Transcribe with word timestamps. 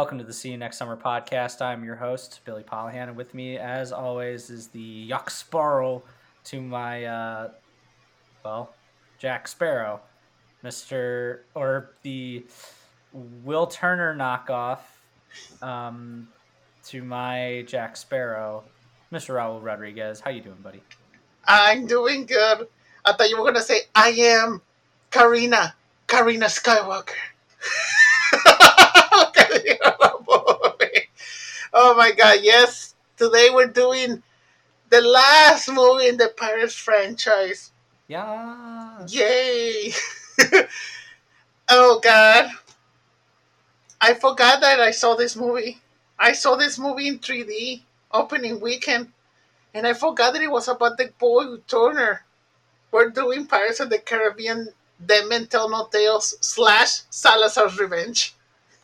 Welcome 0.00 0.16
to 0.16 0.24
the 0.24 0.32
See 0.32 0.50
You 0.50 0.56
Next 0.56 0.78
Summer 0.78 0.96
podcast. 0.96 1.60
I'm 1.60 1.84
your 1.84 1.94
host, 1.94 2.40
Billy 2.46 2.62
Pollahan, 2.62 3.08
and 3.08 3.16
with 3.16 3.34
me, 3.34 3.58
as 3.58 3.92
always, 3.92 4.48
is 4.48 4.68
the 4.68 5.10
Yuck 5.10 5.28
Sparrow 5.28 6.02
to 6.44 6.62
my, 6.62 7.04
uh, 7.04 7.50
well, 8.42 8.72
Jack 9.18 9.46
Sparrow, 9.46 10.00
Mr. 10.64 11.40
or 11.54 11.90
the 12.00 12.46
Will 13.12 13.66
Turner 13.66 14.16
knockoff 14.16 14.78
um, 15.60 16.28
to 16.86 17.04
my 17.04 17.62
Jack 17.68 17.94
Sparrow, 17.94 18.64
Mr. 19.12 19.34
Raul 19.34 19.62
Rodriguez. 19.62 20.18
How 20.18 20.30
you 20.30 20.40
doing, 20.40 20.62
buddy? 20.62 20.80
I'm 21.44 21.86
doing 21.86 22.24
good. 22.24 22.68
I 23.04 23.12
thought 23.12 23.28
you 23.28 23.38
were 23.38 23.44
gonna 23.44 23.60
say 23.60 23.80
I 23.94 24.08
am 24.08 24.62
Karina, 25.10 25.74
Karina 26.06 26.46
Skywalker. 26.46 27.10
oh 31.72 31.94
my 31.96 32.12
god, 32.12 32.38
yes. 32.42 32.94
Today 33.16 33.48
we're 33.52 33.66
doing 33.66 34.22
the 34.88 35.00
last 35.00 35.70
movie 35.70 36.08
in 36.08 36.16
the 36.16 36.32
Pirates 36.36 36.74
franchise. 36.74 37.72
Yeah. 38.08 39.06
Yay! 39.08 39.92
oh 41.68 42.00
god. 42.02 42.50
I 44.00 44.14
forgot 44.14 44.60
that 44.62 44.80
I 44.80 44.90
saw 44.90 45.14
this 45.14 45.36
movie. 45.36 45.80
I 46.18 46.32
saw 46.32 46.56
this 46.56 46.78
movie 46.78 47.08
in 47.08 47.18
3D 47.18 47.82
opening 48.12 48.60
weekend. 48.60 49.12
And 49.72 49.86
I 49.86 49.92
forgot 49.92 50.32
that 50.32 50.42
it 50.42 50.50
was 50.50 50.68
about 50.68 50.98
the 50.98 51.12
boy 51.18 51.56
Turner. 51.68 52.24
We're 52.90 53.10
doing 53.10 53.46
Pirates 53.46 53.80
of 53.80 53.90
the 53.90 53.98
Caribbean 53.98 54.70
Dead 55.04 55.28
Men 55.28 55.46
Tell 55.46 55.68
No 55.68 55.86
Tales 55.86 56.34
slash 56.40 57.02
Salazar's 57.10 57.78
Revenge. 57.78 58.34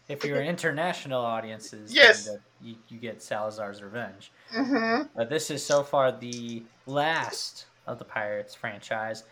If 0.08 0.24
you're 0.24 0.42
international 0.54 1.24
audiences, 1.24 1.92
Yes. 1.94 2.26
the- 2.26 2.40
you, 2.62 2.76
you 2.88 2.98
get 2.98 3.22
Salazar's 3.22 3.82
Revenge. 3.82 4.32
Mm-hmm. 4.54 5.08
But 5.14 5.28
this 5.28 5.50
is 5.50 5.64
so 5.64 5.82
far 5.82 6.10
the 6.12 6.62
last 6.86 7.66
of 7.86 7.98
the 7.98 8.04
Pirates 8.04 8.54
franchise, 8.54 9.24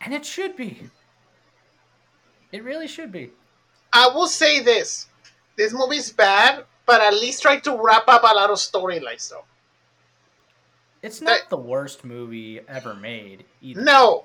and 0.00 0.14
it 0.14 0.24
should 0.24 0.56
be. 0.56 0.88
It 2.52 2.64
really 2.64 2.88
should 2.88 3.12
be. 3.12 3.30
I 3.92 4.08
will 4.08 4.26
say 4.26 4.60
this. 4.62 5.06
This 5.56 5.72
movie's 5.74 6.10
bad, 6.12 6.64
but 6.86 7.00
at 7.02 7.12
least 7.14 7.42
try 7.42 7.58
to 7.60 7.76
wrap 7.82 8.04
up 8.08 8.22
a 8.22 8.34
lot 8.34 8.48
of 8.50 8.56
storylines 8.56 9.28
though. 9.28 9.44
It's 11.02 11.20
not 11.20 11.48
the 11.50 11.56
worst 11.56 12.04
movie 12.04 12.60
ever 12.68 12.94
made. 12.94 13.44
Either. 13.60 13.82
No. 13.82 14.24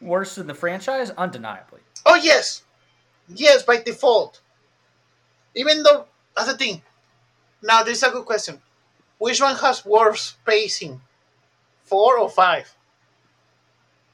Worse 0.00 0.36
than 0.36 0.46
the 0.46 0.54
franchise, 0.54 1.10
undeniably. 1.10 1.80
Oh 2.06 2.14
yes. 2.14 2.62
Yes, 3.34 3.62
by 3.62 3.78
default. 3.78 4.40
Even 5.54 5.82
though 5.82 6.06
that's 6.36 6.50
the 6.52 6.58
thing. 6.58 6.82
Now 7.62 7.82
this 7.82 7.98
is 7.98 8.02
a 8.02 8.10
good 8.10 8.24
question. 8.24 8.60
Which 9.18 9.40
one 9.40 9.56
has 9.56 9.84
worse 9.84 10.36
pacing? 10.46 11.00
Four 11.84 12.18
or 12.18 12.30
five? 12.30 12.74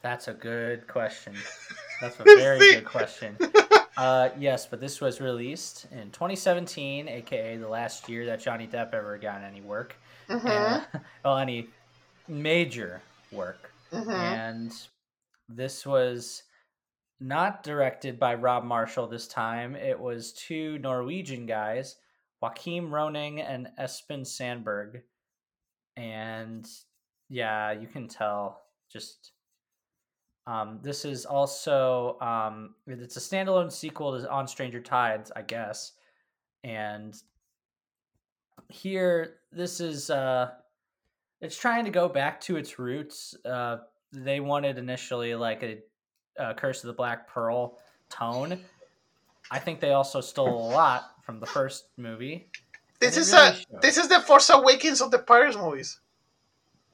That's 0.03 0.29
a 0.29 0.33
good 0.33 0.87
question. 0.87 1.35
That's 2.01 2.21
a 2.21 2.25
very 2.25 2.59
good 2.59 2.85
question. 2.85 3.37
Uh, 3.97 4.29
yes, 4.39 4.67
but 4.67 4.81
this 4.81 5.01
was 5.01 5.21
released 5.21 5.87
in 5.91 6.11
2017, 6.11 7.09
aka 7.09 7.57
the 7.57 7.69
last 7.69 8.09
year 8.09 8.27
that 8.27 8.41
Johnny 8.41 8.67
Depp 8.67 8.93
ever 8.93 9.17
got 9.17 9.43
any 9.43 9.63
work. 9.63 9.97
Mm-hmm. 10.29 10.47
And, 10.47 10.87
well, 11.25 11.39
any 11.39 11.69
major 12.29 13.01
work. 13.33 13.73
mm-hmm. 13.91 14.11
And 14.11 14.73
this 15.49 15.87
was 15.87 16.43
not 17.21 17.63
directed 17.63 18.19
by 18.19 18.35
Rob 18.35 18.65
Marshall 18.65 19.07
this 19.07 19.27
time. 19.27 19.75
It 19.75 19.99
was 19.99 20.33
two 20.33 20.79
Norwegian 20.79 21.47
guys, 21.47 21.97
Joachim 22.43 22.91
Rønning 22.91 23.43
and 23.43 23.69
Espen 23.81 24.27
Sandberg. 24.27 25.03
And 25.97 26.69
yeah, 27.29 27.73
you 27.73 27.87
can 27.87 28.09
tell 28.09 28.63
just 28.93 29.33
um, 30.47 30.79
this 30.83 31.05
is 31.05 31.25
also 31.25 32.19
um, 32.21 32.75
it's 32.87 33.17
a 33.17 33.21
standalone 33.21 33.73
sequel 33.73 34.21
to 34.21 34.31
On 34.31 34.47
Stranger 34.47 34.81
Tides, 34.81 35.33
I 35.35 35.43
guess. 35.43 35.93
And 36.63 37.17
here 38.69 39.37
this 39.53 39.81
is 39.81 40.11
uh 40.11 40.51
it's 41.41 41.57
trying 41.57 41.85
to 41.85 41.91
go 41.91 42.09
back 42.09 42.41
to 42.41 42.57
its 42.57 42.79
roots. 42.79 43.37
Uh 43.45 43.79
they 44.13 44.41
wanted 44.41 44.79
initially 44.79 45.35
like 45.35 45.63
a, 45.63 45.79
a 46.39 46.55
Curse 46.55 46.83
of 46.85 46.89
the 46.89 46.93
Black 46.95 47.29
Pearl 47.29 47.79
tone. 48.11 48.61
I 49.51 49.59
think 49.59 49.81
they 49.81 49.93
also 49.93 50.21
stole 50.21 50.49
a 50.49 50.71
lot 50.73 51.11
from 51.23 51.41
the 51.41 51.47
first 51.47 51.87
movie, 51.97 52.49
This 53.01 53.17
is 53.17 53.33
really 53.33 53.59
a 53.73 53.81
this 53.81 53.97
is 53.97 54.09
the 54.09 54.21
Force 54.21 54.49
Awakens 54.51 55.01
of 55.01 55.11
the 55.11 55.19
Pirates 55.19 55.57
movies. 55.57 56.01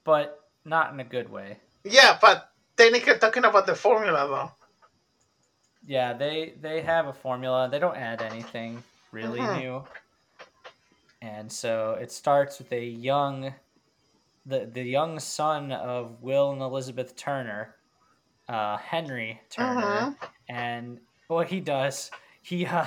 but 0.04 0.40
not 0.64 0.92
in 0.92 1.00
a 1.00 1.04
good 1.04 1.28
way. 1.30 1.58
Yeah, 1.84 2.18
but 2.20 2.50
technically 2.76 3.18
talking 3.18 3.44
about 3.44 3.66
the 3.66 3.74
formula 3.74 4.26
though. 4.28 4.50
Yeah, 5.86 6.12
they 6.12 6.54
they 6.60 6.80
have 6.82 7.06
a 7.08 7.12
formula. 7.12 7.68
They 7.70 7.78
don't 7.78 7.96
add 7.96 8.22
anything 8.22 8.82
really 9.12 9.40
Mhm. 9.40 9.58
new. 9.60 9.84
And 11.20 11.52
so 11.52 11.92
it 12.00 12.10
starts 12.12 12.58
with 12.58 12.72
a 12.72 12.84
young 12.84 13.54
the 14.46 14.66
the 14.66 14.82
young 14.82 15.20
son 15.20 15.70
of 15.72 16.20
Will 16.22 16.50
and 16.52 16.60
Elizabeth 16.62 17.14
Turner, 17.16 17.76
uh, 18.52 18.76
Henry 18.76 19.40
Turner, 19.50 20.14
and 20.48 21.00
what 21.28 21.48
he 21.48 21.60
does, 21.60 22.10
he 22.42 22.66
uh, 22.66 22.86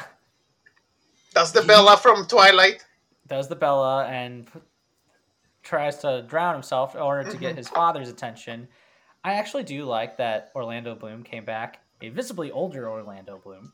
That's 1.34 1.52
the 1.52 1.62
He- 1.62 1.68
Bella 1.68 1.98
from 1.98 2.26
Twilight. 2.28 2.86
does 3.28 3.48
the 3.50 3.56
Bella 3.56 4.06
and 4.06 4.52
p- 4.52 4.60
tries 5.64 5.98
to 5.98 6.22
drown 6.28 6.54
himself 6.54 6.94
in 6.96 7.02
order 7.02 7.30
to 7.30 7.38
get 7.38 7.54
Mhm. 7.54 7.58
his 7.58 7.70
father's 7.70 8.08
attention. 8.10 8.68
I 9.24 9.34
actually 9.34 9.64
do 9.64 9.86
like 9.86 10.18
that 10.18 10.52
Orlando 10.56 10.94
Bloom 10.94 11.24
came 11.24 11.44
back, 11.44 11.80
a 12.02 12.10
visibly 12.10 12.52
older 12.52 12.88
Orlando 12.88 13.40
Bloom. 13.40 13.74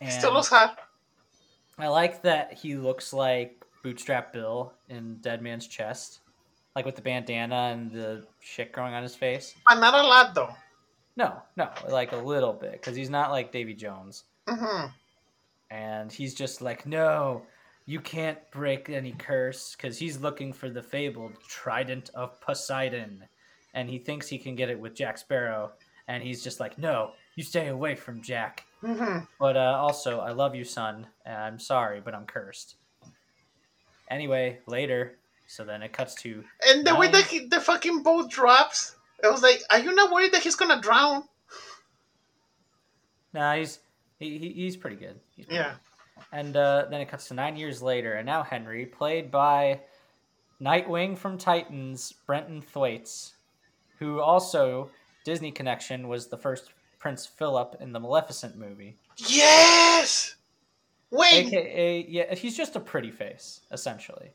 And 0.00 0.12
Still 0.12 0.32
looks 0.32 0.48
hot. 0.48 0.78
I 1.78 1.86
like 1.88 2.22
that 2.22 2.52
he 2.52 2.74
looks 2.74 3.12
like 3.12 3.62
Bootstrap 3.84 4.32
Bill 4.32 4.72
in 4.88 5.18
Dead 5.20 5.40
Man's 5.42 5.68
Chest, 5.68 6.20
like 6.74 6.84
with 6.84 6.96
the 6.96 7.02
bandana 7.02 7.70
and 7.72 7.90
the 7.92 8.26
shit 8.40 8.72
growing 8.72 8.92
on 8.94 9.02
his 9.04 9.14
face. 9.14 9.54
But 9.68 9.76
not 9.78 9.94
a 9.94 10.02
lot 10.06 10.34
though. 10.34 10.54
No, 11.16 11.42
no, 11.56 11.68
like 11.88 12.12
a 12.12 12.16
little 12.16 12.52
bit, 12.52 12.72
because 12.72 12.96
he's 12.96 13.10
not 13.10 13.30
like 13.30 13.52
Davy 13.52 13.74
Jones. 13.74 14.24
Mm-hmm. 14.48 14.86
and 15.70 16.10
he's 16.12 16.34
just 16.34 16.60
like, 16.62 16.84
"No, 16.86 17.42
you 17.86 18.00
can't 18.00 18.38
break 18.50 18.88
any 18.90 19.12
curse," 19.12 19.76
because 19.76 19.98
he's 19.98 20.18
looking 20.20 20.52
for 20.52 20.68
the 20.70 20.82
fabled 20.82 21.34
trident 21.48 22.10
of 22.14 22.40
Poseidon, 22.40 23.24
and 23.74 23.88
he 23.88 23.98
thinks 23.98 24.26
he 24.28 24.38
can 24.38 24.54
get 24.56 24.68
it 24.70 24.78
with 24.80 24.94
Jack 24.94 25.18
Sparrow, 25.18 25.72
and 26.08 26.22
he's 26.22 26.42
just 26.42 26.60
like, 26.60 26.76
"No, 26.78 27.12
you 27.36 27.44
stay 27.44 27.68
away 27.68 27.94
from 27.94 28.20
Jack." 28.22 28.64
Mm-hmm. 28.82 29.24
But 29.38 29.56
uh, 29.56 29.76
also, 29.78 30.18
I 30.20 30.32
love 30.32 30.54
you, 30.56 30.64
son. 30.64 31.06
And 31.24 31.36
I'm 31.36 31.58
sorry, 31.60 32.00
but 32.00 32.14
I'm 32.16 32.26
cursed. 32.26 32.74
Anyway, 34.10 34.58
later. 34.66 35.18
So 35.46 35.64
then 35.64 35.82
it 35.82 35.92
cuts 35.92 36.14
to 36.22 36.42
And 36.68 36.86
the 36.86 36.94
way 36.96 37.06
Nine. 37.06 37.12
that 37.12 37.24
he, 37.26 37.46
the 37.46 37.60
fucking 37.60 38.02
boat 38.02 38.30
drops, 38.30 38.96
it 39.22 39.30
was 39.30 39.42
like, 39.42 39.62
are 39.70 39.78
you 39.80 39.94
not 39.94 40.10
worried 40.12 40.32
that 40.32 40.42
he's 40.42 40.56
gonna 40.56 40.80
drown? 40.80 41.24
nah, 43.32 43.54
he's 43.56 43.78
he, 44.18 44.38
he, 44.38 44.48
he's 44.52 44.76
pretty 44.76 44.96
good. 44.96 45.18
He's 45.36 45.46
pretty 45.46 45.58
Yeah. 45.60 45.72
good. 45.72 45.78
And 46.32 46.56
uh, 46.56 46.86
then 46.90 47.00
it 47.00 47.08
cuts 47.08 47.28
to 47.28 47.34
nine 47.34 47.56
years 47.56 47.82
later, 47.82 48.14
and 48.14 48.26
now 48.26 48.42
Henry, 48.42 48.86
played 48.86 49.30
by 49.30 49.80
Nightwing 50.60 51.18
from 51.18 51.36
Titans, 51.36 52.12
Brenton 52.26 52.62
Thwaites, 52.62 53.32
who 53.98 54.20
also 54.20 54.90
Disney 55.24 55.50
connection 55.50 56.06
was 56.08 56.28
the 56.28 56.36
first 56.36 56.70
Prince 57.00 57.26
Philip 57.26 57.76
in 57.80 57.92
the 57.92 57.98
Maleficent 57.98 58.56
movie. 58.56 58.96
Yes. 59.16 60.36
Wait. 61.10 61.46
AKA, 61.48 62.06
yeah, 62.08 62.34
he's 62.34 62.56
just 62.56 62.76
a 62.76 62.80
pretty 62.80 63.10
face, 63.10 63.60
essentially. 63.72 64.30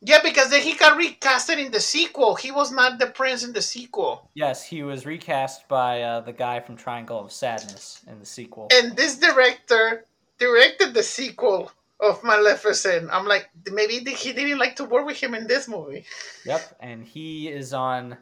Yeah, 0.00 0.20
because 0.22 0.50
then 0.50 0.62
he 0.62 0.74
got 0.74 0.96
recasted 0.96 1.58
in 1.58 1.72
the 1.72 1.80
sequel. 1.80 2.36
He 2.36 2.52
was 2.52 2.70
not 2.70 2.98
the 2.98 3.08
prince 3.08 3.42
in 3.42 3.52
the 3.52 3.62
sequel. 3.62 4.30
Yes, 4.34 4.64
he 4.64 4.82
was 4.82 5.04
recast 5.04 5.66
by 5.68 6.02
uh, 6.02 6.20
the 6.20 6.32
guy 6.32 6.60
from 6.60 6.76
Triangle 6.76 7.18
of 7.20 7.32
Sadness 7.32 8.02
in 8.06 8.18
the 8.20 8.26
sequel. 8.26 8.68
And 8.72 8.96
this 8.96 9.18
director 9.18 10.04
directed 10.38 10.94
the 10.94 11.02
sequel 11.02 11.72
of 12.00 12.22
Maleficent. 12.22 13.10
I'm 13.10 13.26
like, 13.26 13.48
maybe 13.72 13.98
he 13.98 14.32
didn't 14.32 14.58
like 14.58 14.76
to 14.76 14.84
work 14.84 15.04
with 15.04 15.16
him 15.16 15.34
in 15.34 15.48
this 15.48 15.66
movie. 15.66 16.04
Yep, 16.44 16.76
and 16.80 17.04
he 17.04 17.48
is 17.48 17.74
on 17.74 18.16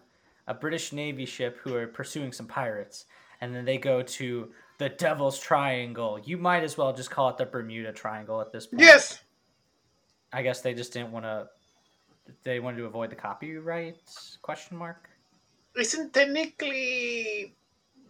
a 0.46 0.54
British 0.54 0.92
Navy 0.92 1.26
ship 1.26 1.58
who 1.62 1.74
are 1.74 1.86
pursuing 1.86 2.32
some 2.32 2.46
pirates, 2.46 3.04
and 3.42 3.54
then 3.54 3.66
they 3.66 3.76
go 3.76 4.02
to 4.02 4.50
the 4.78 4.88
Devil's 4.88 5.38
Triangle. 5.38 6.18
You 6.24 6.38
might 6.38 6.62
as 6.62 6.78
well 6.78 6.94
just 6.94 7.10
call 7.10 7.28
it 7.28 7.36
the 7.36 7.46
Bermuda 7.46 7.92
Triangle 7.92 8.40
at 8.40 8.50
this 8.50 8.66
point. 8.66 8.82
Yes. 8.82 9.18
I 10.32 10.42
guess 10.42 10.60
they 10.60 10.74
just 10.74 10.92
didn't 10.92 11.12
want 11.12 11.26
to. 11.26 11.48
They 12.44 12.60
wanted 12.60 12.78
to 12.78 12.86
avoid 12.86 13.10
the 13.10 13.16
copyright 13.16 13.98
question 14.42 14.76
mark. 14.76 15.08
Isn't 15.76 16.12
technically 16.14 17.54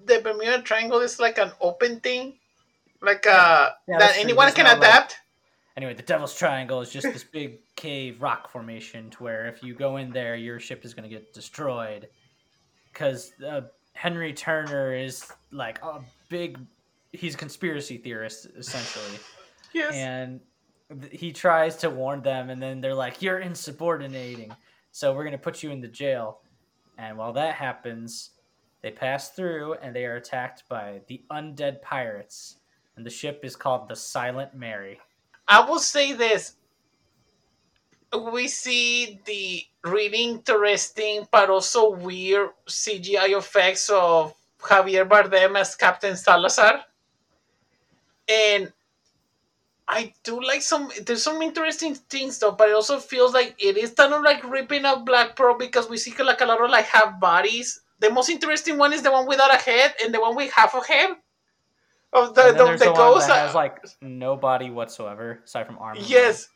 the 0.04 0.20
Bermuda 0.22 0.62
Triangle 0.62 1.00
is 1.00 1.18
like 1.18 1.38
an 1.38 1.52
open 1.60 2.00
thing? 2.00 2.34
Like 3.02 3.26
uh 3.26 3.70
Yeah, 3.88 3.98
that 3.98 4.16
anyone 4.18 4.52
can 4.52 4.64
no, 4.64 4.70
like- 4.72 4.78
adapt? 4.78 5.16
Anyway, 5.76 5.92
the 5.92 6.02
Devil's 6.02 6.34
Triangle 6.34 6.80
is 6.80 6.90
just 6.90 7.12
this 7.12 7.22
big 7.24 7.58
cave 7.76 8.22
rock 8.22 8.48
formation 8.50 9.10
to 9.10 9.22
where 9.22 9.46
if 9.46 9.62
you 9.62 9.74
go 9.74 9.98
in 9.98 10.10
there, 10.10 10.34
your 10.34 10.58
ship 10.58 10.86
is 10.86 10.94
going 10.94 11.02
to 11.06 11.14
get 11.14 11.34
destroyed. 11.34 12.08
Because 12.90 13.32
uh, 13.46 13.60
Henry 13.92 14.32
Turner 14.32 14.94
is 14.94 15.30
like 15.52 15.78
a 15.82 16.00
big, 16.30 16.58
he's 17.12 17.34
a 17.34 17.38
conspiracy 17.38 17.98
theorist 17.98 18.46
essentially, 18.56 19.18
Yes. 19.74 19.92
and 19.94 20.40
he 21.10 21.32
tries 21.32 21.76
to 21.78 21.90
warn 21.90 22.22
them, 22.22 22.50
and 22.50 22.62
then 22.62 22.80
they're 22.80 22.94
like, 22.94 23.20
"You're 23.22 23.40
insubordinating, 23.40 24.54
so 24.92 25.12
we're 25.12 25.24
to 25.32 25.38
put 25.38 25.62
you 25.62 25.70
in 25.70 25.80
the 25.80 25.88
jail." 25.88 26.40
And 26.98 27.18
while 27.18 27.32
that 27.34 27.54
happens, 27.56 28.30
they 28.82 28.90
pass 28.90 29.30
through 29.30 29.74
and 29.74 29.94
they 29.94 30.06
are 30.06 30.16
attacked 30.16 30.68
by 30.68 31.00
the 31.08 31.22
undead 31.30 31.82
pirates, 31.82 32.56
and 32.96 33.04
the 33.04 33.10
ship 33.10 33.44
is 33.44 33.56
called 33.56 33.88
the 33.88 33.96
Silent 33.96 34.54
Mary. 34.54 35.00
I 35.48 35.60
will 35.68 35.80
say 35.80 36.12
this. 36.12 36.56
We 38.12 38.48
see 38.48 39.20
the 39.24 39.66
really 39.82 40.24
interesting 40.24 41.26
but 41.30 41.50
also 41.50 41.90
weird 41.90 42.50
CGI 42.66 43.36
effects 43.36 43.90
of 43.90 44.34
Javier 44.60 45.06
Bardem 45.06 45.58
as 45.58 45.74
Captain 45.74 46.16
Salazar. 46.16 46.84
And 48.28 48.72
I 49.88 50.12
do 50.24 50.42
like 50.42 50.62
some 50.62 50.90
there's 51.06 51.22
some 51.22 51.42
interesting 51.42 51.94
things 51.94 52.38
though, 52.38 52.52
but 52.52 52.68
it 52.68 52.74
also 52.74 52.98
feels 52.98 53.32
like 53.32 53.54
it 53.58 53.76
is 53.76 53.92
kind 53.92 54.12
of 54.12 54.22
like 54.22 54.42
ripping 54.48 54.84
up 54.84 55.06
Black 55.06 55.36
Pearl 55.36 55.56
because 55.56 55.88
we 55.88 55.96
see 55.96 56.12
like 56.22 56.40
a 56.40 56.46
lot 56.46 56.62
of 56.62 56.70
like 56.70 56.86
half 56.86 57.20
bodies. 57.20 57.80
The 58.00 58.10
most 58.10 58.28
interesting 58.28 58.78
one 58.78 58.92
is 58.92 59.02
the 59.02 59.12
one 59.12 59.26
without 59.26 59.54
a 59.54 59.58
head 59.58 59.94
and 60.04 60.12
the 60.12 60.20
one 60.20 60.34
with 60.34 60.52
half 60.52 60.74
a 60.74 60.80
head. 60.84 61.10
Of 62.12 62.34
the, 62.34 62.48
And 62.48 62.56
the, 62.56 62.64
the 62.64 62.78
the 62.78 62.84
ghost. 62.92 63.28
that 63.28 63.46
has 63.46 63.54
like 63.54 63.84
no 64.00 64.36
body 64.36 64.70
whatsoever 64.70 65.40
aside 65.44 65.66
from 65.66 65.78
arm. 65.78 65.98
and 65.98 66.06
Yes. 66.06 66.48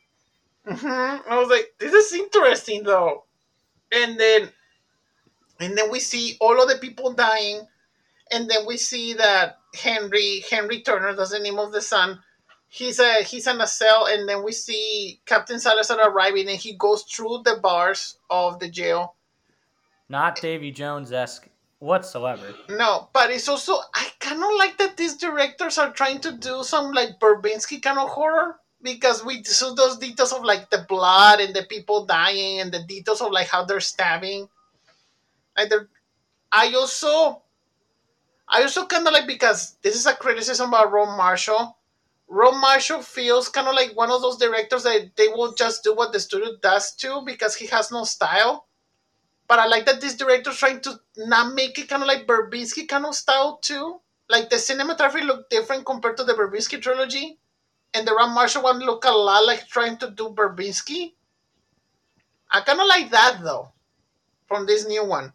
hmm 0.65 0.85
I 0.85 1.37
was 1.39 1.49
like, 1.49 1.73
this 1.79 1.93
is 1.93 2.13
interesting 2.19 2.83
though. 2.83 3.25
And 3.93 4.19
then, 4.19 4.49
and 5.59 5.77
then 5.77 5.91
we 5.91 5.99
see 5.99 6.37
all 6.41 6.61
of 6.61 6.69
the 6.69 6.77
people 6.77 7.13
dying, 7.13 7.67
and 8.31 8.49
then 8.49 8.65
we 8.65 8.77
see 8.77 9.13
that 9.13 9.57
Henry 9.75 10.43
Henry 10.49 10.81
Turner, 10.81 11.13
that's 11.13 11.31
the 11.31 11.39
name 11.39 11.59
of 11.59 11.71
the 11.71 11.81
son. 11.81 12.19
He's 12.73 12.99
a 12.99 13.21
he's 13.23 13.47
in 13.47 13.59
a 13.59 13.67
cell, 13.67 14.07
and 14.07 14.29
then 14.29 14.43
we 14.45 14.53
see 14.53 15.19
Captain 15.25 15.59
Salazar 15.59 15.99
arriving, 16.09 16.47
and 16.47 16.57
he 16.57 16.73
goes 16.77 17.03
through 17.03 17.41
the 17.43 17.59
bars 17.61 18.17
of 18.29 18.59
the 18.59 18.69
jail. 18.69 19.15
Not 20.07 20.39
Davy 20.39 20.71
Jones 20.71 21.11
esque 21.11 21.49
whatsoever. 21.79 22.55
No, 22.69 23.09
but 23.11 23.29
it's 23.29 23.49
also 23.49 23.73
I 23.93 24.07
kind 24.19 24.41
of 24.41 24.51
like 24.57 24.77
that 24.77 24.95
these 24.95 25.17
directors 25.17 25.77
are 25.77 25.91
trying 25.91 26.21
to 26.21 26.31
do 26.31 26.63
some 26.63 26.93
like 26.93 27.19
Verbinski 27.19 27.81
kind 27.81 27.99
of 27.99 28.07
horror 28.07 28.55
because 28.81 29.25
we 29.25 29.43
saw 29.43 29.73
those 29.73 29.97
details 29.97 30.31
of 30.31 30.45
like 30.45 30.69
the 30.69 30.85
blood 30.87 31.41
and 31.41 31.53
the 31.53 31.63
people 31.63 32.05
dying 32.05 32.61
and 32.61 32.71
the 32.71 32.83
details 32.83 33.19
of 33.19 33.33
like 33.33 33.47
how 33.47 33.65
they're 33.65 33.81
stabbing. 33.81 34.47
Like 35.57 35.69
they're, 35.69 35.89
I 36.53 36.73
also, 36.73 37.41
I 38.47 38.61
also 38.61 38.85
kind 38.85 39.05
of 39.05 39.11
like 39.11 39.27
because 39.27 39.75
this 39.81 39.95
is 39.95 40.05
a 40.05 40.13
criticism 40.13 40.69
about 40.69 40.93
Rob 40.93 41.17
Marshall. 41.17 41.75
Rob 42.33 42.55
Marshall 42.61 43.01
feels 43.01 43.49
kind 43.49 43.67
of 43.67 43.75
like 43.75 43.91
one 43.93 44.09
of 44.09 44.21
those 44.21 44.37
directors 44.37 44.83
that 44.83 45.11
they 45.17 45.27
will 45.27 45.53
just 45.53 45.83
do 45.83 45.93
what 45.93 46.13
the 46.13 46.19
studio 46.19 46.55
does 46.61 46.95
too 46.95 47.23
because 47.25 47.55
he 47.55 47.67
has 47.67 47.91
no 47.91 48.05
style. 48.05 48.67
But 49.49 49.59
I 49.59 49.67
like 49.67 49.85
that 49.87 49.99
this 49.99 50.15
director's 50.15 50.57
trying 50.57 50.79
to 50.81 50.97
not 51.17 51.53
make 51.53 51.77
it 51.77 51.89
kind 51.89 52.01
of 52.01 52.07
like 52.07 52.25
Verbinski 52.25 52.87
kind 52.87 53.05
of 53.05 53.15
style 53.15 53.59
too. 53.61 53.99
Like 54.29 54.49
the 54.49 54.55
cinematography 54.55 55.25
looked 55.25 55.49
different 55.49 55.85
compared 55.85 56.15
to 56.17 56.23
the 56.23 56.33
Verbinski 56.33 56.81
trilogy, 56.81 57.37
and 57.93 58.07
the 58.07 58.13
Rob 58.13 58.31
Marshall 58.33 58.63
one 58.63 58.79
looked 58.79 59.03
a 59.03 59.11
lot 59.11 59.45
like 59.45 59.67
trying 59.67 59.97
to 59.97 60.09
do 60.09 60.29
Verbinski. 60.29 61.11
I 62.49 62.61
kind 62.61 62.79
of 62.79 62.87
like 62.87 63.11
that 63.11 63.39
though, 63.43 63.73
from 64.47 64.65
this 64.65 64.87
new 64.87 65.03
one. 65.03 65.33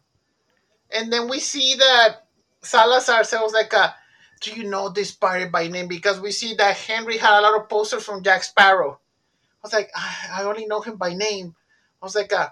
And 0.89 1.13
then 1.13 1.29
we 1.29 1.37
see 1.37 1.75
that 1.75 2.25
Salazar 2.63 3.23
says 3.23 3.53
like, 3.53 3.73
a, 3.73 3.93
"Do 4.41 4.51
you 4.51 4.63
know 4.63 4.89
this 4.89 5.11
pirate 5.11 5.51
by 5.51 5.67
name?" 5.67 5.87
Because 5.87 6.19
we 6.19 6.31
see 6.31 6.53
that 6.55 6.77
Henry 6.77 7.17
had 7.17 7.39
a 7.39 7.41
lot 7.41 7.59
of 7.59 7.69
posters 7.69 8.03
from 8.05 8.23
Jack 8.23 8.43
Sparrow. 8.43 8.99
I 9.47 9.63
was 9.63 9.73
like, 9.73 9.91
I, 9.95 10.41
I 10.41 10.43
only 10.43 10.65
know 10.65 10.81
him 10.81 10.97
by 10.97 11.13
name. 11.13 11.55
I 12.01 12.05
was 12.05 12.15
like, 12.15 12.33
uh, 12.33 12.49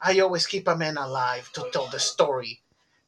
I 0.00 0.20
always 0.20 0.46
keep 0.46 0.68
a 0.68 0.76
man 0.76 0.96
alive 0.96 1.50
to 1.54 1.68
tell 1.72 1.88
the 1.88 1.98
story. 1.98 2.62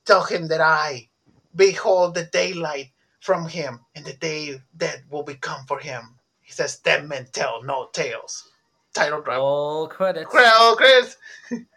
Tell 0.05 0.25
him 0.25 0.49
that 0.49 0.61
I 0.61 1.09
behold 1.55 2.15
the 2.15 2.25
daylight 2.25 2.93
from 3.21 3.49
him, 3.49 3.81
and 3.95 4.05
the 4.05 4.13
day 4.13 4.61
that 4.77 5.03
will 5.11 5.25
become 5.25 5.67
for 5.67 5.79
him. 5.79 6.17
He 6.43 6.53
says, 6.53 6.79
Dead 6.79 7.09
men 7.09 7.27
tell 7.33 7.63
no 7.63 7.89
tales. 7.93 8.49
Title 8.95 9.21
drop. 9.21 9.39
Roll 9.39 9.89
credits. 9.89 10.31
Chris. 10.31 11.17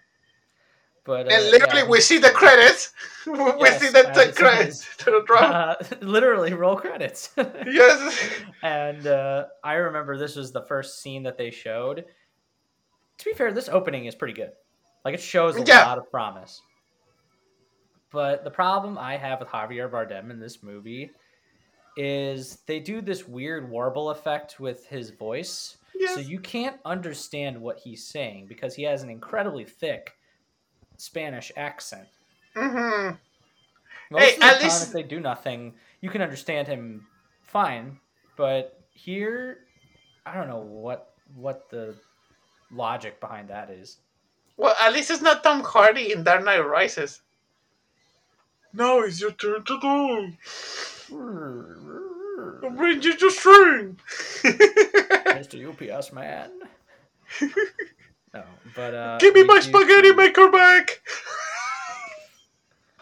But 1.06 1.28
uh, 1.28 1.32
And 1.36 1.46
literally, 1.52 1.82
yeah. 1.82 1.88
we 1.88 2.02
see 2.02 2.18
the 2.18 2.30
credits. 2.32 2.94
we 3.26 3.34
Yes, 3.38 3.80
see 3.82 3.88
the, 3.88 4.04
the 4.14 4.34
credits. 4.36 4.86
says. 4.86 4.96
Title 4.98 5.24
drop. 5.24 5.44
Uh, 5.82 5.96
literally 6.02 6.54
roll 6.54 6.76
credits. 6.76 7.32
yes. 7.38 8.30
and 8.64 9.08
uh, 9.08 9.46
I 9.64 9.74
remember 9.76 10.18
this 10.18 10.36
was 10.36 10.52
the 10.52 10.64
first 10.64 11.02
scene 11.02 11.24
that 11.24 11.38
they 11.38 11.52
showed. 11.52 12.06
To 13.20 13.26
be 13.26 13.34
fair, 13.34 13.52
this 13.52 13.70
opening 13.70 14.06
is 14.06 14.16
pretty 14.16 14.34
good. 14.34 14.52
Like 15.06 15.14
it 15.14 15.22
shows 15.22 15.56
a 15.58 15.64
Yeah. 15.64 15.86
lot 15.86 15.98
of 15.98 16.10
promise. 16.12 16.62
But 18.12 18.44
the 18.44 18.52
problem 18.52 18.98
I 18.98 19.18
have 19.18 19.40
with 19.40 19.50
Javier 19.50 19.90
Bardem 19.90 20.32
in 20.32 20.40
this 20.40 20.64
movie 20.64 21.12
is 21.96 22.60
they 22.66 22.80
do 22.80 23.02
this 23.02 23.28
weird 23.28 23.70
warble 23.70 24.10
effect 24.10 24.60
with 24.60 24.86
his 24.86 25.12
voice. 25.12 25.78
Yes. 25.96 26.16
So 26.16 26.22
you 26.22 26.40
can't 26.40 26.78
understand 26.86 27.60
what 27.60 27.78
he's 27.78 28.06
saying 28.08 28.48
because 28.48 28.74
he 28.74 28.84
has 28.84 29.04
an 29.04 29.10
incredibly 29.10 29.66
thick 29.66 30.14
Spanish 31.00 31.52
accent. 31.58 32.08
Mm-hmm. 32.56 33.16
Most 34.12 34.24
Hey, 34.24 34.34
of 34.36 34.40
the 34.40 34.46
at 34.46 34.54
time, 34.56 34.64
least- 34.64 34.88
if 34.88 34.94
they 34.94 35.04
do 35.04 35.20
nothing, 35.20 35.74
you 36.02 36.10
can 36.10 36.22
understand 36.22 36.68
him 36.68 37.08
fine. 37.44 38.00
But 38.36 38.80
here, 38.94 39.60
I 40.26 40.34
don't 40.34 40.48
know 40.48 40.60
what 40.60 41.14
what 41.36 41.70
the 41.70 41.96
logic 42.72 43.20
behind 43.20 43.50
that 43.50 43.70
is. 43.70 43.98
Well, 44.58 44.76
at 44.82 44.94
least 44.94 45.10
it's 45.12 45.22
not 45.22 45.44
Tom 45.44 45.62
Hardy 45.64 46.12
in 46.12 46.24
Dark 46.24 46.44
Knight 46.44 46.60
Rises. 46.60 47.22
Now 48.74 49.00
it's 49.02 49.20
your 49.22 49.32
turn 49.32 49.64
to 49.64 49.80
go. 49.80 50.28
I'll 52.64 52.70
bring 52.72 53.02
you 53.02 53.16
to 53.18 53.32
string. 53.32 53.98
Mr. 54.44 55.68
UPS 55.70 56.12
man. 56.14 56.52
No, 58.34 58.44
but 58.76 58.94
uh, 58.94 59.18
Give 59.20 59.34
me 59.34 59.44
my 59.44 59.60
spaghetti 59.60 60.14
maker 60.14 60.50
back. 60.52 61.02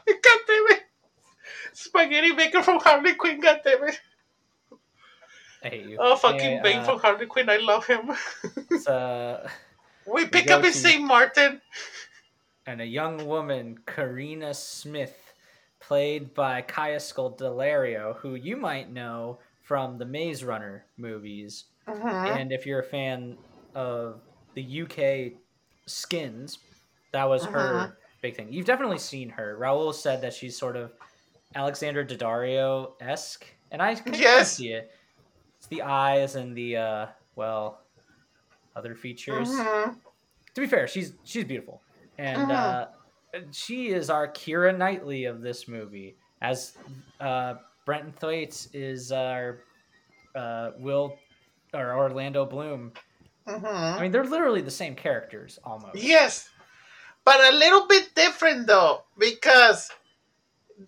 God 0.07 0.39
damn 0.47 0.67
it. 0.77 0.83
Spaghetti 1.73 2.31
maker 2.33 2.63
from 2.63 2.79
Harley 2.79 3.13
Quinn, 3.15 3.39
god 3.41 3.59
damn 3.63 3.83
it. 3.87 3.99
I 5.63 5.67
hate 5.69 5.85
you. 5.85 5.97
Oh, 5.99 6.15
fucking 6.15 6.39
Anyway, 6.39 6.61
Bane 6.63 6.77
uh, 6.79 6.83
from 6.85 6.99
Harley 6.99 7.25
Quinn, 7.25 7.49
I 7.49 7.57
love 7.57 7.85
him. 7.85 8.11
uh, 8.87 9.47
we 10.11 10.25
pick 10.27 10.49
up 10.49 10.63
in 10.63 10.71
St. 10.73 11.03
Martin. 11.03 11.61
and 12.65 12.81
a 12.81 12.85
young 12.85 13.25
woman, 13.27 13.77
Karina 13.85 14.53
Smith, 14.53 15.33
played 15.79 16.33
by 16.33 16.61
Kaya 16.61 16.97
Scodelario, 16.97 18.15
who 18.17 18.35
you 18.35 18.55
might 18.57 18.91
know 18.91 19.39
from 19.63 19.97
the 19.97 20.05
Maze 20.05 20.43
Runner 20.43 20.85
movies. 20.97 21.65
Mhm. 21.87 22.37
And 22.39 22.51
if 22.51 22.65
you're 22.65 22.79
a 22.79 22.83
fan 22.83 23.37
of 23.75 24.21
the 24.57 24.63
UK 24.81 25.37
skins, 25.85 26.57
that 27.13 27.25
was 27.25 27.45
her 27.45 27.73
Mhm. 27.73 27.95
big 28.23 28.35
thing. 28.35 28.51
You've 28.51 28.65
definitely 28.65 28.97
seen 28.97 29.29
her. 29.29 29.55
Raul 29.59 29.93
said 29.93 30.19
that 30.21 30.33
she's 30.33 30.57
sort 30.57 30.75
of 30.75 30.91
Alexandra 31.53 32.03
Daddario 32.03 32.93
esque, 32.99 33.45
and 33.71 33.81
I 33.83 33.93
can 33.93 34.15
Yes. 34.15 34.53
see 34.57 34.73
it. 34.73 34.91
It's 35.59 35.67
the 35.67 35.83
eyes 35.83 36.35
and 36.35 36.57
the 36.57 36.77
uh, 36.77 37.07
well, 37.35 37.85
other 38.75 38.95
features. 38.95 39.47
Mhm. 39.49 39.95
To 40.55 40.61
be 40.61 40.65
fair, 40.67 40.87
she's 40.87 41.13
she's 41.23 41.43
beautiful, 41.45 41.83
and 42.17 42.49
Mhm. 42.49 42.51
uh, 42.51 42.87
she 43.51 43.89
is 43.89 44.09
our 44.09 44.27
Keira 44.27 44.75
Knightley 44.75 45.25
of 45.25 45.41
this 45.41 45.67
movie, 45.67 46.17
as 46.41 46.75
uh, 47.19 47.55
Brenton 47.85 48.11
Thwaites 48.13 48.69
is 48.73 49.11
our 49.11 49.59
uh, 50.33 50.71
Will 50.79 51.19
or 51.75 51.93
Orlando 51.95 52.43
Bloom. 52.45 52.91
Mhm. 53.47 53.97
I 53.97 54.01
mean, 54.01 54.11
they're 54.11 54.23
literally 54.25 54.61
the 54.61 54.71
same 54.71 54.95
characters 54.95 55.57
almost. 55.63 55.95
Yes, 55.95 56.49
but 57.23 57.39
a 57.39 57.55
little 57.55 57.87
bit 57.87 58.13
different 58.15 58.67
though, 58.67 59.03
because 59.17 59.89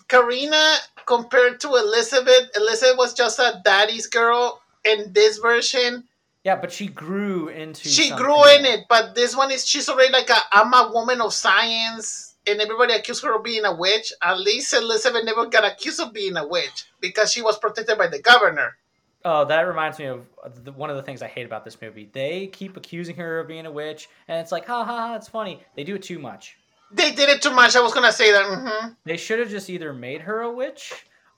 Karina 0.08 0.75
compared 1.06 1.60
to 1.62 1.75
Elizabeth, 1.75 2.50
Elizabeth 2.56 2.98
was 2.98 3.13
just 3.13 3.39
a 3.39 3.62
daddy's 3.63 4.08
girl. 4.08 4.62
In 4.86 5.12
this 5.12 5.39
version, 5.39 6.08
Yeah, 6.46 6.56
but 6.56 6.72
she 6.72 6.88
grew 6.88 7.50
into. 7.50 7.89
she 7.89 8.08
something 8.08 8.25
grew 8.25 8.48
in 8.56 8.63
it, 8.66 8.86
but 8.88 9.13
this 9.13 9.36
one 9.36 9.51
is 9.51 9.68
she's 9.68 9.89
already 9.89 10.13
like 10.13 10.30
a 10.30 10.38
I'm 10.54 10.74
a 10.74 10.89
woman 10.94 11.20
of 11.20 11.34
science, 11.34 12.36
and 12.48 12.62
everybody 12.62 12.94
accused 12.94 13.22
her 13.24 13.36
of 13.36 13.44
being 13.44 13.66
a 13.66 13.75
witch. 13.75 14.13
At 14.22 14.39
least 14.39 14.74
Elizabeth 14.74 15.25
never 15.25 15.48
got 15.48 15.66
accused 15.66 16.00
of 16.00 16.13
being 16.13 16.38
a 16.38 16.48
witch 16.48 16.86
because 17.01 17.30
she 17.34 17.42
was 17.42 17.60
protected 17.60 17.98
by 17.98 18.08
the 18.08 18.20
governor. 18.22 18.78
Oh, 19.26 19.44
that 19.46 19.62
reminds 19.62 20.00
me 20.00 20.06
of 20.06 20.26
the, 20.64 20.72
one 20.72 20.90
of 20.90 20.96
the 20.96 21.04
things 21.04 21.22
I 21.22 21.28
hate 21.28 21.46
about 21.46 21.66
this 21.66 21.82
movie. 21.82 22.10
They 22.14 22.48
keep 22.48 22.78
accusing 22.78 23.16
her 23.18 23.40
of 23.42 23.48
being 23.48 23.66
a 23.66 23.72
witch, 23.72 24.08
and 24.28 24.40
it's 24.40 24.52
like, 24.52 24.66
ha 24.66 24.86
ha 24.86 24.96
ha, 25.10 25.16
it's 25.16 25.28
funny. 25.28 25.62
They 25.76 25.84
do 25.84 25.96
it 25.96 26.04
too 26.04 26.20
much. 26.20 26.58
They 26.92 27.12
did 27.12 27.30
it 27.30 27.42
too 27.42 27.52
much. 27.52 27.76
I 27.76 27.82
was 27.82 27.94
gonna 27.94 28.12
say 28.12 28.32
that. 28.32 28.46
hmm 28.46 28.94
They 29.06 29.18
should 29.18 29.40
have 29.40 29.50
just 29.50 29.70
either 29.70 29.94
made 29.94 30.22
her 30.22 30.42
a 30.42 30.52
witch 30.52 30.94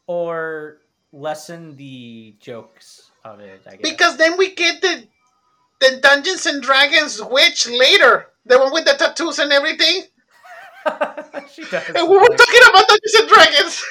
or 0.07 0.77
lessen 1.11 1.75
the 1.75 2.35
jokes 2.39 3.11
of 3.25 3.39
it. 3.39 3.61
I 3.67 3.71
guess 3.75 3.79
Because 3.81 4.17
then 4.17 4.37
we 4.37 4.53
get 4.55 4.81
the 4.81 5.07
the 5.81 5.99
Dungeons 6.01 6.45
and 6.45 6.61
Dragons 6.61 7.19
witch 7.21 7.67
later, 7.67 8.27
the 8.45 8.59
one 8.59 8.71
with 8.71 8.85
the 8.85 8.93
tattoos 8.93 9.39
and 9.39 9.51
everything. 9.51 10.03
she 11.51 11.63
does. 11.63 11.83
And 11.95 12.07
we 12.09 12.17
were 12.17 12.27
talking 12.29 12.61
about 12.69 12.87
Dungeons 12.87 13.13
and 13.19 13.27
Dragons. 13.29 13.85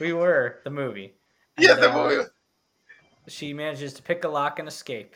We 0.00 0.12
were 0.12 0.58
the 0.64 0.70
movie. 0.70 1.14
yes, 1.58 1.74
And, 1.74 1.82
the 1.82 1.90
uh, 1.92 1.94
movie. 2.08 2.28
She 3.28 3.52
manages 3.54 3.92
to 3.94 4.02
pick 4.02 4.24
a 4.24 4.28
lock 4.28 4.58
and 4.58 4.66
escape. 4.68 5.14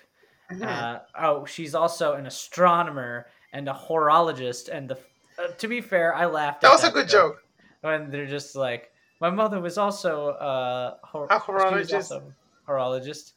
Mhm. 0.51 0.63
Uh, 0.67 1.01
oh, 1.19 1.45
she's 1.45 1.75
also 1.75 2.13
an 2.15 2.27
astronomer 2.27 3.27
and 3.53 3.69
a 3.69 3.73
horologist. 3.75 4.69
And 4.69 4.89
the 4.89 4.99
uh, 5.39 5.49
to 5.59 5.69
be 5.69 5.81
fair, 5.81 6.15
I 6.15 6.27
laughed. 6.27 6.61
that 6.63 6.69
at 6.69 6.73
was 6.73 6.85
a 6.85 6.91
good 6.91 7.09
joke. 7.09 7.43
when 7.83 8.11
they're 8.11 8.27
just 8.27 8.55
like, 8.57 8.91
my 9.21 9.29
mother 9.31 9.61
was 9.61 9.77
also 9.79 10.29
uh, 10.31 10.97
hor- 11.03 11.27
A 11.31 11.39
horologist. 11.41 11.95
also 11.95 12.33
a 12.67 12.71
horologist, 12.71 13.33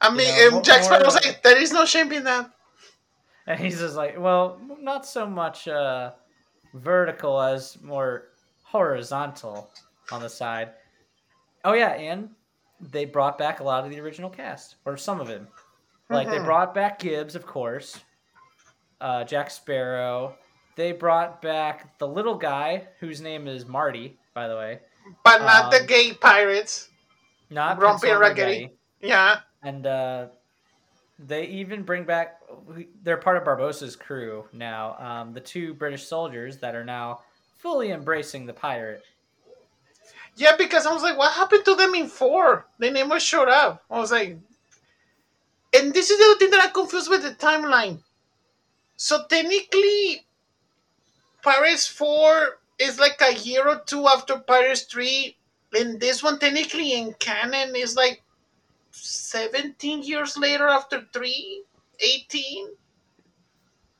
I 0.00 0.10
mean, 0.14 0.28
know, 0.50 0.58
um, 0.58 0.62
Jack 0.62 0.84
Sparrow 0.84 1.04
was 1.04 1.14
more- 1.14 1.32
like, 1.32 1.42
"There 1.42 1.56
is 1.60 1.72
no 1.72 1.84
shame 1.84 2.12
in 2.12 2.24
that." 2.24 2.50
and 3.46 3.58
he's 3.58 3.80
just 3.80 3.96
like, 3.96 4.18
well, 4.18 4.60
not 4.80 5.06
so 5.06 5.26
much 5.26 5.66
uh, 5.68 6.12
vertical 6.74 7.40
as 7.40 7.80
more 7.82 8.28
horizontal 8.62 9.70
on 10.12 10.20
the 10.22 10.28
side. 10.28 10.72
Oh 11.64 11.72
yeah, 11.72 11.92
and 11.94 12.30
they 12.80 13.04
brought 13.04 13.38
back 13.38 13.60
a 13.60 13.64
lot 13.64 13.84
of 13.84 13.90
the 13.90 14.00
original 14.00 14.30
cast, 14.30 14.76
or 14.84 14.96
some 14.96 15.20
of 15.20 15.30
it. 15.30 15.42
Like 16.10 16.28
they 16.28 16.38
Mhm. 16.38 16.44
brought 16.44 16.74
back 16.74 16.98
Gibbs, 16.98 17.34
of 17.34 17.46
course, 17.46 18.00
uh, 19.00 19.24
Jack 19.24 19.50
Sparrow. 19.50 20.36
They 20.76 20.92
brought 20.92 21.42
back 21.42 21.98
the 21.98 22.06
little 22.08 22.36
guy 22.36 22.88
whose 23.00 23.20
name 23.20 23.46
is 23.48 23.66
Marty, 23.66 24.18
by 24.32 24.48
the 24.48 24.56
way. 24.56 24.80
But 25.24 25.42
not 25.42 25.70
the 25.70 25.80
Um, 25.80 25.86
gay 25.86 26.12
pirates. 26.14 26.88
Not 27.50 27.78
Grumpy 27.78 28.10
Raggedy. 28.10 28.76
Yeah. 29.00 29.40
And 29.62 29.86
uh, 29.86 30.26
they 31.18 31.44
even 31.46 31.82
bring 31.82 32.04
back, 32.04 32.40
they're 33.02 33.16
part 33.16 33.36
of 33.36 33.44
Barbossa's 33.44 33.96
crew 33.96 34.46
now. 34.52 34.96
Um, 34.98 35.32
the 35.32 35.40
two 35.40 35.74
British 35.74 36.06
soldiers 36.06 36.58
that 36.58 36.74
are 36.74 36.84
now 36.84 37.22
fully 37.58 37.90
embracing 37.90 38.46
the 38.46 38.52
pirate. 38.52 39.02
Yeah, 40.38 40.54
because 40.56 40.86
I 40.86 40.92
was 40.92 41.02
like, 41.02 41.18
what 41.18 41.32
happened 41.32 41.64
to 41.64 41.74
them 41.74 41.96
in 41.96 42.06
four? 42.06 42.64
They 42.78 42.90
never 42.90 43.18
showed 43.18 43.48
up. 43.48 43.82
I 43.90 43.98
was 43.98 44.12
like, 44.12 44.38
and 45.74 45.92
this 45.92 46.10
is 46.10 46.18
the 46.18 46.24
other 46.24 46.38
thing 46.38 46.50
that 46.50 46.64
I 46.64 46.68
confused 46.68 47.10
with 47.10 47.24
the 47.24 47.30
timeline. 47.30 47.98
So 48.96 49.24
technically, 49.28 50.24
Pirates 51.42 51.88
4 51.88 52.58
is 52.78 53.00
like 53.00 53.20
a 53.20 53.34
year 53.34 53.68
or 53.68 53.82
two 53.84 54.06
after 54.06 54.38
Pirates 54.38 54.82
3, 54.82 55.36
and 55.74 56.00
this 56.00 56.22
one 56.22 56.38
technically 56.38 56.92
in 56.94 57.14
canon 57.14 57.74
is 57.74 57.96
like 57.96 58.22
17 58.92 60.04
years 60.04 60.38
later 60.38 60.68
after 60.68 61.04
3? 61.12 61.64
18? 61.98 62.68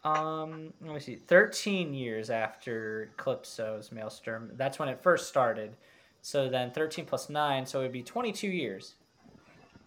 Um, 0.04 0.72
let 0.80 0.94
me 0.94 1.00
see. 1.00 1.16
13 1.16 1.92
years 1.92 2.30
after 2.30 3.10
Calypso's 3.16 3.90
Maelstrom. 3.90 4.52
That's 4.54 4.78
when 4.78 4.88
it 4.88 5.02
first 5.02 5.28
started. 5.28 5.76
So 6.22 6.48
then 6.48 6.70
13 6.70 7.06
plus 7.06 7.28
9, 7.30 7.66
so 7.66 7.80
it 7.80 7.84
would 7.84 7.92
be 7.92 8.02
22 8.02 8.48
years. 8.48 8.94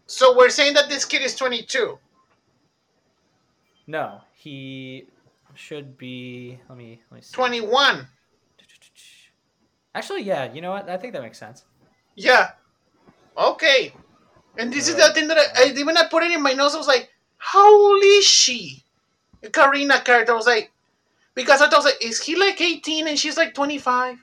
So 0.07 0.35
we're 0.35 0.50
saying 0.50 0.73
that 0.73 0.89
this 0.89 1.05
kid 1.05 1.21
is 1.21 1.35
22. 1.35 1.97
No, 3.88 4.21
he 4.33 5.05
should 5.55 5.97
be. 5.97 6.59
Let 6.69 6.77
me 6.77 7.01
let 7.09 7.15
me 7.17 7.21
see. 7.21 7.33
21. 7.33 8.07
Actually, 9.93 10.23
yeah. 10.23 10.51
You 10.51 10.61
know 10.61 10.71
what? 10.71 10.89
I 10.89 10.97
think 10.97 11.13
that 11.13 11.21
makes 11.21 11.38
sense. 11.38 11.65
Yeah. 12.15 12.51
Okay. 13.38 13.93
And 14.57 14.71
this 14.71 14.88
is 14.88 14.95
the 14.95 15.13
thing 15.13 15.27
that 15.27 15.38
I, 15.38 15.63
I 15.63 15.73
even 15.77 15.97
I 15.97 16.07
put 16.09 16.23
it 16.23 16.31
in 16.31 16.41
my 16.41 16.53
notes. 16.53 16.75
I 16.75 16.77
was 16.77 16.88
like, 16.88 17.09
how 17.38 17.73
old 17.73 18.03
is 18.03 18.25
she? 18.25 18.83
Karina 19.51 20.01
character 20.01 20.33
I 20.33 20.35
was 20.35 20.45
like, 20.45 20.71
because 21.33 21.61
I 21.61 21.65
thought 21.65 21.75
I 21.75 21.77
was 21.77 21.85
like, 21.85 22.03
is 22.05 22.21
he 22.21 22.35
like 22.35 22.61
18 22.61 23.07
and 23.07 23.17
she's 23.17 23.38
like 23.38 23.53
25? 23.53 24.17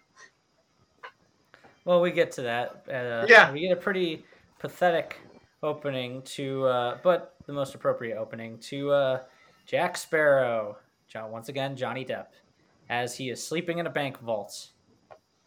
Well, 1.89 2.03
we 2.03 2.11
get 2.13 2.33
to 2.33 2.43
that. 2.43 2.85
Uh, 2.87 3.25
Yeah. 3.27 3.51
We 3.51 3.61
get 3.61 3.73
a 3.73 3.81
pretty 3.81 4.23
pathetic 4.59 5.17
opening 5.63 6.21
to, 6.37 6.67
uh, 6.67 6.99
but 7.03 7.35
the 7.47 7.55
most 7.55 7.75
appropriate 7.75 8.19
opening 8.19 8.59
to 8.59 8.91
uh, 8.93 9.23
Jack 9.65 9.97
Sparrow. 9.97 10.77
John, 11.09 11.31
once 11.31 11.49
again, 11.49 11.77
Johnny 11.77 12.05
Depp, 12.05 12.27
as 12.91 13.17
he 13.17 13.31
is 13.31 13.43
sleeping 13.43 13.79
in 13.79 13.87
a 13.87 13.91
bank 13.91 14.21
vault. 14.21 14.69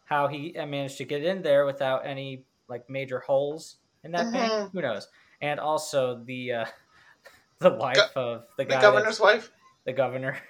How 0.05 0.25
he 0.27 0.57
uh, 0.57 0.65
managed 0.65 0.97
to 0.97 1.05
get 1.05 1.23
in 1.23 1.43
there 1.43 1.67
without 1.67 2.07
any 2.07 2.43
like 2.67 2.89
major 2.89 3.19
holes 3.19 3.75
in 4.03 4.09
that 4.13 4.33
bank, 4.33 4.51
Mhm. 4.51 4.71
who 4.71 4.81
knows? 4.81 5.09
And 5.41 5.59
also 5.59 6.23
the 6.25 6.53
uh, 6.53 6.65
the 7.59 7.69
wife 7.69 8.17
of 8.17 8.45
the 8.57 8.65
The 8.65 8.77
governor's 8.81 9.19
wife? 9.19 9.51
the 9.85 9.93
governor. 9.93 10.37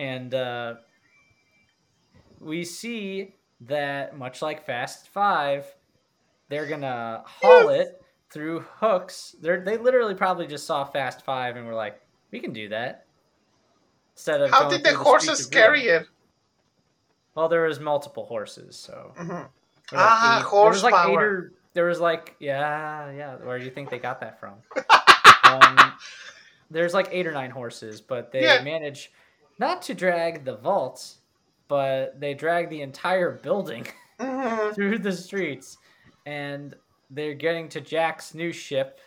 And 0.00 0.34
uh, 0.34 0.74
we 2.40 2.64
see 2.64 3.32
that, 3.62 4.16
much 4.16 4.42
like 4.42 4.64
Fast 4.66 5.08
Five, 5.08 5.64
they're 6.48 6.66
gonna 6.66 7.22
haul 7.26 7.68
it 7.70 8.02
through 8.30 8.60
hooks. 8.80 9.34
They're, 9.40 9.60
they 9.60 9.76
literally 9.76 10.14
probably 10.14 10.46
just 10.46 10.66
saw 10.66 10.84
Fast 10.84 11.24
Five 11.24 11.56
and 11.56 11.66
were 11.66 11.74
like, 11.74 12.00
"We 12.30 12.40
can 12.40 12.52
do 12.52 12.68
that." 12.70 13.06
Instead 14.14 14.40
of 14.42 14.50
How 14.50 14.68
did 14.68 14.82
the 14.82 14.94
horses 14.94 15.46
carry 15.46 15.82
it? 15.82 16.06
Well, 17.34 17.48
there 17.48 17.62
was 17.62 17.78
multiple 17.80 18.24
horses, 18.26 18.76
so 18.76 19.12
Mhm. 19.16 19.26
There 19.28 19.98
was 20.00 20.08
Ah, 20.10 20.38
eight- 20.40 20.50
There 20.50 20.68
was 20.70 20.82
like 20.82 21.08
eight 21.08 21.14
or 21.14 21.52
there 21.74 21.84
was 21.84 22.00
like 22.00 22.34
yeah, 22.40 23.10
yeah. 23.10 23.36
Where 23.36 23.58
do 23.58 23.64
you 23.64 23.70
think 23.70 23.90
they 23.90 23.98
got 23.98 24.20
that 24.20 24.40
from? 24.40 24.54
um, 25.44 25.92
there's 26.70 26.94
like 26.94 27.08
eight 27.12 27.26
or 27.26 27.32
nine 27.32 27.50
horses, 27.50 28.00
but 28.00 28.32
they 28.32 28.42
Yeah. 28.42 28.62
manage 28.62 29.12
not 29.58 29.82
to 29.82 29.94
drag 29.94 30.44
the 30.44 30.56
vaults, 30.56 31.18
but 31.68 32.18
they 32.20 32.34
drag 32.34 32.68
the 32.70 32.82
entire 32.82 33.32
building 33.32 33.86
Mhm. 34.20 34.74
through 34.74 34.98
the 34.98 35.12
streets, 35.12 35.76
and 36.24 36.74
they're 37.10 37.34
getting 37.34 37.68
to 37.70 37.80
Jack's 37.80 38.34
new 38.34 38.52
ship, 38.52 39.00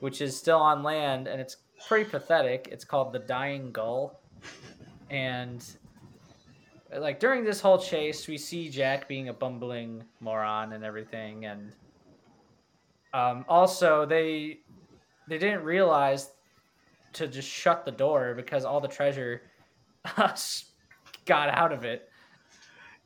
which 0.00 0.20
is 0.20 0.36
still 0.36 0.58
on 0.58 0.82
land, 0.82 1.28
and 1.28 1.40
it's 1.40 1.58
pretty 1.86 2.08
pathetic. 2.10 2.68
It's 2.72 2.84
called 2.84 3.12
the 3.12 3.20
Dying 3.20 3.70
Gull, 3.70 4.20
and 5.10 5.64
like 6.96 7.20
during 7.20 7.44
this 7.44 7.60
whole 7.60 7.78
chase, 7.78 8.26
we 8.26 8.36
see 8.36 8.68
Jack 8.68 9.06
being 9.06 9.28
a 9.28 9.32
bumbling 9.32 10.02
moron 10.18 10.72
and 10.72 10.84
everything, 10.84 11.44
and 11.44 11.72
um, 13.14 13.44
also 13.48 14.04
they 14.04 14.58
they 15.28 15.38
didn't 15.38 15.62
realize 15.62 16.32
to 17.12 17.28
just 17.28 17.48
shut 17.48 17.84
the 17.84 17.92
door 17.92 18.34
because 18.34 18.64
all 18.64 18.80
the 18.80 18.88
treasure 18.88 19.42
got 21.24 21.48
out 21.48 21.72
of 21.72 21.84
it. 21.84 22.08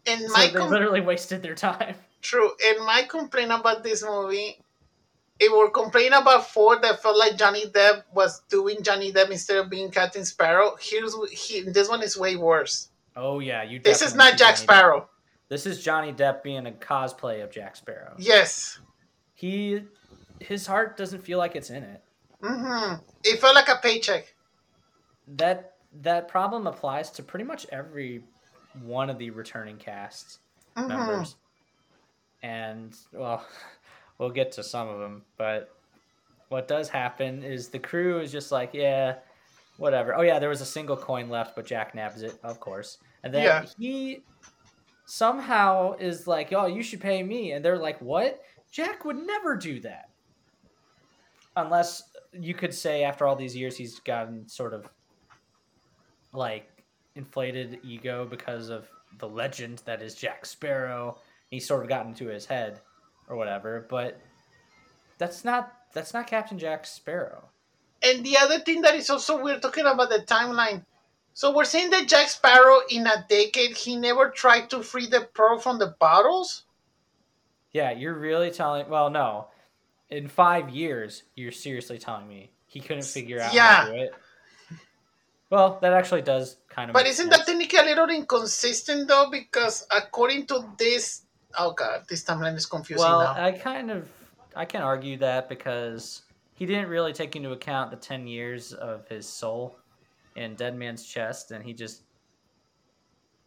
And 0.06 0.21
So 0.21 0.33
my 0.33 0.47
they 0.47 0.52
com- 0.52 0.71
literally 0.71 1.00
wasted 1.00 1.42
their 1.42 1.54
time. 1.54 1.94
true. 2.23 2.50
And 2.66 2.85
my 2.85 3.02
complaint 3.09 3.50
about 3.52 3.83
this 3.83 4.04
movie, 4.04 4.61
it 5.40 5.50
were 5.52 5.71
complaining 5.71 6.12
about 6.12 6.49
four 6.49 6.78
that 6.80 7.02
felt 7.02 7.18
like 7.18 7.37
Johnny 7.37 7.66
Depp 7.66 8.04
was 8.12 8.40
doing 8.49 8.83
Johnny 8.83 9.12
Depp 9.12 9.30
instead 9.30 9.56
of 9.59 9.71
being 9.71 9.90
Captain 9.90 10.25
Sparrow. 10.25 10.76
Here's 10.80 11.14
he, 11.30 11.62
this 11.62 11.88
one 11.88 12.02
is 12.02 12.16
way 12.16 12.37
worse. 12.37 12.88
Oh 13.16 13.40
yeah, 13.40 13.62
you. 13.62 13.80
This 13.80 14.02
is 14.02 14.14
not 14.14 14.33
Jack 14.37 14.38
Johnny 14.38 14.52
Depp. 14.52 14.59
Sparrow. 14.59 15.09
This 15.49 15.66
is 15.66 15.83
Johnny 15.83 16.12
Depp 16.12 16.42
being 16.42 16.66
a 16.66 16.71
cosplay 16.73 17.42
of 17.44 17.50
Jack 17.50 17.76
Sparrow. 17.76 18.14
Yes. 18.18 18.78
He, 19.35 19.83
his 20.40 20.66
heart 20.66 20.97
doesn't 20.97 21.23
feel 21.25 21.38
like 21.38 21.54
it's 21.54 21.71
in 21.71 21.83
it. 21.83 22.02
Mm-hmm. 22.42 23.02
It 23.25 23.40
felt 23.40 23.54
like 23.54 23.68
a 23.68 23.76
paycheck. 23.83 24.35
That 25.37 25.74
that 25.94 26.28
problem 26.28 26.66
applies 26.66 27.10
to 27.12 27.22
pretty 27.22 27.44
much 27.44 27.66
every 27.70 28.28
one 28.72 29.10
of 29.10 29.18
the 29.18 29.30
returning 29.30 29.78
cast 29.78 30.40
Mhm. 30.76 30.84
members. 30.86 31.36
And 32.42 32.96
well, 33.12 33.46
we'll 34.18 34.30
get 34.30 34.52
to 34.52 34.62
some 34.62 34.88
of 34.88 35.00
them, 35.00 35.26
but 35.36 35.70
what 36.48 36.68
does 36.68 36.90
happen 36.90 37.42
is 37.44 37.70
the 37.70 37.80
crew 37.80 38.20
is 38.20 38.32
just 38.32 38.52
like, 38.52 38.74
yeah, 38.74 39.20
whatever. 39.76 40.14
Oh 40.16 40.22
yeah, 40.22 40.38
there 40.40 40.50
was 40.50 40.62
a 40.62 40.66
single 40.66 40.96
coin 40.96 41.28
left, 41.30 41.56
but 41.56 41.66
Jack 41.66 41.94
nabs 41.94 42.22
it, 42.22 42.40
of 42.44 42.60
course. 42.60 42.98
And 43.24 43.34
then 43.34 43.56
Yeah. 43.56 43.66
he 43.78 44.26
somehow 45.06 45.94
is 45.94 46.26
like, 46.28 46.52
"Oh, 46.52 46.66
you 46.66 46.82
should 46.82 47.00
pay 47.02 47.22
me," 47.22 47.52
and 47.52 47.64
they're 47.64 47.78
like, 47.78 48.00
"What?" 48.02 48.40
Jack 48.72 49.04
would 49.06 49.18
never 49.18 49.56
do 49.56 49.80
that, 49.82 50.06
unless 51.56 52.02
you 52.32 52.54
could 52.54 52.74
say 52.74 53.04
after 53.04 53.26
all 53.26 53.36
these 53.36 53.56
years 53.56 53.76
he's 53.76 54.00
gotten 54.00 54.48
sort 54.48 54.74
of 54.74 54.86
like 56.35 56.69
inflated 57.14 57.79
ego 57.85 58.26
because 58.29 58.69
of 58.69 58.88
the 59.19 59.29
legend 59.29 59.83
that 59.85 60.03
is 60.03 60.14
Jack 60.14 60.45
Sparrow. 60.47 61.19
He's 61.50 61.67
sort 61.67 61.83
of 61.83 61.88
gotten 61.88 62.11
into 62.12 62.26
his 62.26 62.47
head 62.47 62.81
or 63.29 63.37
whatever, 63.37 63.87
but 63.88 64.21
That's 65.19 65.45
not 65.45 65.73
that's 65.93 66.12
not 66.12 66.26
Captain 66.26 66.59
Jack 66.59 66.87
Sparrow. 66.87 67.49
And 68.03 68.25
the 68.26 68.37
other 68.38 68.59
thing 68.59 68.83
that 68.83 68.97
is 68.97 69.09
also 69.09 69.41
we're 69.43 69.61
talking 69.61 69.87
about 69.87 70.11
the 70.11 70.19
timeline. 70.26 70.85
So 71.35 71.55
we're 71.55 71.64
saying 71.64 71.91
that 71.91 72.09
Jack 72.09 72.29
Sparrow 72.29 72.81
in 72.91 73.07
a 73.07 73.25
decade 73.29 73.76
he 73.76 73.97
never 73.97 74.31
tried 74.31 74.71
to 74.71 74.83
free 74.83 75.07
the 75.07 75.29
pearl 75.33 75.59
from 75.59 75.79
the 75.79 75.95
bottles. 75.99 76.64
Yeah, 77.73 77.91
you're 77.93 78.14
really 78.14 78.50
telling. 78.50 78.88
Well, 78.88 79.11
no, 79.11 79.49
in 80.11 80.29
five 80.29 80.71
years, 80.71 81.23
you're 81.35 81.50
seriously 81.53 81.99
telling 81.99 82.29
me 82.29 82.50
he 82.67 82.81
couldn't 82.81 83.05
figure 83.05 83.41
out 83.41 83.53
Yeah. 83.55 83.75
how 83.76 83.85
to 83.87 83.93
do 83.93 83.99
it. 84.03 84.14
Well, 85.50 85.78
that 85.82 85.92
actually 85.92 86.22
does 86.22 86.56
kind 86.68 86.90
of. 86.90 86.94
But 86.94 87.06
isn't 87.06 87.30
sense. 87.30 87.36
that 87.36 87.46
technically 87.46 87.78
a 87.78 87.84
little 87.84 88.08
inconsistent 88.08 89.08
though? 89.08 89.28
Because 89.30 89.86
according 89.90 90.46
to 90.48 90.72
this, 90.78 91.22
oh 91.58 91.72
god, 91.72 92.04
this 92.08 92.24
timeline 92.24 92.56
is 92.56 92.66
confusing 92.66 93.04
Well, 93.04 93.20
now. 93.20 93.42
I 93.42 93.52
kind 93.52 93.90
of 93.90 94.08
I 94.56 94.64
can 94.64 94.82
argue 94.82 95.16
that 95.18 95.48
because 95.48 96.22
he 96.54 96.66
didn't 96.66 96.88
really 96.88 97.12
take 97.12 97.36
into 97.36 97.52
account 97.52 97.90
the 97.90 97.96
ten 97.96 98.26
years 98.26 98.72
of 98.72 99.06
his 99.08 99.28
soul 99.28 99.78
in 100.36 100.54
Dead 100.54 100.76
Man's 100.76 101.04
chest, 101.04 101.50
and 101.50 101.64
he 101.64 101.72
just 101.72 102.02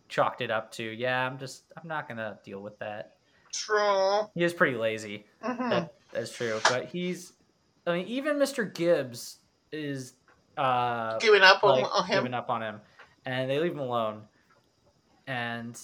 chalked 0.08 0.42
it 0.42 0.52
up 0.52 0.72
to 0.74 0.84
yeah, 0.84 1.26
I'm 1.26 1.38
just 1.38 1.64
I'm 1.76 1.88
not 1.88 2.08
gonna 2.08 2.40
deal 2.44 2.62
with 2.62 2.78
that. 2.80 3.14
True. 3.54 4.22
He 4.36 4.44
is 4.44 4.54
pretty 4.54 4.78
lazy. 4.78 5.26
hmm 5.42 5.70
That, 5.70 5.94
that's 6.12 6.34
true, 6.34 6.60
but 6.70 6.86
he's 6.86 7.34
I 7.86 7.98
mean 7.98 8.08
even 8.08 8.38
Mr. 8.38 8.72
Gibbs 8.72 9.40
is 9.72 10.14
uh 10.58 11.18
Giving 11.20 11.42
up 11.42 11.64
on, 11.64 11.82
like, 11.82 11.96
on 11.96 12.06
him. 12.06 12.18
giving 12.18 12.34
up 12.34 12.50
on 12.50 12.62
him, 12.62 12.82
and 13.26 13.50
they 13.50 13.60
leave 13.60 13.74
him 13.74 13.80
alone. 13.80 14.24
And 15.28 15.80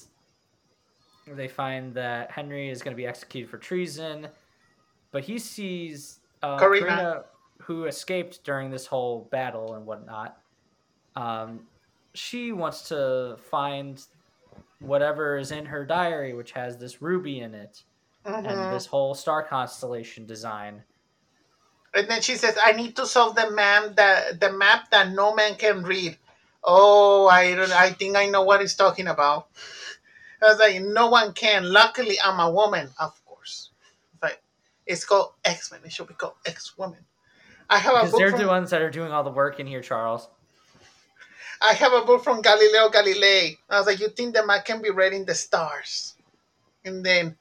they 1.28 1.48
find 1.48 1.94
that 1.96 2.32
Henry 2.32 2.70
is 2.70 2.82
going 2.82 2.94
to 2.96 2.98
be 2.98 3.06
executed 3.08 3.50
for 3.50 3.58
treason, 3.58 4.28
but 5.12 5.24
he 5.24 5.38
sees 5.40 6.20
uh, 6.42 6.58
Karina. 6.58 6.86
Karina, 6.86 7.24
who 7.62 7.86
escaped 7.86 8.44
during 8.44 8.70
this 8.72 8.86
whole 8.86 9.28
battle 9.32 9.76
and 9.76 9.86
whatnot. 9.86 10.38
Um, 11.16 11.62
she 12.14 12.52
wants 12.52 12.88
to 12.90 13.38
find 13.50 14.04
whatever 14.80 15.38
is 15.38 15.52
in 15.52 15.66
her 15.66 15.86
diary, 15.86 16.34
which 16.34 16.52
has 16.52 16.78
this 16.78 17.02
ruby 17.02 17.40
in 17.40 17.54
it 17.56 17.84
Mhm. 18.26 18.46
and 18.48 18.74
this 18.74 18.86
whole 18.86 19.14
star 19.16 19.44
constellation 19.44 20.26
design. 20.26 20.84
And 21.94 22.08
then 22.08 22.22
she 22.22 22.36
says, 22.36 22.58
"I 22.64 22.72
need 22.74 22.96
to 22.98 23.06
solve 23.06 23.36
the 23.36 23.52
map 23.52 23.96
that 23.96 24.40
the 24.40 24.52
map 24.52 24.90
that 24.92 25.12
no 25.12 25.34
man 25.36 25.56
can 25.56 25.84
read." 25.84 26.18
Oh, 26.64 27.28
I 27.28 27.54
don't. 27.56 27.72
I 27.72 27.92
think 27.92 28.16
I 28.18 28.28
know 28.28 28.44
what 28.44 28.62
he's 28.62 28.76
talking 28.76 29.08
about. 29.08 29.48
I 30.42 30.48
was 30.48 30.60
like, 30.60 30.82
"No 30.82 31.08
one 31.08 31.34
can." 31.34 31.72
Luckily, 31.72 32.20
I'm 32.22 32.40
a 32.40 32.50
woman, 32.50 32.90
of 33.00 33.14
course. 33.26 33.70
But 34.20 34.42
it's 34.86 35.06
called 35.06 35.34
X 35.46 35.72
Men. 35.72 35.82
It 35.86 35.92
should 35.92 36.08
be 36.08 36.16
called 36.16 36.36
X 36.46 36.78
Woman. 36.78 37.06
I 37.70 37.78
have 37.78 37.96
a 37.96 37.98
Because 38.00 38.12
book 38.12 38.20
they're 38.20 38.32
from, 38.32 38.42
the 38.42 38.48
ones 38.48 38.70
that 38.72 38.82
are 38.82 38.92
doing 38.92 39.12
all 39.12 39.24
the 39.24 39.32
work 39.32 39.60
in 39.60 39.68
here, 39.68 39.82
Charles. 39.82 40.30
I 41.62 41.74
have 41.74 41.94
a 41.94 42.06
book 42.06 42.24
from 42.24 42.42
Galileo 42.42 42.90
Galilei. 42.90 43.58
I 43.70 43.78
was 43.78 43.88
like, 43.88 44.00
"You 44.00 44.10
think 44.10 44.34
the 44.34 44.46
map 44.46 44.66
can 44.66 44.82
be 44.82 44.90
read 44.90 45.14
in 45.14 45.26
the 45.26 45.36
stars?" 45.36 46.16
And 46.86 47.06
then 47.06 47.38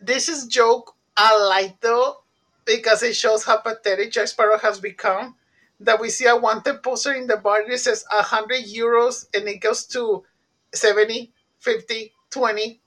this 0.00 0.28
is 0.28 0.46
joke 0.46 0.94
I 1.16 1.36
like 1.44 1.80
though 1.80 2.22
because 2.68 3.02
it 3.02 3.16
shows 3.16 3.44
how 3.44 3.56
pathetic 3.58 4.12
Jack 4.12 4.28
Sparrow 4.28 4.58
has 4.58 4.78
become. 4.78 5.34
That 5.80 6.00
we 6.00 6.10
see 6.10 6.26
a 6.26 6.36
wanted 6.36 6.82
poster 6.82 7.14
in 7.14 7.26
the 7.26 7.36
bar 7.36 7.66
that 7.68 7.78
says 7.78 8.04
100 8.12 8.64
euros 8.64 9.26
and 9.34 9.48
it 9.48 9.60
goes 9.60 9.86
to 9.88 10.24
70, 10.74 11.32
50, 11.60 12.12
20, 12.30 12.80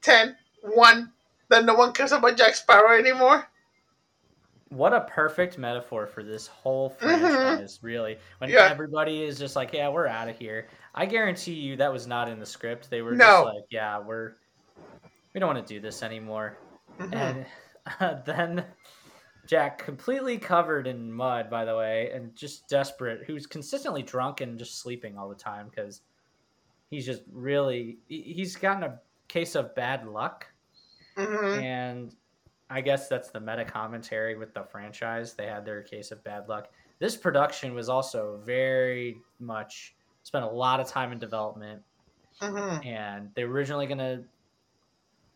10, 0.00 0.36
1. 0.62 1.12
That 1.48 1.64
no 1.64 1.74
one 1.74 1.92
cares 1.92 2.12
about 2.12 2.36
Jack 2.36 2.54
Sparrow 2.54 2.96
anymore. 2.98 3.46
What 4.70 4.92
a 4.92 5.02
perfect 5.02 5.58
metaphor 5.58 6.06
for 6.06 6.22
this 6.24 6.46
whole 6.48 6.90
Mhm. 6.90 6.98
franchise, 6.98 7.78
really. 7.82 8.18
When 8.38 8.50
Yeah. 8.50 8.68
everybody 8.70 9.22
is 9.24 9.38
just 9.38 9.54
like, 9.54 9.72
"Yeah, 9.72 9.88
we're 9.90 10.06
out 10.08 10.28
of 10.28 10.36
here." 10.38 10.68
I 10.94 11.06
guarantee 11.06 11.54
you 11.54 11.76
that 11.76 11.92
was 11.92 12.06
not 12.06 12.28
in 12.28 12.40
the 12.40 12.46
script. 12.46 12.90
They 12.90 13.02
were 13.02 13.12
No. 13.12 13.26
just 13.26 13.44
like, 13.44 13.64
"Yeah, 13.70 13.98
we're 13.98 14.34
we 15.34 15.40
don't 15.40 15.54
want 15.54 15.66
to 15.66 15.74
do 15.74 15.80
this 15.80 16.02
anymore." 16.02 16.56
Mhm. 16.98 17.14
And 17.14 17.46
then 18.26 18.64
Jack, 19.46 19.78
completely 19.78 20.38
covered 20.38 20.86
in 20.86 21.12
mud, 21.12 21.48
by 21.48 21.64
the 21.64 21.76
way, 21.76 22.10
and 22.12 22.34
just 22.34 22.68
desperate, 22.68 23.24
who's 23.26 23.46
consistently 23.46 24.02
drunk 24.02 24.40
and 24.40 24.58
just 24.58 24.80
sleeping 24.80 25.16
all 25.16 25.28
the 25.28 25.34
time 25.34 25.68
because 25.68 26.02
he's 26.90 27.06
just 27.06 27.22
really 27.32 27.98
he's 28.08 28.56
gotten 28.56 28.82
a 28.84 29.00
case 29.28 29.54
of 29.54 29.74
bad 29.74 30.06
luck 30.06 30.46
Mhm. 31.16 31.62
and 31.62 32.16
I 32.70 32.80
guess 32.80 33.08
that's 33.08 33.30
the 33.30 33.40
meta 33.40 33.64
commentary 33.64 34.36
with 34.36 34.52
the 34.54 34.64
franchise. 34.64 35.34
They 35.34 35.46
had 35.46 35.64
their 35.64 35.82
case 35.82 36.10
of 36.10 36.22
bad 36.24 36.48
luck. 36.48 36.68
This 36.98 37.16
production 37.16 37.74
was 37.74 37.88
also 37.88 38.38
very 38.44 39.20
much 39.38 39.94
spent 40.24 40.44
a 40.44 40.48
lot 40.48 40.80
of 40.80 40.88
time 40.88 41.12
in 41.12 41.18
development, 41.18 41.82
Mhm. 42.40 42.84
and 42.84 43.32
they 43.34 43.44
were 43.44 43.52
originally 43.54 43.86
going 43.86 43.98
to 43.98 44.24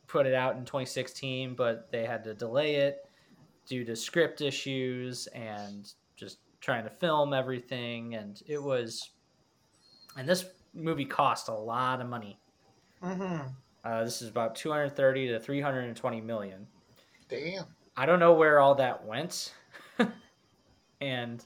put 0.08 0.26
it 0.26 0.34
out 0.34 0.56
in 0.56 0.64
2016, 0.64 1.54
but 1.54 1.90
they 1.92 2.04
had 2.04 2.24
to 2.24 2.34
delay 2.34 2.76
it 2.76 3.06
due 3.70 3.84
to 3.84 3.94
script 3.94 4.40
issues 4.40 5.28
and 5.28 5.94
just 6.16 6.40
trying 6.60 6.82
to 6.82 6.90
film 6.90 7.32
everything. 7.32 8.16
And 8.16 8.42
it 8.46 8.60
was, 8.60 9.10
and 10.16 10.28
this 10.28 10.44
movie 10.74 11.04
cost 11.04 11.48
a 11.48 11.54
lot 11.54 12.00
of 12.00 12.08
money. 12.08 12.38
Mhm. 13.00 13.54
Uh, 13.84 14.04
this 14.04 14.20
is 14.20 14.28
about 14.28 14.56
230 14.56 15.28
to 15.28 15.38
320 15.40 16.20
million. 16.20 16.66
Damn. 17.28 17.64
I 17.96 18.06
don't 18.06 18.18
know 18.18 18.34
where 18.34 18.58
all 18.58 18.74
that 18.74 19.04
went. 19.04 19.54
and 21.00 21.44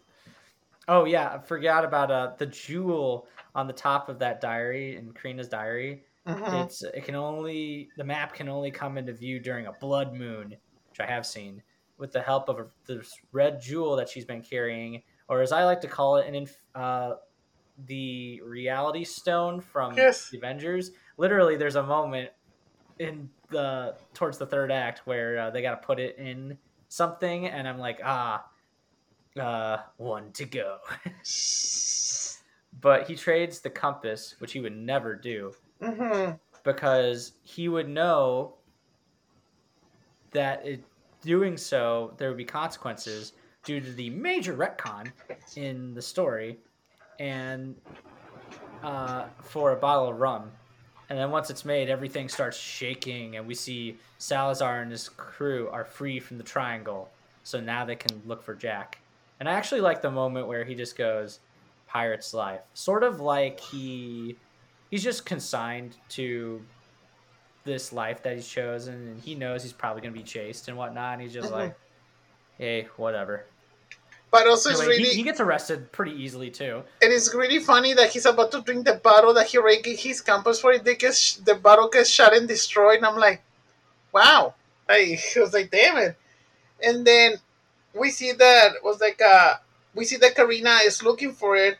oh 0.89 1.05
yeah, 1.05 1.35
I 1.35 1.39
forgot 1.39 1.85
about 1.85 2.11
uh 2.11 2.35
the 2.39 2.47
jewel 2.47 3.29
on 3.55 3.67
the 3.67 3.73
top 3.73 4.09
of 4.09 4.19
that 4.21 4.41
diary 4.41 4.97
in 4.97 5.13
Karina's 5.13 5.49
diary. 5.49 6.05
Mhm. 6.27 6.65
It's 6.65 6.83
it 6.83 7.05
can 7.05 7.15
only 7.15 7.91
the 7.99 8.05
map 8.05 8.33
can 8.33 8.49
only 8.49 8.71
come 8.71 8.97
into 8.97 9.13
view 9.13 9.39
during 9.39 9.67
a 9.67 9.73
blood 9.73 10.15
moon, 10.15 10.57
which 10.91 11.01
I 11.01 11.07
have 11.07 11.27
seen, 11.27 11.63
with 12.05 12.13
the 12.13 12.21
help 12.21 12.51
of 12.51 12.59
a, 12.59 12.67
this 12.85 13.17
red 13.33 13.59
jewel 13.63 13.97
that 13.97 14.11
she's 14.11 14.27
been 14.27 14.43
carrying, 14.43 15.03
or 15.27 15.41
as 15.41 15.53
I 15.53 15.65
like 15.65 15.81
to 15.81 15.89
call 15.89 16.17
it, 16.17 16.27
an 16.29 16.35
inf- 16.35 16.65
uh, 16.75 17.15
the 17.87 18.43
reality 18.45 19.05
stone 19.05 19.59
from 19.59 19.97
Yes. 19.97 20.29
the 20.29 20.37
Avengers. 20.37 20.91
Literally, 21.17 21.57
there's 21.57 21.77
a 21.77 21.83
moment 21.83 22.29
in 22.99 23.31
the 23.49 23.97
towards 24.13 24.37
the 24.37 24.45
third 24.45 24.71
act 24.71 25.07
where 25.07 25.39
uh, 25.39 25.51
they 25.51 25.63
got 25.63 25.81
to 25.81 25.87
put 25.87 25.99
it 25.99 26.19
in 26.19 26.59
something, 26.91 27.47
and 27.47 27.67
I'm 27.67 27.79
like, 27.79 28.01
ah, 28.05 28.45
uh, 29.41 29.79
one 29.97 30.31
to 30.33 30.45
go. 30.45 30.77
but 32.83 33.09
he 33.09 33.17
trades 33.17 33.61
the 33.61 33.71
compass, 33.71 34.35
which 34.41 34.53
he 34.53 34.61
would 34.61 34.77
never 34.77 35.17
do 35.17 35.55
Mhm. 35.81 36.39
because 36.65 37.33
he 37.45 37.67
would 37.71 37.89
know 37.89 38.59
that 40.33 40.67
it, 40.67 40.85
doing 41.25 41.57
so 41.57 42.13
there 42.19 42.29
would 42.29 42.39
be 42.39 42.45
consequences 42.45 43.33
due 43.65 43.81
to 43.81 43.93
the 43.93 44.11
major 44.11 44.55
retcon 44.55 45.11
in 45.57 45.95
the 45.95 46.03
story 46.03 46.59
and 47.19 47.75
uh, 48.83 49.25
for 49.43 49.73
a 49.73 49.77
bottle 49.77 50.09
of 50.09 50.21
rum. 50.21 50.51
And 51.09 51.19
then 51.19 51.31
once 51.31 51.51
it's 51.51 51.65
made 51.65 51.89
everything 51.89 52.29
starts 52.29 52.57
shaking 52.57 53.37
and 53.37 53.47
we 53.47 53.55
see 53.55 53.97
salazar 54.19 54.81
and 54.81 54.91
his 54.91 55.09
crew 55.09 55.69
are 55.71 55.85
free 55.85 56.21
from 56.21 56.39
the 56.39 56.45
triangle. 56.45 57.11
So 57.43 57.61
now 57.61 57.85
they 57.85 57.97
can 57.97 58.23
look 58.27 58.43
for 58.43 58.55
jack. 58.55 58.99
And 59.41 59.49
i 59.49 59.53
actually 59.53 59.81
like 59.81 60.01
the 60.01 60.11
moment 60.11 60.47
where 60.47 60.65
he 60.65 60.75
just 60.75 60.97
goes 60.97 61.41
pirate's 61.87 62.35
life. 62.35 62.61
Sort 62.75 63.03
of 63.03 63.21
like 63.21 63.61
he 63.61 64.37
he's 64.91 65.03
just 65.03 65.27
consigned 65.27 65.97
to 66.11 66.63
this 67.65 67.93
life 67.93 68.23
that 68.23 68.35
he's 68.37 68.47
chosen 68.49 68.95
and 68.95 69.21
he 69.23 69.35
knows 69.35 69.63
he's 69.63 69.73
probably 69.73 70.03
going 70.03 70.13
to 70.13 70.19
be 70.19 70.25
chased 70.25 70.69
and 70.69 70.77
whatnot 70.77 71.15
and 71.15 71.23
he's 71.23 71.33
just 71.33 71.51
Mhm. 71.51 71.53
like 71.53 71.77
hey 72.59 72.89
whatever 72.97 73.47
But 74.31 74.47
also, 74.49 74.71
it's 74.71 74.81
really 74.81 75.03
he, 75.05 75.15
he 75.17 75.23
gets 75.23 75.41
arrested 75.41 75.93
pretty 75.93 76.13
easily 76.13 76.51
too 76.51 76.83
And 77.01 77.13
it 77.13 77.15
is 77.15 77.33
really 77.35 77.61
funny 77.61 77.95
that 77.95 78.11
he's 78.11 78.27
about 78.27 78.51
to 78.53 78.63
drink 78.63 78.85
the 78.85 78.95
bottle 78.95 79.33
that 79.35 79.47
he 79.47 79.59
already 79.59 79.95
his 79.97 80.21
campus 80.21 80.61
for 80.61 80.73
it. 80.73 80.85
Gets, 80.99 81.37
the 81.37 81.55
bottle 81.55 81.89
gets 81.89 82.11
shot 82.11 82.35
and 82.35 82.49
destroyed, 82.49 82.97
and 82.97 83.07
I'm 83.07 83.17
like, 83.17 83.43
wow. 84.13 84.55
I 84.89 85.19
was 85.37 85.53
like, 85.55 85.71
damn 85.71 85.97
it. 85.99 86.17
And 86.83 87.07
then 87.07 87.35
we 87.95 88.11
see 88.11 88.33
that 88.33 88.83
was 88.83 89.01
like 89.01 89.23
uh 89.23 89.55
we 89.95 90.05
see 90.05 90.17
that 90.17 90.35
Karina 90.35 90.79
is 90.85 91.03
looking 91.03 91.33
for 91.33 91.57
it. 91.57 91.79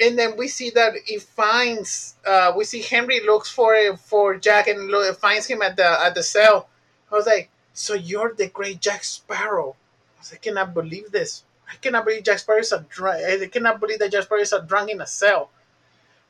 And 0.00 0.18
then 0.18 0.36
we 0.36 0.48
see 0.48 0.70
that 0.70 0.94
he 1.06 1.18
finds 1.18 2.16
uh 2.26 2.52
we 2.56 2.64
see 2.64 2.82
Henry 2.82 3.20
looks 3.20 3.50
for 3.50 3.74
for 3.96 4.36
Jack 4.36 4.68
and 4.68 4.88
lo- 4.88 5.12
finds 5.14 5.46
him 5.46 5.62
at 5.62 5.76
the 5.76 5.86
at 5.86 6.14
the 6.14 6.22
cell. 6.22 6.68
I 7.10 7.14
was 7.14 7.26
like, 7.26 7.50
so 7.72 7.94
you're 7.94 8.34
the 8.34 8.48
great 8.48 8.80
Jack 8.80 9.04
Sparrow. 9.04 9.76
I 10.16 10.20
was 10.20 10.32
like, 10.32 10.40
I 10.40 10.44
cannot 10.44 10.74
believe 10.74 11.12
this. 11.12 11.44
I 11.70 11.76
cannot 11.76 12.04
believe 12.04 12.24
Jack 12.24 12.38
Sparrow 12.40 12.60
is 12.60 12.72
a 12.72 12.80
drunk. 12.88 13.24
I 13.24 13.46
cannot 13.48 13.80
believe 13.80 13.98
that 14.00 14.12
Jack 14.12 14.24
Sparrow 14.24 14.42
is 14.42 14.52
a 14.52 14.62
drunk 14.62 14.90
in 14.90 15.00
a 15.00 15.06
cell. 15.06 15.50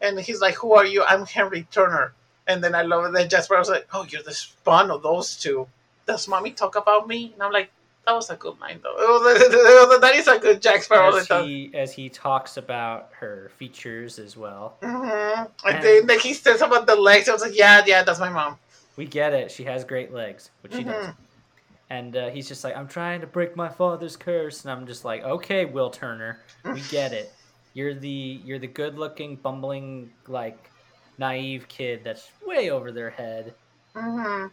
And 0.00 0.20
he's 0.20 0.40
like, 0.40 0.56
"Who 0.56 0.74
are 0.74 0.86
you?" 0.86 1.02
I'm 1.04 1.26
Henry 1.26 1.66
Turner. 1.70 2.14
And 2.46 2.62
then 2.64 2.74
I 2.74 2.82
love 2.82 3.12
that 3.12 3.30
Jack 3.30 3.44
Sparrow's 3.44 3.70
like, 3.70 3.88
"Oh, 3.92 4.04
you're 4.08 4.22
the 4.22 4.34
spawn 4.34 4.90
of 4.90 5.02
those 5.02 5.36
two. 5.36 5.68
Does 6.06 6.28
mommy 6.28 6.52
talk 6.52 6.76
about 6.76 7.08
me?" 7.08 7.32
And 7.34 7.42
I'm 7.42 7.52
like, 7.52 7.70
that 8.06 8.14
was 8.14 8.30
a 8.30 8.36
good 8.36 8.58
line 8.60 8.80
though. 8.82 8.94
Was, 8.94 9.40
was, 9.90 10.00
that 10.00 10.14
is 10.14 10.28
a 10.28 10.38
good 10.38 10.62
Jack 10.62 10.82
Sparrow. 10.82 11.16
As 11.16 11.26
he, 11.26 11.70
as 11.74 11.92
he 11.92 12.08
talks 12.08 12.56
about 12.56 13.10
her 13.18 13.50
features 13.56 14.18
as 14.18 14.36
well. 14.36 14.76
Mm-hmm. 14.80 15.68
And 15.68 15.84
then 15.84 16.06
like 16.06 16.20
he 16.20 16.32
says 16.32 16.62
about 16.62 16.86
the 16.86 16.96
legs. 16.96 17.28
I 17.28 17.32
was 17.32 17.42
like, 17.42 17.56
yeah, 17.56 17.82
yeah, 17.84 18.04
that's 18.04 18.20
my 18.20 18.28
mom. 18.28 18.58
We 18.96 19.06
get 19.06 19.34
it. 19.34 19.50
She 19.50 19.64
has 19.64 19.84
great 19.84 20.12
legs, 20.12 20.50
which 20.62 20.72
she 20.72 20.80
mm-hmm. 20.80 20.90
does. 20.90 21.14
And 21.90 22.16
uh, 22.16 22.30
he's 22.30 22.48
just 22.48 22.64
like, 22.64 22.76
I'm 22.76 22.88
trying 22.88 23.20
to 23.20 23.26
break 23.26 23.54
my 23.54 23.68
father's 23.68 24.16
curse, 24.16 24.64
and 24.64 24.72
I'm 24.72 24.86
just 24.86 25.04
like, 25.04 25.22
okay, 25.22 25.64
Will 25.64 25.90
Turner, 25.90 26.40
we 26.64 26.80
get 26.90 27.12
it. 27.12 27.32
You're 27.74 27.94
the 27.94 28.40
you're 28.44 28.58
the 28.58 28.66
good 28.66 28.98
looking, 28.98 29.36
bumbling, 29.36 30.10
like 30.26 30.70
naive 31.18 31.68
kid 31.68 32.00
that's 32.02 32.30
way 32.44 32.70
over 32.70 32.90
their 32.90 33.10
head. 33.10 33.54
Mm-hmm. 33.94 34.46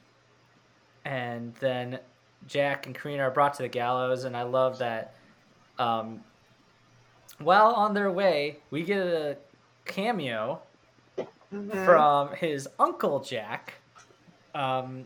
And 1.05 1.55
then 1.55 1.99
Jack 2.47 2.85
and 2.85 2.95
Karina 2.95 3.23
are 3.23 3.31
brought 3.31 3.55
to 3.55 3.63
the 3.63 3.69
gallows, 3.69 4.23
and 4.23 4.35
I 4.35 4.43
love 4.43 4.79
that. 4.79 5.13
Um, 5.79 6.23
while 7.39 7.73
on 7.73 7.93
their 7.93 8.11
way, 8.11 8.57
we 8.69 8.83
get 8.83 8.99
a 8.99 9.37
cameo 9.85 10.61
mm-hmm. 11.17 11.85
from 11.85 12.33
his 12.35 12.67
uncle 12.79 13.19
Jack, 13.19 13.73
um, 14.53 15.05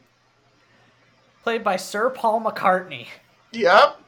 played 1.44 1.64
by 1.64 1.78
Sir 1.78 2.10
Paul 2.10 2.42
McCartney. 2.42 3.08
Yep. 3.52 4.02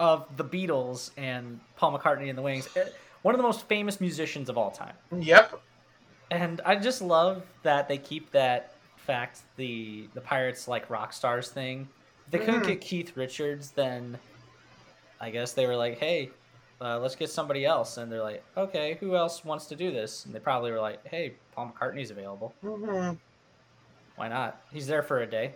Of 0.00 0.36
the 0.36 0.44
Beatles 0.44 1.10
and 1.16 1.60
Paul 1.76 1.96
McCartney 1.96 2.28
and 2.28 2.36
the 2.36 2.42
Wings, 2.42 2.68
eh, 2.76 2.84
one 3.22 3.34
of 3.34 3.38
the 3.38 3.44
most 3.44 3.68
famous 3.68 4.00
musicians 4.00 4.48
of 4.48 4.58
all 4.58 4.72
time. 4.72 4.94
Yep. 5.16 5.60
And 6.32 6.60
I 6.64 6.76
just 6.76 7.02
love 7.02 7.42
that 7.62 7.88
they 7.88 7.98
keep 7.98 8.32
that 8.32 8.74
fact 8.96 9.40
the 9.56 10.08
the 10.14 10.20
pirates 10.20 10.68
like 10.68 10.88
rock 10.88 11.12
stars 11.12 11.48
thing 11.48 11.88
they 12.32 12.38
couldn't 12.38 12.62
mm. 12.62 12.68
get 12.68 12.80
Keith 12.80 13.16
Richards, 13.16 13.70
then 13.70 14.18
I 15.20 15.30
guess 15.30 15.52
they 15.52 15.66
were 15.66 15.76
like, 15.76 15.98
hey, 15.98 16.30
uh, 16.80 16.98
let's 16.98 17.14
get 17.14 17.30
somebody 17.30 17.64
else. 17.66 17.98
And 17.98 18.10
they're 18.10 18.22
like, 18.22 18.42
okay, 18.56 18.96
who 18.98 19.14
else 19.14 19.44
wants 19.44 19.66
to 19.66 19.76
do 19.76 19.92
this? 19.92 20.24
And 20.24 20.34
they 20.34 20.40
probably 20.40 20.72
were 20.72 20.80
like, 20.80 21.06
hey, 21.06 21.34
Paul 21.54 21.72
McCartney's 21.72 22.10
available. 22.10 22.54
Mm-hmm. 22.64 23.16
Why 24.16 24.28
not? 24.28 24.62
He's 24.72 24.86
there 24.86 25.02
for 25.02 25.20
a 25.20 25.26
day. 25.26 25.54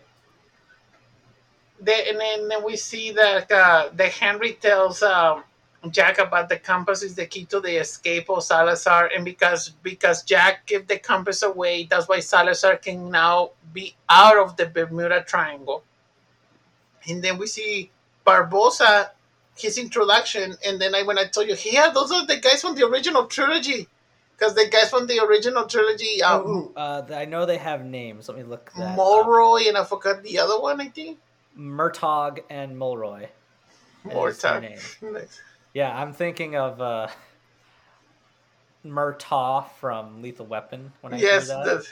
They, 1.81 2.11
and 2.11 2.21
then, 2.21 2.49
then 2.49 2.65
we 2.65 2.77
see 2.77 3.11
that 3.13 3.51
uh, 3.51 3.89
the 3.95 4.09
Henry 4.09 4.53
tells 4.53 5.03
um, 5.03 5.45
Jack 5.91 6.19
about 6.19 6.51
the 6.51 6.59
compass 6.59 7.03
is 7.03 7.15
the 7.15 7.27
key 7.27 7.47
to 7.47 7.61
the 7.61 7.81
escape 7.81 8.29
of 8.29 8.43
Salazar, 8.43 9.11
and 9.15 9.25
because 9.25 9.71
because 9.83 10.23
Jack 10.23 10.67
gave 10.67 10.87
the 10.87 10.99
compass 10.99 11.43
away, 11.43 11.85
that's 11.85 12.09
why 12.09 12.21
Salazar 12.21 12.77
can 12.77 13.11
now 13.11 13.51
be 13.73 13.95
out 14.09 14.39
of 14.39 14.57
the 14.57 14.67
Bermuda 14.67 15.23
Triangle 15.23 15.85
and 17.09 17.23
then 17.23 17.39
we 17.39 17.47
see 17.47 17.91
Barbossa, 18.27 19.11
his 19.57 19.79
introduction, 19.79 20.55
and 20.67 20.81
then 20.81 20.95
I 20.95 21.03
when 21.03 21.19
I 21.19 21.27
told 21.27 21.49
you, 21.49 21.57
yeah, 21.65 21.91
those 21.91 22.13
are 22.13 22.27
the 22.27 22.39
guys 22.39 22.61
from 22.63 22.75
the 22.75 22.87
original 22.87 23.27
trilogy, 23.27 23.89
because 24.37 24.55
the 24.55 24.69
guys 24.69 24.91
from 24.91 25.07
the 25.07 25.21
original 25.25 25.67
trilogy. 25.67 26.23
Um, 26.23 26.47
Ooh, 26.47 26.73
uh, 26.77 27.03
I 27.15 27.25
know 27.25 27.47
they 27.47 27.59
have 27.59 27.85
names. 27.85 28.29
Let 28.29 28.37
me 28.37 28.45
look. 28.45 28.73
That 28.77 28.97
Mulroy 28.97 29.63
up. 29.63 29.69
and 29.69 29.79
I 29.79 29.85
forgot 29.85 30.23
the 30.23 30.39
other 30.39 30.61
one. 30.61 30.81
I 30.81 30.89
think 30.89 31.19
Murtaugh 31.59 32.41
and 32.51 32.77
Mulroy. 32.77 33.29
Murtaugh. 34.05 35.29
yeah, 35.75 35.97
I'm 35.97 36.13
thinking 36.13 36.57
of 36.57 36.81
uh, 36.81 37.09
Murtaugh 38.85 39.71
from 39.81 40.23
Lethal 40.23 40.47
Weapon 40.47 40.93
when 41.01 41.15
I 41.15 41.19
yes, 41.19 41.49
that. 41.49 41.85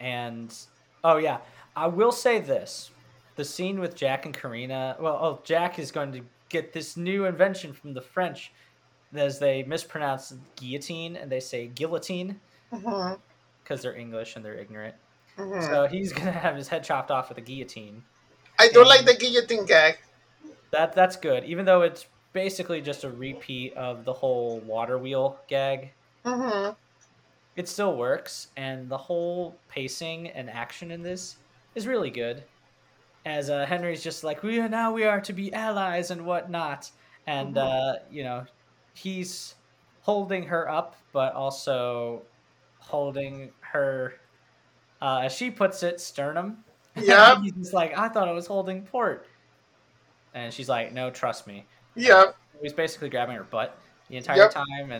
And 0.00 0.54
oh 1.02 1.16
yeah, 1.16 1.38
I 1.74 1.88
will 1.88 2.12
say 2.12 2.40
this 2.40 2.90
the 3.36 3.44
scene 3.44 3.80
with 3.80 3.94
Jack 3.94 4.26
and 4.26 4.34
Karina. 4.36 4.96
Well, 5.00 5.18
oh, 5.20 5.40
Jack 5.44 5.78
is 5.78 5.90
going 5.90 6.12
to 6.12 6.22
get 6.48 6.72
this 6.72 6.96
new 6.96 7.24
invention 7.24 7.72
from 7.72 7.94
the 7.94 8.00
French, 8.00 8.52
as 9.14 9.38
they 9.38 9.62
mispronounce 9.62 10.34
guillotine 10.56 11.16
and 11.16 11.30
they 11.30 11.40
say 11.40 11.68
guillotine 11.68 12.40
because 12.70 12.84
mm-hmm. 12.84 13.76
they're 13.80 13.96
English 13.96 14.36
and 14.36 14.44
they're 14.44 14.56
ignorant. 14.56 14.94
Mm-hmm. 15.38 15.66
So 15.66 15.86
he's 15.86 16.12
gonna 16.12 16.32
have 16.32 16.56
his 16.56 16.68
head 16.68 16.84
chopped 16.84 17.10
off 17.10 17.28
with 17.28 17.38
a 17.38 17.40
guillotine. 17.40 18.02
I 18.58 18.68
don't 18.68 18.82
and 18.82 18.88
like 18.88 19.04
the 19.04 19.14
guillotine 19.14 19.66
gag. 19.66 19.98
That 20.70 20.94
that's 20.94 21.16
good, 21.16 21.44
even 21.44 21.64
though 21.64 21.82
it's 21.82 22.06
basically 22.32 22.80
just 22.80 23.04
a 23.04 23.10
repeat 23.10 23.74
of 23.74 24.04
the 24.04 24.12
whole 24.12 24.58
water 24.60 24.98
wheel 24.98 25.38
gag. 25.48 25.92
Mm-hmm. 26.24 26.72
It 27.56 27.68
still 27.68 27.96
works, 27.96 28.48
and 28.56 28.88
the 28.88 28.98
whole 28.98 29.56
pacing 29.68 30.28
and 30.28 30.50
action 30.50 30.90
in 30.90 31.02
this 31.02 31.36
is 31.76 31.86
really 31.86 32.10
good 32.10 32.42
as 33.24 33.48
uh, 33.50 33.64
Henry's 33.66 34.02
just 34.02 34.24
like 34.24 34.42
we 34.42 34.58
are 34.60 34.68
now 34.68 34.92
we 34.92 35.04
are 35.04 35.20
to 35.20 35.32
be 35.32 35.52
allies 35.52 36.10
and 36.10 36.24
whatnot, 36.24 36.90
and 37.26 37.54
mm-hmm. 37.54 37.66
uh, 37.66 37.94
you 38.10 38.22
know 38.22 38.44
he's 38.94 39.54
holding 40.02 40.44
her 40.44 40.68
up, 40.70 40.96
but 41.12 41.34
also 41.34 42.22
holding 42.78 43.50
her, 43.60 44.14
uh, 45.00 45.22
as 45.24 45.32
she 45.34 45.50
puts 45.50 45.82
it, 45.82 46.00
sternum. 46.00 46.58
Yeah, 46.96 47.42
he's 47.42 47.72
like 47.72 47.98
I 47.98 48.08
thought 48.08 48.28
I 48.28 48.32
was 48.32 48.46
holding 48.46 48.82
port, 48.82 49.26
and 50.32 50.54
she's 50.54 50.68
like, 50.68 50.92
no, 50.92 51.10
trust 51.10 51.44
me. 51.44 51.66
Yeah, 51.96 52.26
he's 52.62 52.72
basically 52.72 53.08
grabbing 53.08 53.34
her 53.34 53.42
butt 53.42 53.76
the 54.08 54.16
entire 54.16 54.36
yep. 54.36 54.52
time, 54.52 54.92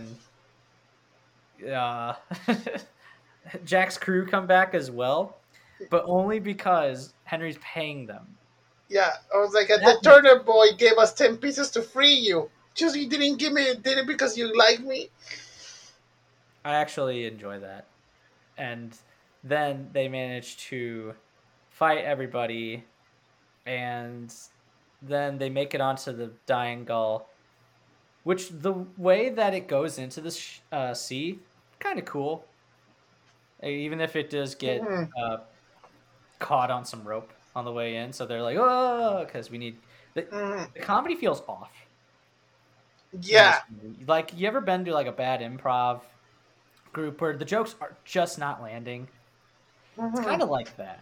and 1.60 1.72
uh, 1.72 2.14
Jack's 3.64 3.96
crew 3.96 4.26
come 4.26 4.48
back 4.48 4.74
as 4.74 4.90
well 4.90 5.38
but 5.90 6.04
only 6.06 6.38
because 6.38 7.14
Henry's 7.24 7.58
paying 7.58 8.06
them. 8.06 8.26
Yeah, 8.88 9.10
I 9.34 9.38
was 9.38 9.54
like, 9.54 9.68
the 9.68 9.98
Turner 10.02 10.42
boy 10.42 10.68
gave 10.76 10.98
us 10.98 11.12
ten 11.12 11.36
pieces 11.36 11.70
to 11.70 11.82
free 11.82 12.14
you. 12.14 12.50
Just 12.74 12.96
you 12.96 13.08
didn't 13.08 13.38
give 13.38 13.52
me, 13.52 13.74
did 13.82 13.98
it 13.98 14.06
because 14.06 14.36
you 14.36 14.56
like 14.56 14.80
me? 14.80 15.08
I 16.64 16.74
actually 16.74 17.26
enjoy 17.26 17.60
that, 17.60 17.86
and 18.56 18.96
then 19.42 19.90
they 19.92 20.08
manage 20.08 20.56
to 20.68 21.14
fight 21.70 22.04
everybody, 22.04 22.84
and 23.66 24.32
then 25.02 25.38
they 25.38 25.50
make 25.50 25.74
it 25.74 25.80
onto 25.80 26.12
the 26.12 26.30
dying 26.46 26.84
gull. 26.84 27.28
Which 28.22 28.48
the 28.48 28.72
way 28.96 29.28
that 29.28 29.52
it 29.52 29.68
goes 29.68 29.98
into 29.98 30.22
the 30.22 30.40
uh, 30.72 30.94
sea, 30.94 31.40
kind 31.78 31.98
of 31.98 32.06
cool. 32.06 32.46
Even 33.62 34.00
if 34.00 34.16
it 34.16 34.30
does 34.30 34.54
get 34.54 34.80
mm-hmm. 34.82 35.04
uh, 35.22 35.38
caught 36.44 36.70
on 36.70 36.84
some 36.84 37.02
rope 37.02 37.32
on 37.56 37.64
the 37.64 37.72
way 37.72 37.96
in, 37.96 38.12
so 38.12 38.26
they're 38.26 38.42
like, 38.42 38.58
"Oh," 38.58 39.24
because 39.24 39.50
we 39.50 39.56
need 39.56 39.78
the, 40.12 40.22
mm. 40.22 40.72
the 40.74 40.80
comedy 40.80 41.14
feels 41.14 41.42
off. 41.48 41.72
Yeah, 43.18 43.60
like 44.06 44.36
you 44.36 44.46
ever 44.46 44.60
been 44.60 44.84
to 44.84 44.92
like 44.92 45.06
a 45.06 45.12
bad 45.12 45.40
improv 45.40 46.02
group 46.92 47.20
where 47.20 47.36
the 47.36 47.44
jokes 47.46 47.74
are 47.80 47.96
just 48.04 48.38
not 48.38 48.62
landing? 48.62 49.08
Mm-hmm. 49.96 50.16
It's 50.16 50.26
kind 50.26 50.42
of 50.42 50.50
like 50.50 50.76
that. 50.76 51.00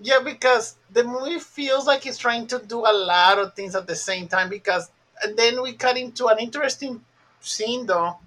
Yeah, 0.00 0.20
because 0.20 0.76
the 0.92 1.04
movie 1.04 1.40
feels 1.40 1.86
like 1.86 2.06
it's 2.06 2.16
trying 2.18 2.46
to 2.48 2.58
do 2.58 2.78
a 2.78 2.94
lot 2.94 3.38
of 3.38 3.54
things 3.54 3.74
at 3.74 3.86
the 3.86 3.96
same 3.96 4.28
time. 4.28 4.48
Because 4.48 4.90
and 5.22 5.36
then 5.36 5.60
we 5.62 5.72
cut 5.72 5.98
into 5.98 6.26
an 6.26 6.38
interesting 6.38 7.02
scene 7.40 7.86
though, 7.86 8.18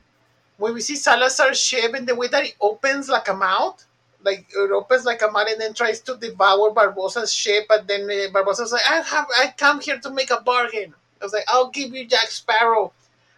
where 0.57 0.73
we 0.73 0.81
see 0.81 0.97
Salazar's 0.97 1.59
ship 1.59 1.93
and 1.93 2.07
the 2.07 2.15
way 2.15 2.27
that 2.27 2.45
it 2.45 2.55
opens 2.59 3.07
like 3.07 3.29
a 3.29 3.33
mouth 3.33 3.85
like 4.23 4.47
opens 4.57 5.05
like 5.05 5.21
a 5.21 5.31
man 5.31 5.47
and 5.49 5.61
then 5.61 5.73
tries 5.73 6.01
to 6.01 6.17
devour 6.17 6.71
Barbossa's 6.71 7.33
ship, 7.33 7.65
and 7.69 7.87
then 7.87 8.03
uh, 8.03 8.31
Barbossa's 8.31 8.71
like, 8.71 8.89
I 8.89 9.01
have 9.01 9.27
I 9.37 9.53
come 9.57 9.81
here 9.81 9.99
to 9.99 10.09
make 10.11 10.31
a 10.31 10.41
bargain. 10.41 10.93
I 11.21 11.25
was 11.25 11.33
like, 11.33 11.45
I'll 11.47 11.69
give 11.69 11.93
you 11.93 12.05
Jack 12.07 12.31
Sparrow 12.31 12.93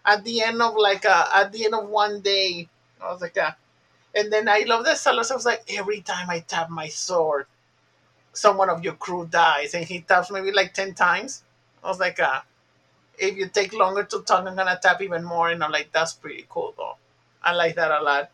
at 0.05 0.23
the 0.23 0.41
end 0.41 0.61
of 0.61 0.75
like 0.75 1.05
a, 1.05 1.29
at 1.35 1.51
the 1.51 1.65
end 1.65 1.73
of 1.75 1.89
one 1.89 2.21
day. 2.21 2.69
I 3.01 3.11
was 3.11 3.21
like, 3.21 3.35
yeah. 3.35 3.53
And 4.15 4.31
then 4.31 4.47
I 4.49 4.63
love 4.67 4.85
that 4.85 4.97
Salazar 4.97 5.37
was 5.37 5.45
like, 5.45 5.63
every 5.69 6.01
time 6.01 6.29
I 6.29 6.39
tap 6.39 6.69
my 6.69 6.87
sword, 6.87 7.47
someone 8.33 8.69
of 8.69 8.83
your 8.83 8.93
crew 8.93 9.27
dies, 9.27 9.73
and 9.73 9.85
he 9.85 10.01
taps 10.01 10.31
maybe 10.31 10.51
like 10.51 10.73
ten 10.73 10.93
times. 10.93 11.43
I 11.83 11.87
was 11.87 11.99
like, 11.99 12.19
uh, 12.19 12.41
if 13.17 13.37
you 13.37 13.47
take 13.49 13.73
longer 13.73 14.03
to 14.03 14.21
talk, 14.21 14.45
I'm 14.45 14.55
gonna 14.55 14.79
tap 14.81 15.01
even 15.01 15.23
more. 15.23 15.49
And 15.49 15.63
I'm 15.63 15.71
like, 15.71 15.91
that's 15.91 16.13
pretty 16.13 16.45
cool 16.49 16.73
though. 16.77 16.97
I 17.43 17.53
like 17.53 17.75
that 17.75 17.91
a 17.91 18.03
lot. 18.03 18.31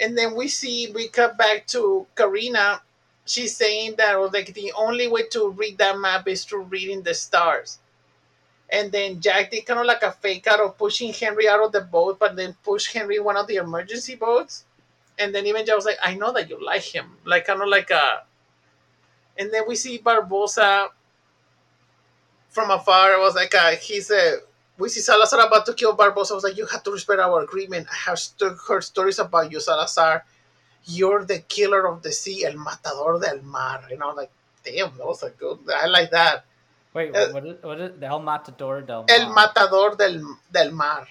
And 0.00 0.16
then 0.18 0.34
we 0.34 0.48
see 0.48 0.90
we 0.94 1.08
cut 1.08 1.38
back 1.38 1.66
to 1.68 2.06
Karina. 2.14 2.82
She's 3.26 3.56
saying 3.56 3.94
that 3.96 4.18
well, 4.18 4.30
like 4.32 4.52
the 4.54 4.72
only 4.76 5.08
way 5.08 5.26
to 5.30 5.50
read 5.50 5.78
that 5.78 5.98
map 5.98 6.28
is 6.28 6.44
through 6.44 6.64
reading 6.64 7.02
the 7.02 7.14
stars. 7.14 7.78
And 8.70 8.90
then 8.90 9.20
Jack 9.20 9.50
did 9.50 9.66
kind 9.66 9.80
of 9.80 9.86
like 9.86 10.02
a 10.02 10.12
fake 10.12 10.46
out 10.46 10.60
of 10.60 10.76
pushing 10.76 11.12
Henry 11.12 11.48
out 11.48 11.62
of 11.62 11.72
the 11.72 11.80
boat, 11.82 12.18
but 12.18 12.34
then 12.36 12.56
push 12.64 12.92
Henry 12.92 13.20
one 13.20 13.36
of 13.36 13.46
the 13.46 13.56
emergency 13.56 14.14
boats. 14.16 14.64
And 15.18 15.34
then 15.34 15.46
even 15.46 15.64
Jack 15.64 15.76
was 15.76 15.84
like, 15.84 15.98
I 16.02 16.14
know 16.14 16.32
that 16.32 16.50
you 16.50 16.64
like 16.64 16.82
him. 16.82 17.16
Like 17.24 17.46
kind 17.46 17.62
of 17.62 17.68
like 17.68 17.90
a 17.90 18.24
and 19.38 19.52
then 19.52 19.64
we 19.66 19.76
see 19.76 19.98
Barbossa 19.98 20.88
from 22.48 22.70
afar. 22.70 23.14
It 23.14 23.20
was 23.20 23.34
like 23.34 23.54
a, 23.54 23.74
he's 23.74 24.10
a 24.10 24.38
we 24.78 24.88
see 24.88 25.00
Salazar 25.00 25.40
about 25.46 25.66
to 25.66 25.74
kill 25.74 25.96
Barbossa. 25.96 26.32
I 26.32 26.34
was 26.34 26.44
like, 26.44 26.56
you 26.56 26.66
have 26.66 26.82
to 26.84 26.90
respect 26.90 27.20
our 27.20 27.42
agreement. 27.42 27.86
I 27.90 27.96
have 28.10 28.18
st- 28.18 28.56
heard 28.68 28.82
stories 28.84 29.18
about 29.18 29.50
you, 29.52 29.60
Salazar. 29.60 30.24
You're 30.86 31.24
the 31.24 31.38
killer 31.40 31.86
of 31.86 32.02
the 32.02 32.12
sea, 32.12 32.44
el 32.44 32.54
matador 32.54 33.18
del 33.20 33.40
mar. 33.42 33.82
You 33.90 33.96
know, 33.98 34.10
like, 34.10 34.30
damn, 34.64 34.96
that 34.98 35.06
was 35.06 35.22
a 35.22 35.30
good. 35.30 35.58
I 35.74 35.86
like 35.86 36.10
that. 36.10 36.44
Wait, 36.92 37.14
Uh, 37.16 37.32
what 37.32 37.46
is, 37.46 37.62
what 37.62 37.80
is 37.80 38.02
El 38.02 38.20
Matador 38.20 38.82
del 38.82 39.04
El 39.08 39.26
Mar? 39.30 39.34
matador 39.34 39.96
del 39.96 40.22
del 40.52 40.70
mar, 40.70 41.08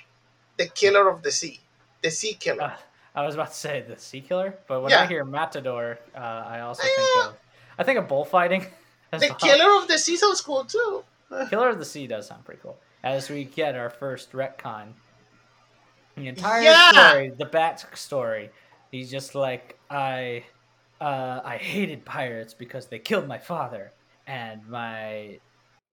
the 0.58 0.67
killer 0.67 1.10
of 1.10 1.21
the 1.23 1.32
sea, 1.32 1.60
the 2.02 2.10
sea 2.10 2.36
killer. 2.36 2.63
Uh, 2.63 2.73
I 3.15 3.26
was 3.26 3.36
about 3.36 3.49
to 3.49 3.54
say 3.54 3.82
the 3.88 3.97
sea 3.99 4.21
killer, 4.21 4.58
but 4.67 4.82
when 4.82 4.91
Yeah. 4.91 5.02
I 5.04 5.08
hear 5.08 5.26
Matador, 5.26 5.99
uh, 6.15 6.19
I 6.19 6.62
also 6.62 6.84
think 6.84 7.26
of 7.26 7.36
I 7.78 7.84
think 7.84 7.99
of 7.99 8.08
bullfighting. 8.08 8.65
the 9.12 9.17
well. 9.28 9.36
killer 9.36 9.82
of 9.82 9.88
the 9.89 9.97
sea 9.97 10.15
sounds 10.15 10.39
cool 10.41 10.63
too. 10.63 11.04
Killer 11.49 11.69
of 11.69 11.80
the 11.80 11.86
Sea 11.86 12.06
does 12.08 12.28
sound 12.28 12.45
pretty 12.45 12.62
cool. 12.62 12.78
As 13.03 13.29
we 13.29 13.43
get 13.43 13.75
our 13.75 13.89
first 13.89 14.31
retcon. 14.31 14.93
The 16.15 16.27
entire 16.27 16.63
Yeah! 16.63 16.75
story, 16.75 17.33
the 17.37 17.45
bat 17.45 17.97
story, 17.97 18.51
he's 18.91 19.09
just 19.09 19.33
like, 19.35 19.77
I 19.89 20.43
uh, 21.01 21.41
I 21.43 21.57
hated 21.57 22.05
pirates 22.05 22.53
because 22.53 22.87
they 22.87 22.99
killed 22.99 23.27
my 23.27 23.37
father 23.39 23.91
and 24.27 24.65
my 24.67 25.39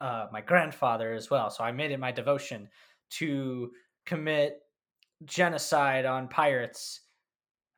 uh, 0.01 0.27
my 0.33 0.41
grandfather 0.41 1.13
as 1.13 1.31
well. 1.31 1.51
So 1.51 1.65
I 1.65 1.73
made 1.73 1.91
it 1.91 1.99
my 1.99 2.13
devotion 2.13 2.69
to 3.19 3.73
commit 4.07 4.61
genocide 5.25 6.07
on 6.07 6.29
pirates. 6.29 7.01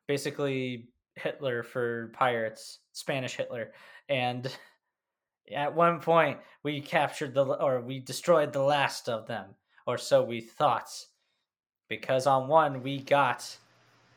Basically 0.07 0.89
Hitler 1.15 1.63
for 1.63 2.11
pirates, 2.13 2.79
Spanish 2.91 3.35
Hitler. 3.35 3.71
And 4.09 4.53
at 5.53 5.73
one 5.75 5.99
point 5.99 6.37
we 6.63 6.79
captured 6.81 7.33
the 7.33 7.43
or 7.43 7.81
we 7.81 7.99
destroyed 7.99 8.53
the 8.53 8.61
last 8.61 9.09
of 9.09 9.27
them 9.27 9.55
or 9.85 9.97
so 9.97 10.23
we 10.23 10.39
thought 10.41 10.89
because 11.89 12.25
on 12.27 12.47
one 12.47 12.81
we 12.81 12.99
got 12.99 13.57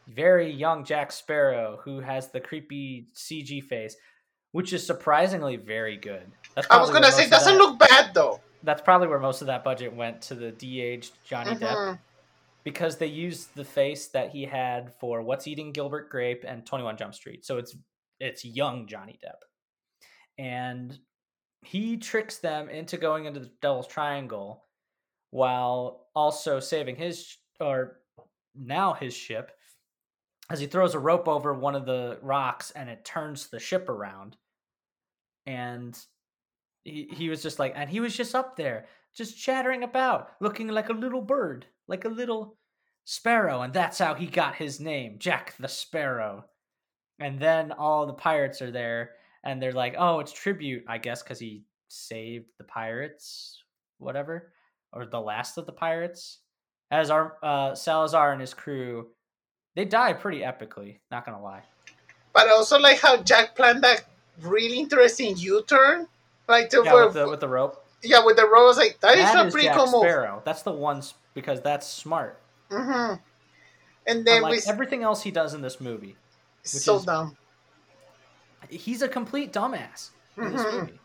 very 0.06 0.50
young 0.50 0.84
jack 0.84 1.10
sparrow 1.10 1.80
who 1.84 1.98
has 2.00 2.28
the 2.28 2.40
creepy 2.40 3.08
cg 3.14 3.62
face 3.64 3.96
which 4.52 4.72
is 4.72 4.86
surprisingly 4.86 5.56
very 5.56 5.96
good 5.96 6.30
that's 6.54 6.66
I 6.70 6.80
was 6.80 6.90
gonna 6.90 7.10
say 7.10 7.28
doesn't 7.28 7.54
that- 7.54 7.58
look 7.58 7.78
bad 7.80 8.14
though. 8.14 8.40
that's 8.62 8.80
probably 8.82 9.08
where 9.08 9.18
most 9.18 9.40
of 9.40 9.48
that 9.48 9.64
budget 9.64 9.92
went 9.94 10.22
to 10.22 10.34
the 10.36 10.52
de-aged 10.52 11.12
johnny 11.24 11.56
depp 11.56 11.74
Mhm. 11.76 11.98
because 12.62 12.98
they 12.98 13.06
used 13.08 13.52
the 13.56 13.64
face 13.64 14.06
that 14.08 14.30
he 14.30 14.44
had 14.44 14.94
for 15.00 15.22
What's 15.22 15.46
Eating 15.48 15.72
Gilbert 15.72 16.08
Grape 16.08 16.44
and 16.46 16.64
21 16.66 16.96
Jump 16.96 17.14
Street. 17.14 17.44
So 17.44 17.58
it's 17.58 17.76
it's 18.18 18.44
young 18.44 18.86
Johnny 18.88 19.18
Depp. 19.24 19.38
And 20.38 20.98
he 21.62 21.96
tricks 21.96 22.38
them 22.38 22.68
into 22.68 22.96
going 22.96 23.24
into 23.24 23.40
the 23.40 23.50
Devil's 23.60 23.86
Triangle 23.86 24.64
while 25.30 26.06
also 26.14 26.60
saving 26.60 26.96
his 26.96 27.36
or 27.60 28.00
now 28.54 28.94
his 28.94 29.14
ship 29.14 29.52
as 30.48 30.60
he 30.60 30.66
throws 30.66 30.94
a 30.94 30.98
rope 30.98 31.28
over 31.28 31.52
one 31.52 31.74
of 31.74 31.86
the 31.86 32.18
rocks 32.22 32.70
and 32.70 32.88
it 32.88 33.04
turns 33.04 33.48
the 33.48 33.58
ship 33.58 33.88
around. 33.88 34.36
And 35.46 35.98
he, 36.86 37.08
he 37.10 37.28
was 37.28 37.42
just 37.42 37.58
like 37.58 37.72
and 37.74 37.90
he 37.90 38.00
was 38.00 38.16
just 38.16 38.34
up 38.34 38.56
there 38.56 38.86
just 39.14 39.38
chattering 39.38 39.82
about 39.82 40.30
looking 40.40 40.68
like 40.68 40.88
a 40.88 40.94
little 40.94 41.20
bird 41.20 41.66
like 41.88 42.04
a 42.04 42.08
little 42.08 42.56
sparrow 43.04 43.62
and 43.62 43.72
that's 43.72 43.98
how 43.98 44.14
he 44.14 44.26
got 44.26 44.54
his 44.54 44.78
name 44.78 45.16
jack 45.18 45.54
the 45.58 45.68
sparrow 45.68 46.44
and 47.18 47.40
then 47.40 47.72
all 47.72 48.06
the 48.06 48.12
pirates 48.12 48.62
are 48.62 48.70
there 48.70 49.10
and 49.44 49.60
they're 49.62 49.72
like 49.72 49.94
oh 49.98 50.20
it's 50.20 50.32
tribute 50.32 50.84
i 50.88 50.98
guess 50.98 51.22
because 51.22 51.38
he 51.38 51.62
saved 51.88 52.46
the 52.58 52.64
pirates 52.64 53.62
whatever 53.98 54.52
or 54.92 55.06
the 55.06 55.20
last 55.20 55.58
of 55.58 55.66
the 55.66 55.72
pirates. 55.72 56.38
As 56.90 57.10
our 57.10 57.36
uh, 57.42 57.74
salazar 57.74 58.32
and 58.32 58.40
his 58.40 58.54
crew 58.54 59.08
they 59.74 59.84
die 59.84 60.12
pretty 60.12 60.40
epically 60.40 60.98
not 61.10 61.24
gonna 61.26 61.42
lie. 61.42 61.62
But 62.32 62.46
I 62.46 62.50
also 62.52 62.78
like 62.78 63.00
how 63.00 63.16
Jack 63.22 63.56
planned 63.56 63.82
that 63.82 64.04
really 64.40 64.78
interesting 64.78 65.36
U-turn, 65.36 66.06
like 66.48 66.70
to 66.70 66.82
yeah 66.84 67.04
with 67.04 67.14
the, 67.14 67.28
with 67.28 67.40
the 67.40 67.48
rope. 67.48 67.84
Yeah 68.02 68.24
with 68.24 68.36
the 68.36 68.44
rope, 68.44 68.62
I 68.62 68.66
was 68.66 68.76
like 68.78 69.00
that 69.00 69.18
is 69.18 69.28
a 69.34 69.50
pretty 69.50 69.66
jack 69.66 69.76
cool 69.76 69.86
move. 69.90 70.02
sparrow. 70.02 70.42
That's 70.44 70.62
the 70.62 70.72
ones 70.72 71.14
because 71.34 71.60
that's 71.60 71.86
smart. 71.86 72.40
Hmm 72.70 73.14
And 74.06 74.24
then 74.24 74.36
Unlike 74.38 74.52
we 74.52 74.70
everything 74.70 75.02
else 75.02 75.22
he 75.22 75.30
does 75.30 75.54
in 75.54 75.62
this 75.62 75.80
movie 75.80 76.16
so 76.62 76.96
is- 76.96 77.04
dumb. 77.04 77.36
He's 78.70 79.02
a 79.02 79.08
complete 79.08 79.52
dumbass 79.52 80.10
in 80.36 80.52
this 80.52 80.62
Mhm. 80.64 80.72
movie. 80.80 81.00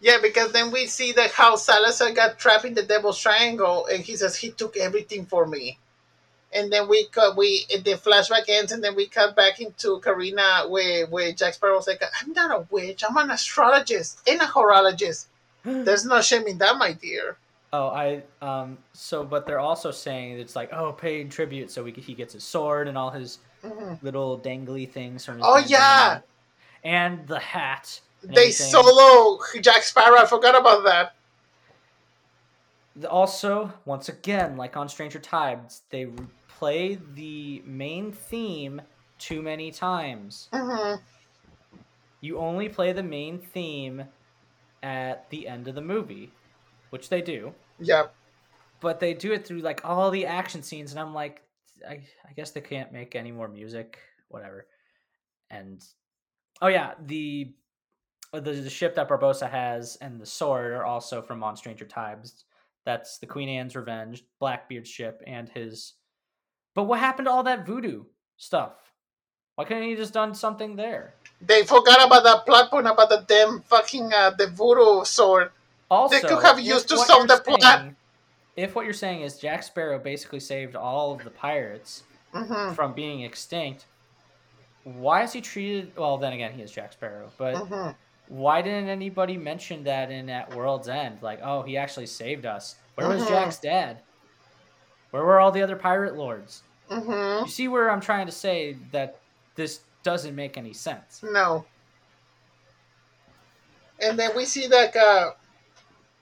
Yeah, 0.00 0.18
because 0.20 0.52
then 0.52 0.70
we 0.70 0.86
see 0.86 1.12
that 1.12 1.30
how 1.32 1.56
Salazar 1.56 2.12
got 2.12 2.38
trapped 2.38 2.64
in 2.64 2.74
the 2.74 2.82
Devil's 2.82 3.18
Triangle, 3.18 3.86
and 3.86 4.04
he 4.04 4.16
says 4.16 4.36
he 4.36 4.50
took 4.50 4.76
everything 4.76 5.24
for 5.24 5.46
me. 5.46 5.78
And 6.52 6.72
then 6.72 6.88
we 6.88 7.06
cut 7.08 7.36
we 7.36 7.66
the 7.68 7.94
flashback 7.94 8.48
ends, 8.48 8.72
and 8.72 8.82
then 8.84 8.94
we 8.94 9.06
cut 9.06 9.34
back 9.34 9.60
into 9.60 10.00
Karina, 10.00 10.66
where 10.68 11.06
where 11.06 11.32
Jack 11.32 11.54
Sparrow 11.54 11.76
was 11.76 11.86
like, 11.86 12.02
"I'm 12.20 12.32
not 12.32 12.56
a 12.56 12.66
witch. 12.70 13.02
I'm 13.08 13.16
an 13.16 13.30
astrologist 13.30 14.20
and 14.28 14.40
a 14.40 14.46
horologist. 14.46 15.26
There's 15.64 16.04
no 16.04 16.20
shame 16.20 16.46
in 16.46 16.58
that, 16.58 16.76
my 16.76 16.92
dear." 16.92 17.36
Oh, 17.72 17.88
I 17.88 18.22
um. 18.40 18.78
So, 18.92 19.24
but 19.24 19.46
they're 19.46 19.58
also 19.60 19.90
saying 19.90 20.38
it's 20.38 20.54
like, 20.56 20.72
oh, 20.72 20.92
paying 20.92 21.28
tribute, 21.28 21.70
so 21.70 21.82
we, 21.82 21.92
he 21.92 22.14
gets 22.14 22.32
his 22.32 22.44
sword 22.44 22.86
and 22.86 22.96
all 22.96 23.10
his 23.10 23.38
Mhm. 23.66 24.02
little 24.02 24.38
dangly 24.38 24.90
things 24.90 25.24
from. 25.24 25.40
Oh, 25.42 25.58
yeah. 25.58 26.20
and 26.84 27.26
the 27.26 27.38
hat. 27.40 28.00
and 28.22 28.30
They 28.34 28.42
everything. 28.42 28.66
solo 28.70 29.38
Jack 29.60 29.82
Sparrow. 29.82 30.18
I 30.18 30.26
forgot 30.26 30.54
about 30.58 30.84
that. 30.84 31.14
Also, 33.10 33.72
once 33.84 34.08
again, 34.08 34.56
like 34.56 34.76
on 34.76 34.88
Stranger 34.88 35.18
Tides, 35.18 35.82
they 35.90 36.06
play 36.48 36.98
the 37.14 37.62
main 37.66 38.10
theme 38.12 38.80
too 39.18 39.42
many 39.42 39.70
times. 39.70 40.48
hmm 40.52 40.94
You 42.20 42.38
only 42.38 42.68
play 42.68 42.92
the 42.92 43.02
main 43.02 43.38
theme 43.38 44.04
at 44.82 45.28
the 45.30 45.46
end 45.48 45.68
of 45.68 45.74
the 45.74 45.80
movie, 45.82 46.32
which 46.90 47.08
they 47.08 47.20
do. 47.20 47.54
Yep. 47.80 48.14
but 48.80 49.00
they 49.00 49.12
do 49.14 49.32
it 49.32 49.46
through 49.46 49.60
like 49.60 49.80
all 49.84 50.10
the 50.10 50.24
action 50.26 50.62
scenes 50.62 50.90
and 50.92 51.00
i'm 51.00 51.12
like 51.14 51.42
i, 51.88 51.94
I 52.28 52.32
guess 52.36 52.50
they 52.50 52.60
can't 52.60 52.92
make 52.92 53.14
any 53.14 53.32
more 53.32 53.48
music 53.48 53.98
whatever 54.28 54.66
and 55.50 55.82
oh 56.62 56.68
yeah 56.68 56.92
the 57.06 57.54
uh, 58.32 58.40
the, 58.40 58.52
the 58.52 58.70
ship 58.70 58.94
that 58.94 59.08
barbossa 59.08 59.48
has 59.50 59.96
and 60.00 60.20
the 60.20 60.26
sword 60.26 60.72
are 60.72 60.84
also 60.84 61.22
from 61.22 61.42
on 61.42 61.56
stranger 61.56 61.84
tides 61.84 62.44
that's 62.84 63.18
the 63.18 63.26
queen 63.26 63.48
anne's 63.48 63.76
revenge 63.76 64.24
blackbeard's 64.40 64.90
ship 64.90 65.22
and 65.26 65.48
his 65.48 65.94
but 66.74 66.84
what 66.84 66.98
happened 66.98 67.26
to 67.26 67.30
all 67.32 67.42
that 67.42 67.66
voodoo 67.66 68.04
stuff 68.36 68.92
why 69.56 69.64
couldn't 69.64 69.84
he 69.84 69.96
just 69.96 70.12
done 70.12 70.34
something 70.34 70.76
there 70.76 71.14
They 71.40 71.64
forgot 71.64 72.06
about 72.06 72.24
that 72.24 72.46
plot 72.46 72.70
point 72.70 72.86
about 72.86 73.08
the 73.08 73.24
damn 73.26 73.62
fucking 73.62 74.12
uh, 74.12 74.30
the 74.30 74.48
voodoo 74.48 75.04
sword. 75.04 75.50
also 75.90 76.20
could 76.20 76.42
have 76.42 76.60
used 76.60 76.88
to 76.88 76.98
solve 76.98 77.26
the 77.28 77.38
plot. 77.38 77.92
If 78.56 78.74
what 78.74 78.84
you're 78.84 78.94
saying 78.94 79.22
is 79.22 79.38
jack 79.38 79.62
sparrow 79.62 79.98
basically 79.98 80.40
saved 80.40 80.74
all 80.76 81.12
of 81.12 81.24
the 81.24 81.30
pirates 81.30 82.02
hmm 82.32 82.72
from 82.74 82.92
being 82.94 83.22
extinct, 83.22 83.86
why 84.84 85.22
is 85.24 85.32
he 85.32 85.40
treated? 85.40 85.92
Well, 85.96 86.16
then 86.18 86.32
again, 86.32 86.52
he 86.52 86.62
is 86.62 86.70
Jack 86.70 86.92
Sparrow. 86.92 87.32
But 87.38 87.66
hmm 87.66 87.90
why 88.28 88.62
didn't 88.62 88.88
anybody 88.88 89.36
mention 89.36 89.84
that 89.84 90.10
in 90.10 90.28
at 90.28 90.52
World's 90.54 90.88
End? 90.88 91.22
Like, 91.22 91.40
oh, 91.42 91.62
he 91.62 91.76
actually 91.76 92.06
saved 92.06 92.46
us. 92.46 92.76
Where 92.94 93.08
was 93.08 93.22
Mhm. 93.22 93.28
Jack's 93.28 93.58
dad? 93.58 94.02
Where 95.10 95.24
were 95.24 95.40
all 95.40 95.50
the 95.50 95.62
other 95.62 95.76
pirate 95.76 96.16
lords? 96.16 96.62
hmm 96.88 97.44
You 97.44 97.50
see 97.50 97.68
where 97.68 97.90
I'm 97.90 98.00
trying 98.00 98.26
to 98.26 98.32
say 98.32 98.76
that 98.92 99.20
this 99.56 99.80
doesn't 100.02 100.34
make 100.34 100.56
any 100.56 100.72
sense. 100.72 101.22
No. 101.22 101.64
And 104.00 104.18
then 104.18 104.36
we 104.36 104.44
see 104.44 104.66
that 104.68 104.94
uh, 104.94 105.32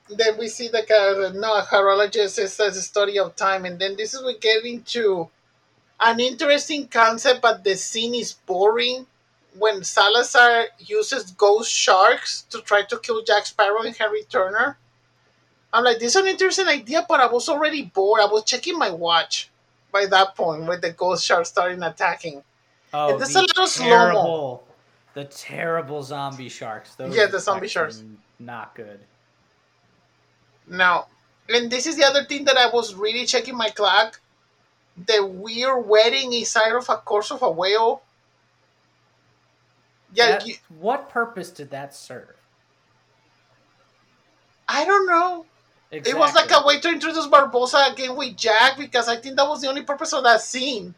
then 0.08 0.38
we 0.38 0.48
see 0.48 0.68
that 0.68 0.90
uh, 0.90 1.32
no 1.34 1.60
horologist 1.62 2.38
is 2.38 2.60
a 2.60 2.72
study 2.72 3.18
of 3.18 3.36
time, 3.36 3.64
and 3.64 3.78
then 3.78 3.96
this 3.96 4.14
is 4.14 4.22
we 4.22 4.38
get 4.38 4.64
into 4.64 5.28
an 6.00 6.20
interesting 6.20 6.88
concept, 6.88 7.40
but 7.42 7.64
the 7.64 7.76
scene 7.76 8.14
is 8.14 8.32
boring. 8.32 9.06
When 9.56 9.84
Salazar 9.84 10.66
uses 10.78 11.30
ghost 11.30 11.72
sharks 11.72 12.42
to 12.50 12.60
try 12.60 12.82
to 12.82 12.98
kill 12.98 13.22
Jack 13.22 13.46
Sparrow 13.46 13.82
and 13.82 13.94
Harry 13.96 14.24
Turner, 14.28 14.76
I'm 15.72 15.84
like, 15.84 16.00
this 16.00 16.16
is 16.16 16.22
an 16.22 16.26
interesting 16.26 16.66
idea, 16.66 17.06
but 17.08 17.20
I 17.20 17.26
was 17.26 17.48
already 17.48 17.82
bored. 17.82 18.20
I 18.20 18.26
was 18.26 18.44
checking 18.44 18.76
my 18.76 18.90
watch 18.90 19.50
by 19.92 20.06
that 20.06 20.34
point 20.34 20.64
when 20.64 20.80
the 20.80 20.90
ghost 20.90 21.24
sharks 21.24 21.50
started 21.50 21.80
attacking. 21.82 22.42
Oh, 22.92 23.12
And 23.12 23.20
there's 23.20 23.32
the 23.32 23.40
a 23.40 23.42
little 23.42 23.66
slow-mo. 23.66 24.60
the 25.14 25.24
terrible 25.24 26.02
zombie 26.02 26.48
sharks. 26.48 26.96
Those 26.96 27.16
Yeah, 27.16 27.26
the 27.26 27.38
zombie 27.40 27.68
sharks. 27.68 28.02
Not 28.40 28.74
good. 28.74 29.00
Now, 30.66 31.08
and 31.48 31.70
this 31.70 31.86
is 31.86 31.96
the 31.96 32.04
other 32.04 32.24
thing 32.24 32.44
that 32.44 32.56
I 32.56 32.68
was 32.70 32.94
really 32.94 33.26
checking 33.26 33.56
my 33.56 33.70
clock. 33.70 34.20
The 34.96 35.26
weird 35.26 35.86
wedding 35.86 36.32
inside 36.32 36.72
of 36.72 36.88
a 36.88 36.96
course 36.96 37.30
of 37.30 37.42
a 37.42 37.50
whale. 37.50 38.02
Yeah, 40.12 40.32
That- 40.32 40.46
you, 40.46 40.54
what 40.78 41.08
purpose 41.08 41.50
did 41.50 41.70
that 41.70 41.94
serve? 41.94 42.36
I 44.68 44.84
don't 44.84 45.06
know. 45.06 45.46
It 45.90 46.16
was 46.16 46.34
like 46.34 46.50
a 46.50 46.66
way 46.66 46.80
to 46.80 46.88
introduce 46.88 47.26
Barbossa 47.26 47.92
again 47.92 48.16
with 48.16 48.36
Jack 48.36 48.78
because 48.78 49.08
I 49.08 49.16
think 49.16 49.36
that 49.36 49.46
was 49.46 49.60
the 49.60 49.68
only 49.68 49.82
purpose 49.82 50.12
of 50.12 50.24
that 50.24 50.40
scene. 50.40 50.94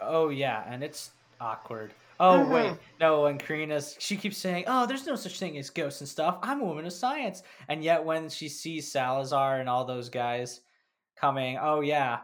Oh 0.00 0.28
yeah, 0.28 0.62
and 0.66 0.82
it's 0.84 1.10
awkward. 1.40 1.92
Oh 2.18 2.46
Mhm. 2.46 2.50
wait, 2.50 2.80
no. 3.00 3.26
And 3.26 3.38
Karina's 3.40 3.96
she 4.00 4.16
keeps 4.16 4.38
saying, 4.38 4.64
"Oh, 4.66 4.86
there's 4.86 5.06
no 5.06 5.16
such 5.16 5.38
thing 5.38 5.58
as 5.58 5.70
ghosts 5.70 6.00
and 6.00 6.08
stuff. 6.08 6.38
I'm 6.42 6.60
a 6.60 6.64
woman 6.64 6.86
of 6.86 6.92
science." 6.92 7.42
And 7.68 7.84
yet, 7.84 8.04
when 8.04 8.28
she 8.30 8.48
sees 8.48 8.90
Salazar 8.90 9.60
and 9.60 9.68
all 9.68 9.84
those 9.84 10.08
guys 10.08 10.62
coming, 11.16 11.58
oh 11.58 11.80
yeah, 11.80 12.22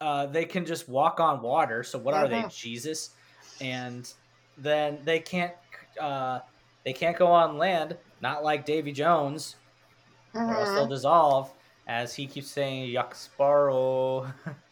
uh, 0.00 0.26
they 0.26 0.44
can 0.44 0.64
just 0.64 0.88
walk 0.88 1.20
on 1.20 1.42
water. 1.42 1.82
So 1.82 1.98
what 1.98 2.14
are 2.14 2.28
they, 2.28 2.44
Mhm. 2.44 2.48
Jesus? 2.48 3.14
And 3.60 4.12
then 4.56 5.04
they 5.04 5.20
can't, 5.20 5.54
uh, 6.00 6.40
they 6.84 6.92
can't 6.92 7.16
go 7.18 7.26
on 7.28 7.58
land. 7.58 7.98
Not 8.20 8.42
like 8.44 8.64
Davy 8.64 8.92
Jones, 8.92 9.56
or 10.46 10.56
else 10.56 10.74
they'll 10.74 10.86
Mhm. 10.86 10.90
dissolve. 10.90 11.54
As 11.86 12.14
he 12.14 12.28
keeps 12.28 12.50
saying, 12.52 12.88
"Yuck 12.94 13.14
Sparrow." 13.14 14.32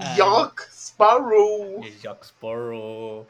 And- 0.00 0.18
Yuck, 0.18 0.60
Sparrow. 0.70 1.82
Yuck 2.02 2.24
Sparrow. 2.24 3.26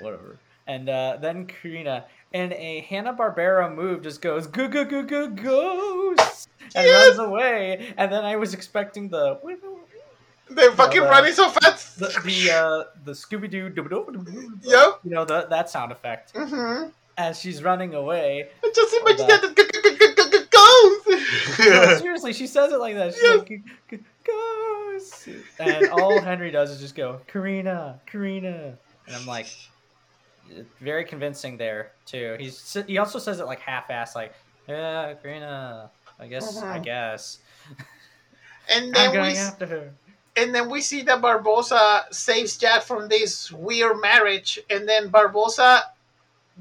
Whatever. 0.00 0.36
And 0.66 0.88
uh, 0.88 1.16
then 1.20 1.46
Karina, 1.46 2.04
in 2.32 2.52
a 2.52 2.80
Hanna 2.88 3.14
Barbera 3.14 3.74
move, 3.74 4.02
just 4.02 4.20
goes 4.20 4.46
go 4.46 4.68
go 4.68 4.84
go 4.84 5.02
go 5.02 5.28
ghost 5.28 6.48
and 6.74 6.86
Yes! 6.86 7.16
runs 7.16 7.18
away. 7.20 7.94
And 7.96 8.12
then 8.12 8.24
I 8.24 8.36
was 8.36 8.52
expecting 8.52 9.08
the 9.08 9.38
They're 10.50 10.72
fucking 10.72 11.00
the- 11.02 11.06
running 11.08 11.32
so 11.32 11.48
fast. 11.48 11.98
the 11.98 12.08
the, 12.24 12.50
uh, 12.52 12.84
the 13.04 13.12
Scooby 13.12 13.50
Doo, 13.50 13.72
Yep. 14.62 15.00
you 15.04 15.10
know 15.10 15.24
the, 15.24 15.46
that 15.48 15.70
sound 15.70 15.90
effect 15.92 16.34
Mm-hmm. 16.34 16.90
as 17.16 17.40
she's 17.40 17.62
running 17.62 17.94
away. 17.94 18.48
Just 18.74 18.94
imagine 19.00 19.26
that. 19.26 19.40
that. 19.42 19.56
g- 19.56 19.64
g- 19.64 19.80
g- 19.82 19.98
g- 19.98 20.30
g- 20.30 20.44
Goes. 20.50 21.58
No, 21.60 21.98
seriously, 21.98 22.32
she 22.34 22.46
says 22.46 22.72
it 22.72 22.78
like 22.78 22.94
that. 22.94 23.14
She's 23.14 23.22
Yes. 23.22 23.38
like 23.38 23.48
"G- 23.48 23.98
and 25.58 25.88
all 25.88 26.20
Henry 26.20 26.50
does 26.50 26.70
is 26.70 26.80
just 26.80 26.94
go 26.94 27.20
Karina, 27.26 28.00
Karina, 28.06 28.78
and 29.06 29.16
I'm 29.16 29.26
like, 29.26 29.46
very 30.80 31.04
convincing 31.04 31.56
there 31.56 31.92
too. 32.06 32.36
He's 32.38 32.76
he 32.86 32.98
also 32.98 33.18
says 33.18 33.40
it 33.40 33.46
like 33.46 33.60
half-assed, 33.60 34.14
like 34.14 34.34
yeah, 34.68 35.14
Karina. 35.22 35.90
I 36.20 36.26
guess 36.26 36.62
I 36.62 36.78
Mhm. 36.78 36.84
guess 36.84 37.38
and 38.70 38.86
I'm 38.96 39.12
then 39.12 39.22
we 39.22 39.34
after 39.36 39.66
her. 39.66 39.90
and 40.36 40.54
then 40.54 40.70
we 40.70 40.80
see 40.80 41.02
that 41.02 41.20
Barbossa 41.20 42.12
saves 42.12 42.56
Jack 42.56 42.82
from 42.82 43.08
this 43.08 43.50
weird 43.52 44.00
marriage, 44.00 44.58
and 44.70 44.88
then 44.88 45.10
Barbossa, 45.10 45.82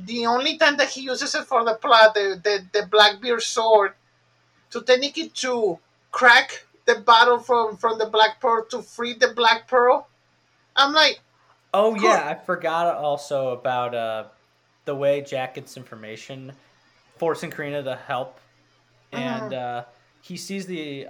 the 0.06 0.26
only 0.26 0.58
time 0.58 0.78
that 0.78 0.90
he 0.90 1.02
uses 1.02 1.34
it 1.36 1.46
for 1.46 1.64
the 1.64 1.76
plot, 1.76 2.14
the 2.14 2.40
the, 2.44 2.66
the 2.82 2.88
Blackbeard 2.88 3.42
sword, 3.42 3.94
to 4.72 4.82
technically 4.82 5.30
to 5.30 5.80
crack 6.12 6.66
the 6.88 6.96
battle 7.02 7.38
from 7.38 7.78
from 7.78 8.00
the 8.00 8.08
Black 8.08 8.42
Pearl 8.42 8.66
to 8.72 8.82
free 8.82 9.14
the 9.14 9.28
Black 9.36 9.68
Pearl. 9.68 10.08
I'm 10.76 10.94
like, 10.94 11.20
Oh 11.74 11.94
Cool. 11.94 12.04
yeah, 12.04 12.28
I 12.28 12.34
forgot 12.36 12.96
also 12.96 13.50
about 13.50 13.94
uh, 13.94 14.24
the 14.86 14.96
way 14.96 15.22
Jack 15.22 15.56
gets 15.56 15.76
information, 15.78 16.54
forcing 17.18 17.52
Karina 17.52 17.84
to 17.84 17.96
help, 17.96 18.40
and 19.12 19.54
uh, 19.54 19.84
he 20.22 20.38
sees 20.38 20.66
the 20.66 21.08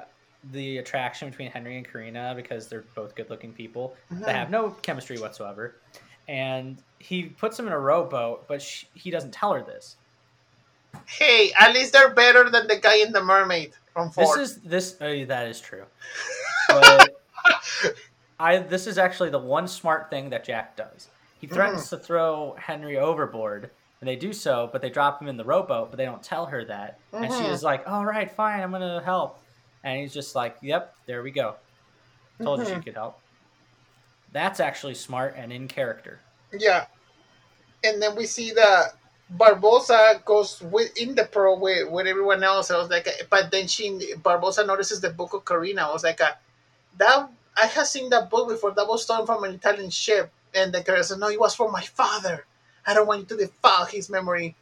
the 0.52 0.78
attraction 0.78 1.30
between 1.30 1.52
Henry 1.52 1.78
and 1.78 1.88
Karina 1.88 2.34
because 2.36 2.68
they're 2.68 2.86
both 2.96 3.16
good-looking 3.16 3.52
people 3.54 3.96
They 4.12 4.32
have 4.32 4.50
no 4.50 4.70
chemistry 4.82 5.20
whatsoever, 5.20 5.76
and 6.28 6.78
he 7.00 7.24
puts 7.24 7.58
them 7.58 7.68
in 7.68 7.74
a 7.74 7.80
rowboat, 7.80 8.48
but 8.48 8.62
sh 8.62 8.86
he 8.94 9.12
doesn't 9.12 9.32
tell 9.34 9.54
her 9.54 9.62
this. 9.62 9.96
Hey, 11.08 11.52
at 11.58 11.74
least 11.74 11.94
they're 11.94 12.14
better 12.14 12.50
than 12.50 12.68
the 12.68 12.78
guy 12.78 12.98
in 12.98 13.12
the 13.12 13.24
Mermaid 13.24 13.74
from 13.94 14.12
This 14.16 14.36
is 14.38 14.62
this. 14.62 14.98
Oh, 15.02 15.26
that 15.26 15.48
is 15.48 15.60
true. 15.60 15.86
But 16.70 17.10
I 18.40 18.60
this 18.60 18.88
is 18.88 18.98
actually 18.98 19.30
the 19.30 19.40
one 19.40 19.68
smart 19.68 20.10
thing 20.10 20.30
that 20.32 20.44
Jack 20.44 20.78
does. 20.78 21.08
He 21.40 21.48
threatens 21.48 21.90
to 21.90 21.98
throw 21.98 22.56
Henry 22.58 22.98
overboard, 22.98 23.72
and 24.02 24.08
they 24.08 24.16
do 24.16 24.34
so, 24.34 24.70
but 24.72 24.82
they 24.82 24.90
drop 24.90 25.22
him 25.22 25.28
in 25.28 25.38
the 25.38 25.46
rowboat, 25.46 25.92
but 25.92 25.98
they 25.98 26.06
don't 26.06 26.24
tell 26.24 26.46
her 26.48 26.66
that. 26.66 27.00
And 27.14 27.32
she 27.32 27.44
Mhm. 27.44 27.54
is 27.54 27.64
like, 27.64 27.88
"All 27.88 28.06
right, 28.06 28.32
fine, 28.32 28.62
I'm 28.62 28.72
gonna 28.72 29.02
help." 29.04 29.44
And 29.84 30.00
he's 30.02 30.14
just 30.14 30.36
like, 30.36 30.58
"Yep, 30.62 30.96
there 31.08 31.24
we 31.24 31.32
go. 31.32 31.58
Told 32.44 32.60
you 32.60 32.66
she 32.66 32.72
Mhm. 32.72 32.84
could 32.86 32.96
help." 32.96 33.20
That's 34.32 34.60
actually 34.60 34.96
smart 34.96 35.36
and 35.38 35.54
in 35.54 35.68
character. 35.68 36.20
Yeah. 36.52 36.86
And 37.84 38.02
then 38.02 38.16
we 38.16 38.26
see 38.26 38.52
that 38.52 38.97
Barbossa 39.34 40.24
goes 40.24 40.62
with 40.62 40.96
in 40.98 41.16
the 41.16 41.26
pearl 41.26 41.60
with, 41.60 41.90
with 41.90 42.08
everyone 42.08 42.44
else. 42.44 42.72
I 42.72 42.78
was 42.78 42.90
like, 42.90 43.08
but 43.30 43.52
then 43.52 43.68
she 43.68 43.92
Barbossa 44.16 44.66
notices 44.66 45.02
the 45.02 45.10
book 45.10 45.34
of 45.34 45.46
Karina. 45.46 45.88
I 45.88 45.92
was 45.92 46.04
like, 46.04 46.22
uh, 46.22 46.32
that 46.98 47.30
I 47.62 47.66
have 47.66 47.88
seen 47.88 48.10
that 48.12 48.30
book 48.30 48.50
before. 48.50 48.72
That 48.72 48.88
was 48.88 49.04
stolen 49.04 49.26
from 49.26 49.44
an 49.44 49.54
Italian 49.54 49.90
ship. 49.90 50.32
And 50.56 50.74
the 50.74 50.82
girl 50.82 51.04
said, 51.04 51.20
no, 51.20 51.30
it 51.30 51.40
was 51.40 51.56
from 51.56 51.72
my 51.72 51.82
father. 51.82 52.46
I 52.86 52.94
don't 52.94 53.08
want 53.08 53.22
you 53.22 53.38
to 53.38 53.46
defile 53.46 53.86
his 53.86 54.10
memory. 54.10 54.56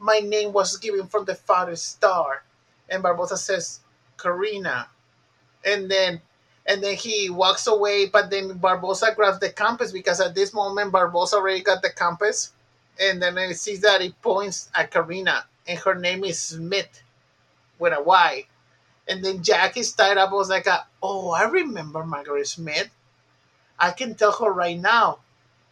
My 0.00 0.18
name 0.18 0.52
was 0.52 0.76
given 0.78 1.06
from 1.06 1.24
the 1.24 1.34
father's 1.34 1.82
star. 1.82 2.42
And 2.88 3.02
Barbossa 3.04 3.36
says, 3.36 3.80
Karina. 4.16 4.88
And 5.64 5.90
then 5.90 6.20
and 6.66 6.82
then 6.82 6.96
he 6.96 7.30
walks 7.30 7.66
away, 7.66 8.06
but 8.06 8.30
then 8.30 8.58
Barbossa 8.58 9.14
grabs 9.16 9.38
the 9.40 9.50
compass 9.50 9.90
because 9.92 10.20
at 10.20 10.34
this 10.34 10.52
moment 10.52 10.92
Barbossa 10.92 11.34
already 11.34 11.62
got 11.62 11.82
the 11.82 11.90
compass. 11.90 12.52
And 13.00 13.22
then 13.22 13.36
he 13.36 13.54
sees 13.54 13.80
that 13.80 14.00
he 14.00 14.10
points 14.10 14.70
at 14.74 14.90
Karina, 14.90 15.46
and 15.66 15.78
her 15.78 15.94
name 15.94 16.24
is 16.24 16.38
Smith 16.38 17.02
with 17.78 17.92
a 17.96 18.02
Y. 18.02 18.46
And 19.08 19.24
then 19.24 19.42
Jack 19.42 19.76
is 19.76 19.92
tied 19.92 20.18
up. 20.18 20.30
I 20.30 20.34
was 20.34 20.50
like, 20.50 20.66
oh, 21.02 21.30
I 21.30 21.44
remember 21.44 22.04
Margaret 22.04 22.46
Smith. 22.46 22.88
I 23.78 23.92
can 23.92 24.14
tell 24.14 24.32
her 24.32 24.52
right 24.52 24.78
now. 24.78 25.20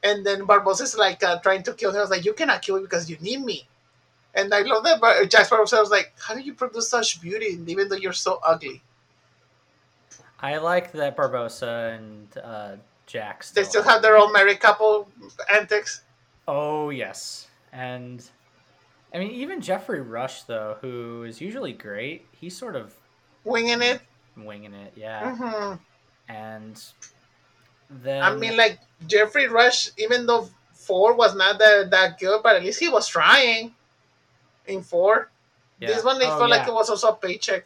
And 0.03 0.25
then 0.25 0.47
Barbossa 0.47 0.83
is 0.83 0.97
like 0.97 1.23
uh, 1.23 1.41
trying 1.41 1.65
to 1.65 1.75
kill 1.75 1.93
her. 1.93 1.99
I 1.99 2.03
was 2.03 2.11
like, 2.11 2.25
you 2.25 2.33
cannot 2.33 2.63
kill 2.63 2.77
me 2.77 2.83
because 2.83 3.11
you 3.11 3.17
need 3.21 3.43
me. 3.45 3.67
And 4.35 4.53
I 4.55 4.61
love 4.61 4.85
that 4.85 5.01
Bar- 5.01 5.25
Jack 5.27 5.49
Barbossa 5.49 5.81
was 5.81 5.91
like, 5.91 6.13
how 6.19 6.35
do 6.35 6.41
you 6.41 6.55
produce 6.55 6.89
such 6.89 7.21
beauty 7.21 7.59
even 7.67 7.89
though 7.89 7.97
you're 7.97 8.13
so 8.13 8.39
ugly? 8.45 8.83
I 10.39 10.59
like 10.59 10.93
that 10.93 11.17
Barbossa 11.17 11.97
and 11.97 12.29
uh, 12.43 12.77
Jack. 13.07 13.45
They 13.47 13.65
still 13.65 13.83
have 13.83 14.03
their 14.03 14.17
own 14.17 14.33
married 14.33 14.61
couple 14.61 15.09
antics. 15.53 16.03
Oh 16.49 16.91
yes, 16.91 17.49
and 17.73 18.25
I 19.13 19.19
mean 19.19 19.31
even 19.33 19.61
Geoffrey 19.61 20.01
Rush 20.01 20.43
though, 20.45 20.77
who 20.81 21.25
is 21.25 21.41
usually 21.41 21.73
great, 21.73 22.27
he's 22.33 22.57
sort 22.57 22.77
of 22.77 22.95
Winging 23.45 23.83
it. 23.83 24.01
winging 24.37 24.75
it, 24.75 24.93
yeah. 24.97 25.33
hmm 25.35 25.75
And 26.29 26.83
then 27.91 28.23
I 28.23 28.35
mean, 28.35 28.57
like 28.57 28.79
Geoffrey 29.07 29.47
Rush, 29.49 29.91
even 29.97 30.27
though 30.27 30.49
four 30.73 31.15
was 31.15 31.35
not 31.35 31.59
that, 31.59 31.91
that 31.91 32.19
good, 32.19 32.43
but 32.43 32.57
at 32.57 32.63
least 32.63 32.81
he 32.81 32.89
was 32.89 33.09
trying 33.09 33.75
in 34.67 34.83
four. 34.83 35.31
yeah. 35.81 35.89
This 35.89 36.05
one, 36.05 36.19
they 36.19 36.27
Oh, 36.27 36.39
felt 36.39 36.51
like 36.51 36.67
it 36.67 36.75
was 36.75 36.91
also 36.91 37.09
a 37.09 37.15
paycheck. 37.15 37.65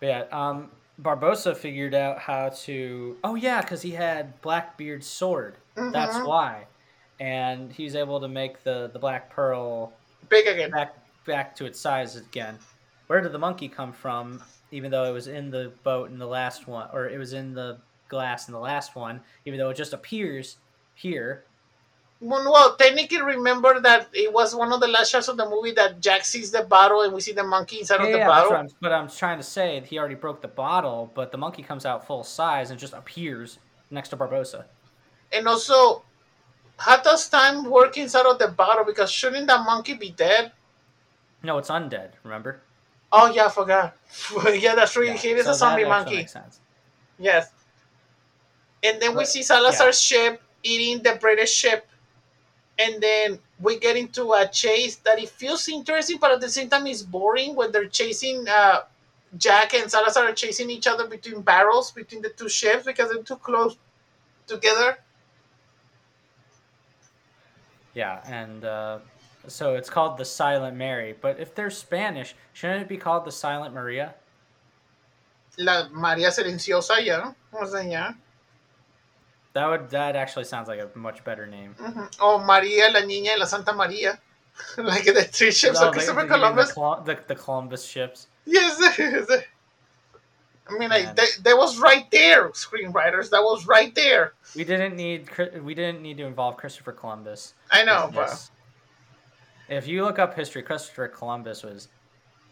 But 0.00 0.06
yeah, 0.06 0.24
um, 0.32 0.70
Barbossa 1.00 1.56
figured 1.56 1.94
out 1.94 2.18
how 2.18 2.50
to. 2.50 3.16
Oh 3.24 3.34
yeah, 3.34 3.60
because 3.60 3.82
he 3.82 3.92
had 3.92 4.40
Blackbeard's 4.42 5.06
sword. 5.06 5.54
That's 5.92 6.16
Mhm. 6.16 6.26
why, 6.26 6.66
and 7.20 7.72
he's 7.72 7.94
able 7.94 8.20
to 8.20 8.28
make 8.28 8.62
the 8.62 8.90
the 8.92 8.98
Black 8.98 9.30
Pearl 9.30 9.92
big 10.28 10.46
again. 10.46 10.70
back 10.70 10.96
back 11.26 11.54
to 11.56 11.64
its 11.64 11.80
size 11.80 12.16
again. 12.16 12.58
Where 13.06 13.20
did 13.20 13.32
the 13.32 13.38
monkey 13.38 13.68
come 13.68 13.92
from? 13.92 14.42
Even 14.72 14.90
though 14.90 15.04
it 15.04 15.12
was 15.12 15.28
in 15.28 15.50
the 15.50 15.72
boat 15.84 16.10
in 16.10 16.18
the 16.18 16.26
last 16.26 16.66
one, 16.66 16.88
or 16.92 17.08
it 17.08 17.18
was 17.18 17.32
in 17.32 17.54
the 17.54 17.78
glass 18.08 18.48
in 18.48 18.52
the 18.52 18.60
last 18.60 18.96
one, 18.96 19.20
even 19.44 19.58
though 19.58 19.70
it 19.70 19.76
just 19.76 19.92
appears 19.92 20.56
here. 20.94 21.44
Well, 22.18 22.76
technically, 22.76 23.20
remember 23.20 23.78
that 23.80 24.08
it 24.14 24.32
was 24.32 24.54
one 24.54 24.72
of 24.72 24.80
the 24.80 24.88
last 24.88 25.10
shots 25.10 25.28
of 25.28 25.36
the 25.36 25.48
movie 25.48 25.72
that 25.72 26.00
Jack 26.00 26.24
sees 26.24 26.50
the 26.50 26.62
bottle 26.62 27.02
and 27.02 27.12
we 27.12 27.20
see 27.20 27.32
the 27.32 27.44
monkey 27.44 27.80
inside 27.80 28.00
of 28.00 28.06
Yeah, 28.06 28.12
the 28.12 28.18
yeah, 28.18 28.26
bottle. 28.26 28.56
I'm, 28.56 28.68
but 28.80 28.90
I'm 28.90 29.08
trying 29.08 29.36
to 29.36 29.44
say 29.44 29.82
he 29.86 29.98
already 29.98 30.14
broke 30.14 30.40
the 30.40 30.48
bottle, 30.48 31.12
but 31.14 31.30
the 31.30 31.36
monkey 31.36 31.62
comes 31.62 31.84
out 31.84 32.06
full 32.06 32.24
size 32.24 32.70
and 32.70 32.80
just 32.80 32.94
appears 32.94 33.58
next 33.90 34.08
to 34.08 34.16
Barbossa. 34.16 34.64
And 35.30 35.46
also, 35.46 36.02
how 36.78 37.00
does 37.02 37.28
time 37.28 37.70
work 37.70 37.96
inside 37.96 38.26
of 38.26 38.38
the 38.38 38.48
bottle? 38.48 38.84
Because 38.84 39.10
shouldn't 39.10 39.46
that 39.46 39.64
monkey 39.64 39.94
be 39.94 40.10
dead? 40.10 40.52
No, 41.42 41.58
it's 41.58 41.70
undead. 41.70 42.10
Remember? 42.22 42.60
Oh, 43.12 43.30
yeah, 43.32 43.46
I 43.46 43.48
forgot. 43.48 43.96
yeah, 44.54 44.74
that's 44.74 44.92
true. 44.92 45.06
Yeah, 45.06 45.14
He 45.14 45.30
is 45.30 45.44
so 45.44 45.52
a 45.52 45.54
zombie 45.54 45.84
monkey. 45.84 46.26
Yes. 47.18 47.50
And 48.82 49.00
then 49.00 49.16
we 49.16 49.24
see 49.24 49.42
Salazar's 49.42 50.00
ship 50.00 50.42
eating 50.62 51.02
the 51.02 51.16
British 51.20 51.52
ship. 51.52 51.86
And 52.78 53.02
then 53.02 53.38
we 53.58 53.78
get 53.78 53.96
into 53.96 54.32
a 54.32 54.46
chase 54.46 54.96
that 54.96 55.18
it 55.18 55.30
feels 55.30 55.66
interesting, 55.68 56.18
but 56.20 56.32
at 56.32 56.40
the 56.40 56.48
same 56.48 56.68
time 56.68 56.86
it's 56.86 57.02
boring 57.02 57.54
when 57.54 57.72
they're 57.72 57.88
chasing 57.88 58.46
uh, 58.48 58.82
Jack 59.38 59.74
and 59.74 59.90
Salazar 59.90 60.26
are 60.28 60.32
chasing 60.32 60.70
each 60.70 60.86
other 60.86 61.06
between 61.06 61.40
barrels 61.42 61.90
between 61.90 62.22
the 62.22 62.30
two 62.30 62.48
ships 62.48 62.84
because 62.84 63.10
they're 63.10 63.22
too 63.22 63.36
close 63.36 63.76
together. 64.46 64.98
Yeah, 67.96 68.20
and 68.26 68.62
uh, 68.62 68.98
so 69.48 69.74
it's 69.74 69.88
called 69.88 70.18
the 70.18 70.24
Silent 70.26 70.76
Mary. 70.76 71.14
But 71.18 71.40
if 71.40 71.54
they're 71.54 71.70
Spanish, 71.70 72.34
shouldn't 72.52 72.82
it 72.82 72.88
be 72.88 72.98
called 72.98 73.24
the 73.24 73.32
Silent 73.32 73.72
Maria? 73.72 74.14
La 75.56 75.88
María 75.88 76.30
Silenciosa, 76.30 77.02
yeah. 77.02 77.32
¿Cómo 77.50 77.66
se 77.66 77.88
llama? 77.90 78.14
That 79.54 79.66
would 79.70 79.88
that 79.88 80.14
actually 80.14 80.44
sounds 80.44 80.68
like 80.68 80.78
a 80.80 80.90
much 80.94 81.24
better 81.24 81.46
name. 81.46 81.74
Mhm. 81.80 82.14
Oh, 82.20 82.38
Maria, 82.38 82.90
la 82.90 83.00
Niña 83.00 83.28
y 83.32 83.36
la 83.38 83.46
Santa 83.46 83.72
Maria. 83.72 84.18
like 84.76 85.04
the 85.06 85.24
three 85.24 85.50
ships 85.50 85.78
Oh, 85.80 85.86
of 85.88 85.92
Christopher 85.94 86.22
they- 86.24 86.28
Columbus. 86.28 86.74
The, 86.74 87.02
the, 87.06 87.18
the 87.28 87.34
Columbus 87.34 87.86
ships. 87.86 88.26
Yes. 88.44 88.78
I 90.68 90.78
mean, 90.78 90.90
like 90.90 91.14
that, 91.14 91.28
that 91.42 91.56
was 91.56 91.78
right 91.78 92.10
there, 92.10 92.48
screenwriters. 92.50 93.30
That 93.30 93.42
was 93.42 93.66
right 93.66 93.94
there. 93.94 94.32
We 94.56 94.64
didn't 94.64 94.96
need 94.96 95.28
we 95.62 95.74
didn't 95.74 96.02
need 96.02 96.16
to 96.18 96.24
involve 96.24 96.56
Christopher 96.56 96.92
Columbus. 96.92 97.54
I 97.70 97.84
know, 97.84 98.10
but. 98.12 98.50
If 99.68 99.88
you 99.88 100.04
look 100.04 100.18
up 100.20 100.34
history, 100.34 100.62
Christopher 100.62 101.08
Columbus 101.08 101.64
was 101.64 101.88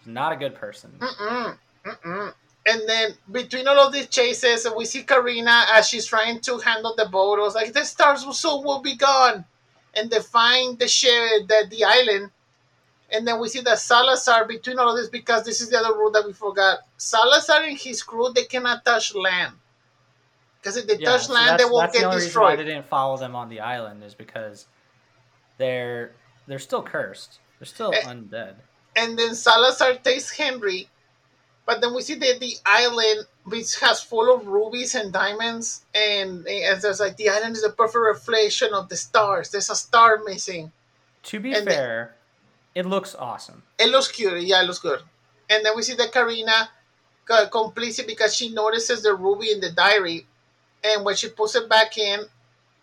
not 0.05 0.33
a 0.33 0.37
good 0.37 0.55
person. 0.55 0.93
Mm-mm, 0.99 1.57
mm-mm. 1.87 2.35
And 2.67 2.89
then 2.89 3.15
between 3.31 3.69
all 3.69 3.79
of 3.79 3.93
these 3.93 4.09
chases, 4.09 4.67
we 4.77 4.85
see 4.85 5.03
Karina 5.03 5.67
as 5.71 5.89
she's 5.89 6.07
trying 6.07 6.41
to 6.41 6.59
handle 6.59 6.95
the 6.97 7.07
boat. 7.07 7.39
It 7.39 7.43
was 7.43 7.55
like 7.55 7.73
the 7.73 7.85
stars 7.85 8.25
will 8.25 8.33
soon 8.33 8.65
will 8.65 8.81
be 8.81 8.97
gone, 8.97 9.45
and 9.95 10.11
they 10.11 10.21
find 10.21 10.79
the 10.79 10.89
ship, 10.89 11.47
the 11.47 11.67
the 11.71 11.85
island. 11.85 12.31
And 13.13 13.27
then 13.27 13.39
we 13.41 13.49
see 13.49 13.61
that 13.61 13.79
Salazar 13.79 14.45
between 14.47 14.79
all 14.79 14.91
of 14.91 14.97
this 14.97 15.09
because 15.09 15.45
this 15.45 15.61
is 15.61 15.71
the 15.71 15.79
other 15.79 15.95
rule 15.97 16.11
that 16.13 16.27
we 16.27 16.33
forgot. 16.33 16.81
Salazar 16.97 17.63
and 17.65 17.79
his 17.79 18.03
crew 18.03 18.33
they 18.35 18.45
cannot 18.45 18.85
touch 18.85 19.15
land 19.15 19.53
because 20.61 20.77
if 20.77 20.87
they 20.87 20.97
Yeah, 20.97 21.11
touch 21.11 21.27
so 21.27 21.35
land, 21.35 21.59
they 21.61 21.65
will 21.65 21.81
that's 21.81 21.93
the 21.93 21.99
get 22.01 22.07
only 22.07 22.17
reason 22.17 22.43
why 22.43 22.51
destroyed. 22.51 22.59
they 22.59 22.65
didn't 22.65 22.87
follow 22.87 23.17
them 23.17 23.37
on 23.37 23.49
the 23.49 23.61
island 23.61 24.03
is 24.03 24.15
because 24.15 24.67
they're 25.59 26.13
they're 26.47 26.59
still 26.59 26.83
cursed. 26.83 27.39
They're 27.59 27.67
still 27.67 27.93
Eh. 27.93 28.03
undead. 28.03 28.55
and 28.97 29.19
then 29.19 29.35
Salazar 29.35 29.95
takes 29.97 30.31
Henry, 30.37 30.89
but 31.67 31.81
then 31.81 31.95
we 31.95 32.03
see 32.03 32.15
that 32.15 32.41
the 32.41 32.57
island 32.65 33.27
which 33.45 33.79
has 33.81 34.01
full 34.03 34.35
of 34.35 34.47
rubies 34.47 34.95
and 34.95 35.13
diamonds, 35.13 35.85
and, 35.95 36.47
and 36.49 36.81
there's 36.81 36.99
like 37.01 37.17
the 37.19 37.29
island 37.29 37.55
is 37.57 37.63
a 37.65 37.71
perfect 37.71 37.97
reflection 37.99 38.73
of 38.73 38.89
the 38.89 38.97
stars. 38.97 39.51
There's 39.51 39.69
a 39.69 39.77
star 39.77 40.21
missing. 40.25 40.73
To 41.25 41.41
be 41.41 41.53
and 41.55 41.65
fair, 41.67 42.15
it 42.75 42.87
looks 42.87 43.15
awesome. 43.15 43.63
It 43.79 43.91
looks 43.91 44.11
cute, 44.11 44.43
yeah, 44.43 44.63
it 44.63 44.67
looks 44.67 44.79
good. 44.79 45.01
And 45.51 45.65
then 45.65 45.77
we 45.77 45.83
see 45.83 45.95
that 45.95 46.13
Karina 46.13 46.71
got 47.27 47.51
complicit 47.51 48.07
because 48.07 48.35
she 48.35 48.51
notices 48.53 49.03
the 49.03 49.15
ruby 49.15 49.51
in 49.51 49.61
the 49.61 49.71
diary, 49.73 50.27
and 50.83 51.05
when 51.05 51.17
she 51.17 51.29
puts 51.29 51.55
it 51.55 51.69
back 51.69 51.97
in, 51.99 52.21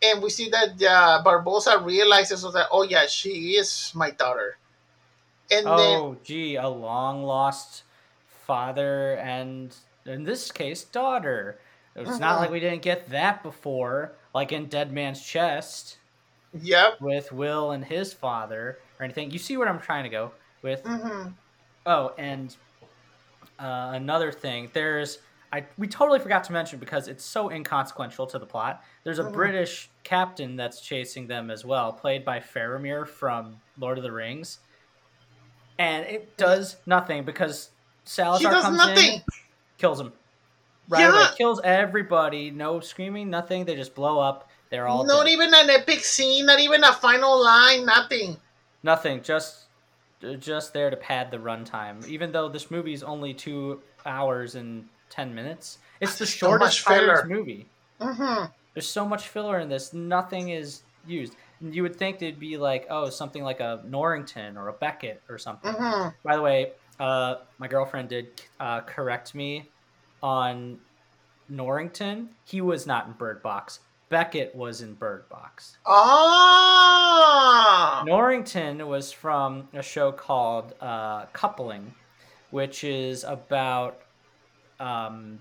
and 0.04 0.22
we 0.22 0.30
see 0.30 0.50
that 0.50 0.82
uh, 0.82 1.24
Barbossa 1.24 1.84
realizes 1.84 2.42
that 2.42 2.68
oh 2.72 2.84
yeah, 2.84 3.06
she 3.08 3.56
is 3.56 3.92
my 3.96 4.12
daughter. 4.12 4.58
And 5.52 5.66
then 5.68 5.98
Oh, 6.00 6.18
gee, 6.24 6.56
a 6.56 6.68
long 6.70 7.24
lost 7.24 7.84
father 8.26 9.16
and 9.16 9.76
in 10.06 10.24
this 10.24 10.52
case 10.52 10.84
daughter. 10.84 11.60
It's 11.96 12.20
not 12.20 12.38
Mhm. 12.38 12.42
like 12.42 12.52
we 12.52 12.60
didn't 12.60 12.82
get 12.82 13.10
that 13.10 13.44
before, 13.44 14.14
like 14.34 14.52
in 14.52 14.68
Dead 14.68 14.92
Man's 14.92 15.22
Chest 15.22 15.98
yep. 16.54 17.00
with 17.02 17.32
Will 17.32 17.72
and 17.72 17.84
his 17.86 18.14
father 18.14 18.80
or 19.02 19.06
anything. 19.06 19.32
You 19.32 19.40
see 19.40 19.58
what 19.58 19.68
I'm 19.68 19.80
trying 19.80 20.04
to 20.04 20.10
go 20.10 20.32
with? 20.62 20.82
hmm 20.86 21.30
Oh, 21.86 22.14
and 22.20 22.56
uh, 23.60 23.92
another 23.96 24.32
thing, 24.32 24.70
there's 24.74 25.18
I 25.52 25.66
we 25.78 25.88
totally 25.88 26.20
forgot 26.20 26.44
to 26.46 26.54
mention 26.54 26.80
because 26.80 27.08
it's 27.08 27.26
so 27.26 27.50
inconsequential 27.52 28.28
to 28.28 28.40
the 28.40 28.46
plot. 28.46 28.84
There's 29.04 29.20
a 29.20 29.24
Mhm. 29.24 29.34
British 29.34 29.90
captain 30.04 30.56
that's 30.56 30.80
chasing 30.80 31.28
them 31.28 31.50
as 31.50 31.66
well, 31.66 31.92
played 31.92 32.24
by 32.24 32.40
Faramir 32.40 33.06
from 33.08 33.60
Lord 33.78 33.98
of 33.98 34.04
the 34.04 34.12
Rings, 34.12 34.60
and 35.80 36.06
it 36.06 36.38
does 36.38 36.78
nothing 36.86 37.24
because 37.26 37.72
Salazar 38.06 38.52
does 38.52 38.64
comes 38.64 38.78
nothing. 38.78 39.14
in, 39.16 39.22
kills 39.78 40.00
him. 40.00 40.14
Right 40.88 41.10
away, 41.10 41.20
Yeah. 41.22 41.32
kills 41.36 41.60
everybody. 41.64 42.52
No 42.52 42.80
screaming, 42.80 43.30
nothing. 43.30 43.66
They 43.66 43.76
just 43.76 43.96
blow 43.96 44.20
up. 44.20 44.50
They're 44.70 44.88
all 44.88 45.04
Not 45.04 45.26
dead. 45.26 45.32
even 45.32 45.54
an 45.54 45.70
epic 45.70 46.00
scene, 46.00 46.46
not 46.46 46.60
even 46.60 46.84
a 46.84 46.94
final 46.94 47.42
line, 47.44 47.86
nothing. 47.86 48.38
Nothing, 48.84 49.22
just 49.22 49.66
just 50.40 50.74
there 50.74 50.90
to 50.90 50.98
pad 50.98 51.32
the 51.32 51.38
runtime. 51.38 52.06
Even 52.08 52.32
though 52.32 52.48
this 52.48 52.70
movie 52.70 52.94
is 52.94 53.04
only 53.04 53.34
two 53.34 53.82
hours 54.06 54.56
and 54.56 54.86
ten 55.10 55.34
minutes, 55.34 55.80
it's 56.00 56.18
the 56.18 56.26
shortest. 56.26 56.86
Pirates 56.86 57.24
movie. 57.28 57.68
hmm 58.00 58.46
There's 58.74 58.88
so 58.88 59.06
much 59.06 59.28
filler 59.28 59.60
in 59.60 59.70
this. 59.70 59.94
Nothing 59.94 60.50
is 60.50 60.84
used. 61.06 61.36
You 61.60 61.84
would 61.84 61.96
think 61.96 62.20
they'd 62.20 62.40
be 62.40 62.58
like, 62.58 62.88
oh, 62.90 63.10
something 63.10 63.44
like 63.44 63.60
a 63.60 63.82
Norrington 63.86 64.58
or 64.58 64.68
a 64.70 64.74
Beckett 64.74 65.22
or 65.30 65.38
something. 65.38 65.74
hmm 65.74 66.10
By 66.24 66.36
the 66.36 66.42
way, 66.42 66.72
uh, 67.00 67.36
my 67.60 67.68
girlfriend 67.68 68.10
did 68.10 68.42
uh, 68.60 68.82
correct 68.82 69.36
me 69.36 69.70
on 70.24 70.80
Norrington. 71.50 72.30
He 72.46 72.62
was 72.62 72.86
not 72.88 73.08
in 73.08 73.14
Bird 73.14 73.42
Box. 73.42 73.80
Beckett 74.16 74.54
was 74.56 74.82
in 74.82 74.94
Bird 74.94 75.28
Box. 75.30 75.78
Ah. 77.02 78.04
Norrington 78.06 78.86
was 78.88 79.12
from 79.12 79.68
a 79.74 79.82
show 79.82 80.12
called 80.12 80.76
uh, 80.82 81.26
Coupling, 81.28 81.94
which 82.52 82.84
is 82.84 83.24
about 83.24 84.02
um, 84.80 85.40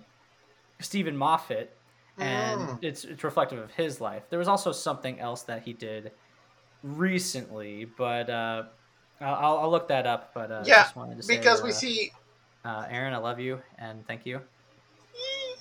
Steven 0.80 1.16
Moffat, 1.16 1.76
and 2.18 2.60
Mm. 2.60 2.78
it's 2.82 3.04
it's 3.04 3.24
reflective 3.24 3.58
of 3.58 3.70
his 3.72 4.00
life. 4.00 4.22
There 4.30 4.38
was 4.38 4.48
also 4.48 4.70
something 4.72 5.18
else 5.20 5.42
that 5.42 5.62
he 5.64 5.72
did 5.72 6.12
recently, 6.84 7.86
but 7.86 8.30
uh, 8.30 8.62
I'll, 9.20 9.58
I'll 9.58 9.70
look 9.70 9.88
that 9.88 10.06
up. 10.06 10.32
But 10.32 10.50
uh, 10.52 10.62
Yeah, 10.64 10.82
just 10.84 10.94
wanted 10.96 11.16
to 11.16 11.22
say, 11.24 11.36
Because 11.38 11.60
we 11.62 11.70
uh, 11.70 11.72
see. 11.72 12.12
uh, 12.64 12.86
Aaron, 12.88 13.14
I 13.14 13.18
love 13.18 13.40
you 13.40 13.60
and 13.78 14.06
thank 14.06 14.24
you. 14.26 14.38
E. 15.14 15.56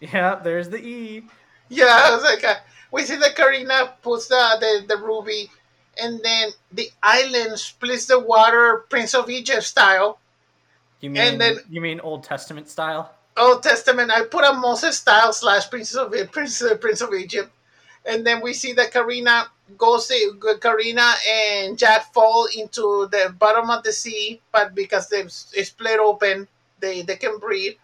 Yeah, 0.12 0.34
there's 0.36 0.68
the 0.68 0.76
E. 0.78 1.24
Yeah, 1.68 2.14
it's 2.16 2.24
like 2.24 2.60
we 2.90 3.02
see 3.04 3.16
that 3.16 3.36
Karina 3.36 3.92
puts 4.02 4.28
the, 4.28 4.56
the 4.60 4.94
the 4.94 4.96
ruby, 5.02 5.50
and 6.02 6.20
then 6.22 6.50
the 6.72 6.90
island 7.02 7.58
splits 7.58 8.06
the 8.06 8.18
water, 8.18 8.84
Prince 8.88 9.14
of 9.14 9.28
Egypt 9.30 9.64
style. 9.64 10.18
You 11.00 11.10
mean 11.10 11.22
And 11.22 11.40
then- 11.40 11.58
you 11.70 11.80
mean 11.80 12.00
Old 12.00 12.24
Testament 12.24 12.68
style? 12.68 13.12
Old 13.36 13.62
Testament. 13.62 14.10
I 14.10 14.24
put 14.24 14.44
a 14.44 14.52
Moses 14.52 14.98
style 14.98 15.32
slash 15.32 15.70
Prince 15.70 15.94
of 15.94 16.12
Prince 16.32 16.62
Prince 16.80 17.00
of 17.00 17.14
Egypt, 17.14 17.50
and 18.04 18.26
then 18.26 18.40
we 18.40 18.52
see 18.52 18.72
that 18.72 18.92
Karina 18.92 19.46
goes. 19.76 20.10
Karina 20.60 21.12
and 21.30 21.78
Jack 21.78 22.12
fall 22.12 22.48
into 22.56 23.06
the 23.12 23.32
bottom 23.38 23.70
of 23.70 23.84
the 23.84 23.92
sea, 23.92 24.40
but 24.50 24.74
because 24.74 25.08
they 25.08 25.28
split 25.28 26.00
open, 26.00 26.48
they 26.80 27.02
they 27.02 27.14
can 27.16 27.38
breathe. 27.38 27.76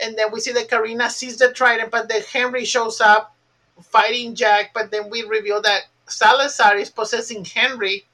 And 0.00 0.18
then 0.18 0.32
we 0.32 0.40
see 0.40 0.52
that 0.52 0.68
Karina 0.68 1.08
sees 1.10 1.38
the 1.38 1.52
trident, 1.52 1.90
but 1.90 2.08
then 2.08 2.22
Henry 2.32 2.64
shows 2.64 3.00
up 3.00 3.34
fighting 3.80 4.34
Jack. 4.34 4.72
But 4.74 4.90
then 4.90 5.10
we 5.10 5.22
reveal 5.22 5.62
that 5.62 5.82
Salazar 6.06 6.76
is 6.76 6.90
possessing 6.90 7.44
Henry. 7.44 8.04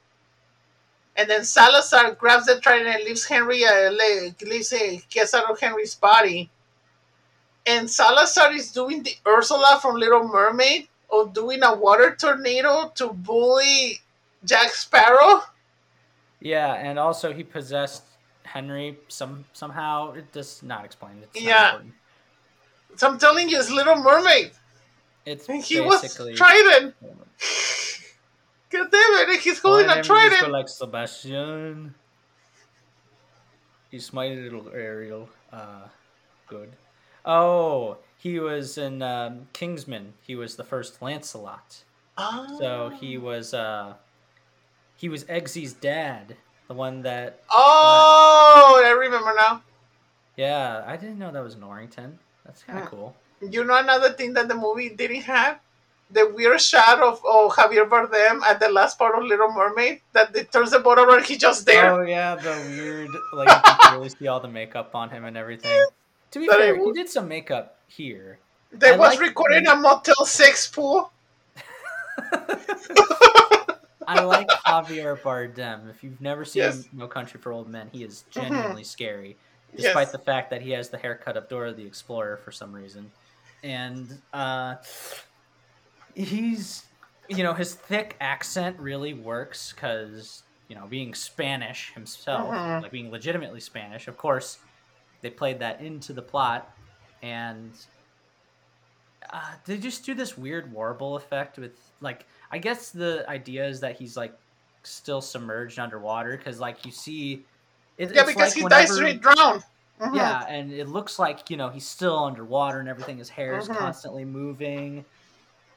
And 1.16 1.28
then 1.28 1.44
Salazar 1.44 2.12
grabs 2.12 2.46
the 2.46 2.60
trident 2.60 2.94
and 2.94 3.04
leaves 3.04 3.24
Henry, 3.24 3.64
uh, 3.64 3.90
le- 3.90 4.34
leaves 4.42 4.72
gets 5.10 5.34
out 5.34 5.50
of 5.50 5.58
Henry's 5.60 5.94
body. 5.94 6.50
And 7.66 7.90
Salazar 7.90 8.52
is 8.52 8.72
doing 8.72 9.02
the 9.02 9.14
Ursula 9.26 9.78
from 9.82 9.96
Little 9.96 10.26
Mermaid 10.26 10.88
of 11.12 11.34
doing 11.34 11.62
a 11.62 11.74
water 11.74 12.16
tornado 12.18 12.90
to 12.94 13.08
bully 13.08 14.00
Jack 14.44 14.70
Sparrow. 14.70 15.42
Yeah, 16.40 16.74
and 16.74 16.98
also 16.98 17.32
he 17.32 17.42
possessed 17.44 18.04
Henry 18.52 18.98
some 19.08 19.44
somehow. 19.52 20.12
It 20.12 20.32
does 20.32 20.62
not 20.62 20.84
explain. 20.84 21.22
It's 21.22 21.40
Yeah. 21.40 21.78
So 22.96 23.08
I'm 23.08 23.18
telling 23.18 23.48
you, 23.48 23.58
it's 23.58 23.70
Little 23.70 23.96
Mermaid. 23.96 24.50
It's 25.24 25.48
And 25.48 25.62
he 25.62 25.80
basically 25.80 26.32
was 26.32 26.38
trident. 26.38 26.94
God 28.70 28.88
damn 28.90 29.28
it, 29.30 29.40
he's 29.40 29.58
holding 29.58 29.86
My 29.88 29.98
a 29.98 30.02
trident. 30.02 30.50
like 30.50 30.68
Sebastian. 30.68 31.94
He's 33.90 34.12
my 34.12 34.28
little 34.28 34.68
Ariel. 34.72 35.28
Uh, 35.52 35.88
good. 36.46 36.70
Oh, 37.24 37.98
he 38.16 38.38
was 38.38 38.78
in 38.78 39.02
um, 39.02 39.48
Kingsman. 39.52 40.14
He 40.22 40.36
was 40.36 40.56
the 40.56 40.64
first 40.64 41.02
Lancelot. 41.02 41.82
So 42.58 42.92
he 43.00 43.16
Ah. 43.16 43.20
was 43.20 43.54
uh, 43.54 43.94
he 44.96 45.08
was 45.08 45.24
Eggsy's 45.24 45.72
dad, 45.72 46.36
the 46.70 46.74
one 46.74 47.02
that. 47.02 47.42
Oh, 47.50 48.80
I 48.86 48.90
remember 48.90 49.34
now. 49.36 49.60
Yeah, 50.36 50.84
I 50.86 50.96
didn't 50.96 51.18
know 51.18 51.32
that 51.32 51.42
was 51.42 51.56
Norrington. 51.56 52.16
That's 52.46 52.62
kind 52.62 52.78
of 52.78 52.84
Hmm. 52.84 52.90
cool. 52.94 53.16
You 53.42 53.64
know 53.64 53.76
another 53.76 54.12
thing 54.12 54.34
that 54.34 54.46
the 54.46 54.54
movie 54.54 54.88
didn't 54.88 55.22
have? 55.22 55.58
The 56.12 56.30
weird 56.30 56.60
shot 56.60 57.00
of 57.02 57.20
oh, 57.24 57.52
Javier 57.56 57.88
Bardem 57.88 58.42
at 58.42 58.60
the 58.60 58.68
last 58.68 58.98
part 58.98 59.18
of 59.18 59.24
Little 59.24 59.50
Mermaid 59.50 60.00
that 60.12 60.34
it 60.36 60.52
turns 60.52 60.70
the 60.70 60.78
boat 60.78 60.98
over 60.98 61.16
and 61.16 61.26
he's 61.26 61.38
just 61.38 61.66
there. 61.66 61.90
Oh 61.92 62.02
yeah, 62.02 62.36
the 62.36 62.54
weird 62.70 63.10
like 63.32 63.48
you 63.50 63.74
can 63.82 63.94
really 63.98 64.08
see 64.08 64.28
all 64.28 64.38
the 64.38 64.48
makeup 64.60 64.94
on 64.94 65.10
him 65.10 65.24
and 65.24 65.36
everything. 65.36 65.76
To 66.30 66.38
be 66.38 66.46
That 66.46 66.58
fair, 66.58 66.76
he 66.76 66.92
did 66.92 67.08
some 67.08 67.26
makeup 67.26 67.78
here. 67.88 68.38
That 68.78 68.94
I 68.94 68.96
was 68.96 69.18
in 69.18 69.66
a 69.66 69.74
Motel 69.74 70.24
6 70.24 70.68
pool. 70.68 71.10
I 74.10 74.24
like 74.24 74.48
Javier 74.48 75.16
Bardem. 75.20 75.88
If 75.88 76.02
you've 76.02 76.20
never 76.20 76.44
seen 76.44 76.62
Yes. 76.62 76.88
No 76.92 77.06
Country 77.06 77.38
for 77.40 77.52
Old 77.52 77.68
Men, 77.68 77.88
he 77.92 78.02
is 78.02 78.24
Mhm. 78.28 78.30
genuinely 78.32 78.82
scary, 78.84 79.36
despite 79.76 80.08
Yes. 80.08 80.12
the 80.12 80.18
fact 80.18 80.50
that 80.50 80.62
he 80.62 80.70
has 80.72 80.88
the 80.90 80.98
haircut 80.98 81.36
of 81.36 81.48
Dora 81.48 81.72
the 81.72 81.86
Explorer 81.86 82.36
for 82.38 82.50
some 82.50 82.72
reason. 82.72 83.12
And 83.62 84.20
uh, 84.32 84.76
he's 86.14 86.84
you 87.28 87.44
know 87.44 87.54
his 87.54 87.74
thick 87.76 88.16
accent 88.20 88.76
really 88.80 89.14
works 89.14 89.72
because 89.72 90.42
you 90.66 90.74
know 90.74 90.86
being 90.88 91.14
Spanish 91.14 91.92
himself, 91.94 92.48
Mhm. 92.52 92.82
like 92.82 92.90
being 92.90 93.10
legitimately 93.12 93.60
Spanish. 93.60 94.08
Of 94.08 94.16
course, 94.16 94.58
they 95.20 95.30
played 95.30 95.60
that 95.60 95.80
into 95.80 96.12
the 96.12 96.22
plot, 96.22 96.74
and 97.22 97.72
uh, 99.32 99.54
they 99.66 99.78
just 99.78 100.04
do 100.04 100.14
this 100.14 100.36
weird 100.36 100.72
warble 100.72 101.14
effect 101.14 101.58
with 101.58 101.78
like 102.00 102.26
I 102.50 102.58
guess 102.58 102.90
the 102.90 103.24
idea 103.28 103.66
is 103.66 103.80
that 103.80 103.96
he's 103.96 104.16
like 104.16 104.32
still 104.82 105.20
submerged 105.20 105.78
underwater 105.78 106.36
because 106.36 106.58
like 106.60 106.84
you 106.84 106.92
see. 106.92 107.44
It, 107.98 108.14
Yeah, 108.14 108.24
because 108.24 108.36
like 108.36 108.52
he 108.54 108.62
whenever- 108.64 108.82
dies 108.86 108.94
straight 108.94 109.20
drowned. 109.20 109.62
Mhm. 110.00 110.16
yeah, 110.16 110.46
and 110.48 110.72
it 110.72 110.88
looks 110.88 111.18
like 111.18 111.50
you 111.50 111.58
know 111.58 111.68
he's 111.68 111.86
still 111.86 112.18
underwater 112.18 112.80
and 112.80 112.88
everything. 112.88 113.18
His 113.18 113.28
hair 113.28 113.58
is 113.58 113.68
Mhm. 113.68 113.76
constantly 113.76 114.24
moving, 114.24 115.04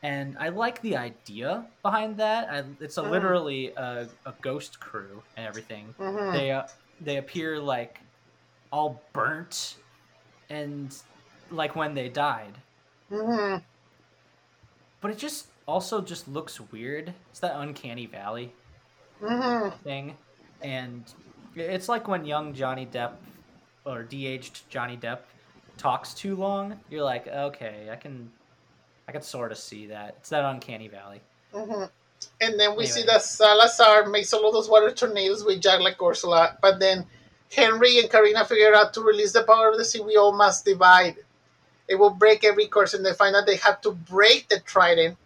and 0.02 0.38
I 0.40 0.48
like 0.48 0.82
the 0.82 0.96
idea 0.96 1.66
behind 1.82 2.16
that. 2.18 2.50
I, 2.50 2.64
it's 2.80 2.98
a 2.98 3.02
Mhm. 3.04 3.10
literally 3.10 3.74
a, 3.76 4.08
a 4.26 4.32
ghost 4.42 4.80
crew 4.80 5.22
and 5.36 5.46
everything. 5.46 5.94
Mhm. 6.00 6.32
They 6.32 6.52
uh, 6.52 6.68
they 7.02 7.18
appear 7.18 7.60
like 7.60 8.00
all 8.72 9.02
burnt 9.12 9.76
and 10.50 10.96
like 11.52 11.76
when 11.76 11.94
they 11.94 12.08
died, 12.08 12.54
Mhm. 13.12 13.62
but 15.02 15.12
it 15.12 15.18
just 15.18 15.48
also 15.68 16.02
just 16.02 16.28
looks 16.28 16.60
weird. 16.72 17.14
It's 17.32 17.40
that 17.40 17.56
uncanny 17.56 18.06
valley 18.06 18.54
Mhm. 19.22 19.74
thing, 19.80 20.18
and 20.62 21.04
it's 21.56 21.88
like 21.90 22.08
when 22.08 22.26
young 22.26 22.54
Johnny 22.54 22.86
Depp 22.86 23.14
or 23.86 24.04
de-aged 24.04 24.70
Johnny 24.70 24.98
Depp 24.98 25.20
talks 25.78 26.14
too 26.14 26.36
long. 26.36 26.80
You're 26.90 27.04
like, 27.04 27.28
okay, 27.28 27.90
I 27.92 27.96
can, 27.96 28.32
I 29.08 29.12
can 29.12 29.22
sort 29.22 29.52
of 29.52 29.58
see 29.58 29.88
that. 29.88 30.16
It's 30.20 30.30
that 30.30 30.44
uncanny 30.46 30.88
valley. 30.88 31.22
Mhm. 31.54 31.90
And 32.40 32.60
then 32.60 32.76
we 32.78 32.86
see 32.86 33.02
Anyway. 33.02 33.14
that 33.16 33.22
Salazar 33.24 34.06
makes 34.06 34.34
all 34.34 34.48
of 34.48 34.54
those 34.54 34.70
water 34.70 34.92
tornadoes 34.92 35.44
with 35.44 35.62
Jack 35.62 35.82
like 35.82 36.02
Ursula, 36.02 36.58
but 36.62 36.80
then 36.80 37.06
Henry 37.52 38.00
and 38.00 38.10
Karina 38.10 38.46
figure 38.46 38.74
out 38.74 38.94
to 38.94 39.02
release 39.02 39.34
the 39.34 39.44
power 39.44 39.70
of 39.70 39.78
the 39.78 39.84
sea. 39.86 40.00
We 40.00 40.16
all 40.16 40.32
must 40.32 40.64
divide. 40.66 41.18
It 41.88 41.96
will 41.96 42.10
break 42.12 42.44
every 42.46 42.68
curse, 42.68 42.94
and 42.94 43.06
they 43.06 43.14
find 43.14 43.36
out 43.36 43.46
they 43.46 43.58
have 43.58 43.82
to 43.82 43.92
break 43.92 44.48
the 44.48 44.60
trident. 44.62 45.18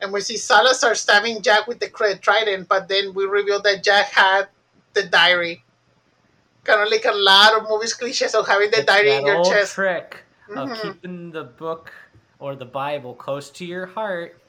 And 0.00 0.12
we 0.12 0.20
see 0.22 0.36
Salazar 0.36 0.94
stabbing 0.94 1.42
Jack 1.42 1.66
with 1.66 1.78
the 1.80 1.88
trident, 2.22 2.68
but 2.68 2.88
then 2.88 3.12
we 3.14 3.24
reveal 3.26 3.60
that 3.62 3.84
Jack 3.84 4.06
had 4.06 4.48
the 4.94 5.02
diary. 5.04 5.62
Kind 6.64 6.80
of 6.80 6.90
like 6.90 7.04
a 7.04 7.12
lot 7.12 7.56
of 7.56 7.68
movies 7.68 7.94
cliches 7.94 8.34
of 8.34 8.46
having 8.46 8.70
the 8.70 8.78
It's 8.78 8.86
diary 8.86 9.12
in 9.16 9.26
your 9.26 9.36
old 9.36 9.46
chest. 9.46 9.74
trick 9.74 10.24
of 10.56 10.70
Mhm. 10.70 10.82
keeping 10.82 11.30
the 11.30 11.44
book 11.44 11.92
or 12.38 12.54
the 12.56 12.64
Bible 12.64 13.14
close 13.14 13.50
to 13.50 13.64
your 13.64 13.86
heart, 13.86 14.40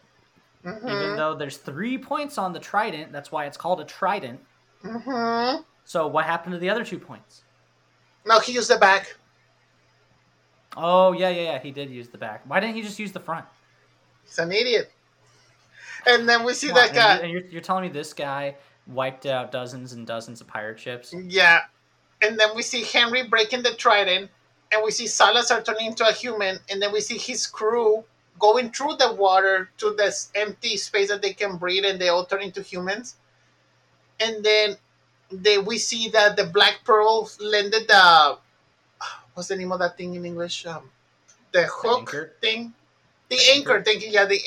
even 0.63 0.79
Mhm. 0.81 1.17
though 1.17 1.35
there's 1.35 1.57
three 1.57 1.97
points 1.97 2.37
on 2.37 2.53
the 2.53 2.59
trident. 2.59 3.11
That's 3.11 3.31
why 3.31 3.45
it's 3.45 3.57
called 3.57 3.81
a 3.81 3.85
trident. 3.85 4.39
Mhm. 4.83 5.65
So 5.83 6.07
what 6.07 6.25
happened 6.25 6.53
to 6.53 6.59
the 6.59 6.69
other 6.69 6.85
two 6.85 6.99
points? 6.99 7.43
No, 8.25 8.39
he 8.39 8.53
used 8.53 8.69
the 8.69 8.77
back. 8.77 9.15
Oh 10.77 11.11
yeah, 11.11 11.29
yeah, 11.29 11.41
yeah. 11.53 11.59
He 11.59 11.71
did 11.71 11.89
use 11.89 12.07
the 12.07 12.17
back. 12.17 12.43
Why 12.45 12.59
didn't 12.61 12.75
he 12.75 12.81
just 12.81 12.99
use 12.99 13.11
the 13.11 13.19
front? 13.19 13.45
He's 14.23 14.39
an 14.39 14.51
idiot. 14.51 14.91
And 16.07 16.27
then 16.27 16.43
we 16.43 16.53
see 16.53 16.69
on, 16.69 16.75
that 16.75 16.93
guy. 16.93 17.13
and, 17.13 17.19
you- 17.19 17.23
and 17.23 17.31
you're, 17.33 17.51
you're 17.53 17.61
telling 17.61 17.83
me 17.83 17.89
this 17.89 18.13
guy 18.13 18.55
wiped 18.87 19.25
out 19.25 19.51
dozens 19.51 19.93
and 19.93 20.05
dozens 20.07 20.41
of 20.41 20.47
pirate 20.47 20.79
ships? 20.79 21.13
Yeah. 21.13 21.61
And 22.21 22.39
then 22.39 22.49
we 22.55 22.61
see 22.61 22.83
Henry 22.83 23.27
breaking 23.27 23.63
the 23.63 23.73
trident, 23.75 24.29
and 24.71 24.83
we 24.83 24.91
see 24.91 25.07
Salazar 25.07 25.61
turning 25.63 25.87
into 25.87 26.07
a 26.07 26.11
human, 26.13 26.59
and 26.69 26.81
then 26.81 26.91
we 26.91 27.01
see 27.01 27.17
his 27.17 27.47
crew 27.47 28.03
going 28.39 28.71
through 28.71 28.95
the 28.97 29.13
water 29.13 29.69
to 29.77 29.93
this 29.97 30.31
empty 30.35 30.77
space 30.77 31.09
that 31.09 31.21
they 31.21 31.33
can 31.33 31.57
breathe, 31.57 31.85
and 31.85 31.99
they 31.99 32.09
all 32.09 32.25
turn 32.25 32.41
into 32.41 32.61
humans. 32.61 33.15
And 34.19 34.43
then 34.43 34.77
they 35.31 35.57
we 35.57 35.77
see 35.77 36.09
that 36.09 36.35
the 36.35 36.45
Black 36.45 36.79
Pearl 36.85 37.29
landed 37.39 37.87
the 37.87 38.37
what's 39.33 39.49
the 39.49 39.55
name 39.55 39.71
of 39.71 39.79
that 39.79 39.97
thing 39.97 40.13
in 40.15 40.25
English? 40.25 40.65
Um, 40.65 40.91
the 41.51 41.63
hook 41.63 41.99
anchor? 41.99 42.33
thing, 42.41 42.73
the, 43.29 43.35
The 43.37 43.41
anchor. 43.53 43.71
anchor? 43.77 43.83
Thank 43.83 44.03
you. 44.03 44.09
Yeah, 44.11 44.25
the 44.25 44.39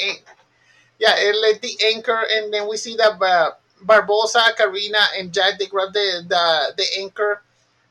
yeah, 1.05 1.16
it 1.18 1.36
let 1.36 1.61
the 1.61 1.76
anchor, 1.92 2.22
and 2.32 2.52
then 2.52 2.68
we 2.68 2.76
see 2.78 2.96
that 2.96 3.20
uh, 3.20 3.50
Barbossa, 3.84 4.57
Karina, 4.57 5.05
and 5.18 5.32
Jack 5.34 5.59
they 5.59 5.66
grab 5.66 5.92
the 5.92 6.24
the, 6.26 6.74
the 6.78 6.86
anchor, 7.02 7.42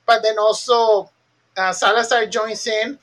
but 0.08 0.24
then 0.24 0.40
also 0.40 1.10
uh, 1.58 1.72
Salazar 1.72 2.26
joins 2.26 2.66
in, 2.66 2.98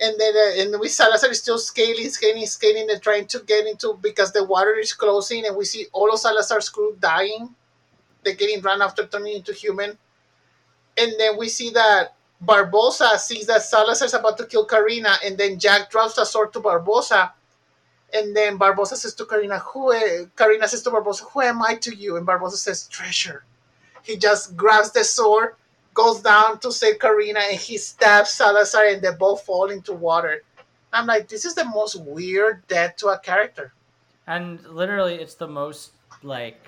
and 0.00 0.14
then 0.18 0.34
uh, 0.36 0.62
and 0.62 0.80
we 0.80 0.88
Salazar 0.88 1.30
is 1.30 1.40
still 1.40 1.58
scaling, 1.58 2.08
scaling, 2.10 2.46
scaling, 2.46 2.90
and 2.90 3.00
trying 3.00 3.26
to 3.28 3.40
get 3.46 3.66
into 3.66 3.94
because 4.02 4.32
the 4.32 4.44
water 4.44 4.74
is 4.74 4.92
closing, 4.92 5.46
and 5.46 5.56
we 5.56 5.64
see 5.64 5.86
all 5.92 6.12
of 6.12 6.18
Salazar's 6.18 6.68
crew 6.68 6.96
dying. 7.00 7.54
They're 8.24 8.34
getting 8.34 8.62
run 8.62 8.82
after 8.82 9.06
turning 9.06 9.36
into 9.36 9.52
human, 9.52 9.98
and 10.98 11.12
then 11.18 11.38
we 11.38 11.48
see 11.48 11.70
that 11.70 12.14
Barbossa 12.44 13.18
sees 13.18 13.46
that 13.46 13.62
Salazar 13.62 14.06
is 14.06 14.14
about 14.14 14.38
to 14.38 14.46
kill 14.46 14.66
Karina, 14.66 15.14
and 15.24 15.38
then 15.38 15.58
Jack 15.58 15.90
drops 15.90 16.16
the 16.16 16.24
sword 16.24 16.52
to 16.54 16.60
Barbossa. 16.60 17.32
And 18.14 18.36
then 18.36 18.58
Barbossa 18.58 18.96
says 18.96 19.14
to 19.14 19.24
Karina, 19.24 19.58
"Who?" 19.58 19.92
Karina 20.36 20.68
says 20.68 20.82
to 20.82 20.90
Barbossa, 20.90 21.30
"Who 21.30 21.40
am 21.40 21.62
I 21.62 21.76
to 21.76 21.94
you?" 21.94 22.16
And 22.16 22.26
Barbossa 22.26 22.56
says, 22.56 22.86
"Treasure." 22.88 23.44
He 24.02 24.16
just 24.16 24.56
grabs 24.56 24.90
the 24.90 25.04
sword, 25.04 25.54
goes 25.94 26.20
down 26.20 26.58
to 26.60 26.72
save 26.72 26.98
Karina, 26.98 27.40
and 27.40 27.58
he 27.58 27.78
stabs 27.78 28.30
Salazar, 28.30 28.84
and 28.86 29.02
they 29.02 29.12
both 29.12 29.44
fall 29.44 29.70
into 29.70 29.92
water. 29.92 30.42
I'm 30.92 31.06
like, 31.06 31.28
this 31.28 31.44
is 31.44 31.54
the 31.54 31.64
most 31.64 31.96
weird 31.96 32.66
death 32.68 32.96
to 32.96 33.08
a 33.08 33.18
character. 33.18 33.72
And 34.26 34.62
literally, 34.66 35.14
it's 35.14 35.34
the 35.34 35.48
most 35.48 35.92
like 36.22 36.60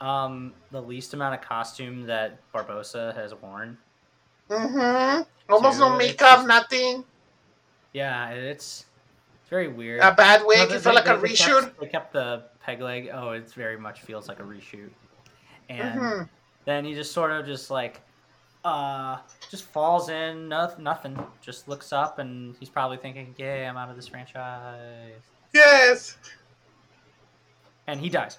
um 0.00 0.52
the 0.70 0.80
least 0.80 1.14
amount 1.14 1.34
of 1.34 1.40
costume 1.40 2.04
that 2.06 2.38
Barbossa 2.52 3.14
has 3.14 3.34
worn. 3.34 3.76
Mm-hmm. 4.50 5.22
Almost 5.52 5.78
Dude, 5.78 5.88
no 5.88 5.96
makeup, 5.96 6.46
nothing. 6.46 7.04
Yeah, 7.92 8.30
it's 8.30 8.86
very 9.54 9.68
weird. 9.68 10.00
A 10.00 10.12
bad 10.12 10.42
wig. 10.44 10.68
No, 10.68 10.74
it 10.74 10.80
felt 10.80 10.96
like 10.96 11.04
they- 11.04 11.12
a 11.12 11.16
they 11.16 11.28
reshoot. 11.28 11.60
Kept, 11.62 11.80
they 11.80 11.86
kept 11.86 12.12
the 12.12 12.42
peg 12.60 12.80
leg. 12.80 13.10
Oh, 13.12 13.30
it 13.30 13.48
very 13.52 13.76
much 13.78 14.00
feels 14.02 14.26
like 14.28 14.40
a 14.40 14.42
reshoot. 14.42 14.90
And 15.68 15.98
hmm 15.98 16.22
then 16.66 16.84
he 16.84 16.94
just 16.94 17.12
sort 17.12 17.30
of 17.30 17.44
just 17.46 17.70
like 17.70 18.00
uh 18.64 19.18
just 19.50 19.64
falls 19.64 20.08
in 20.08 20.48
nothing 20.48 20.82
nothing 20.82 21.14
just 21.42 21.68
looks 21.68 21.92
up 21.92 22.18
and 22.18 22.56
he's 22.58 22.70
probably 22.70 22.96
thinking 22.96 23.34
yay 23.36 23.66
i'm 23.66 23.76
out 23.76 23.90
of 23.90 23.96
this 23.96 24.08
franchise 24.08 25.20
Yes. 25.52 26.16
and 27.86 28.00
he 28.00 28.08
dies 28.08 28.38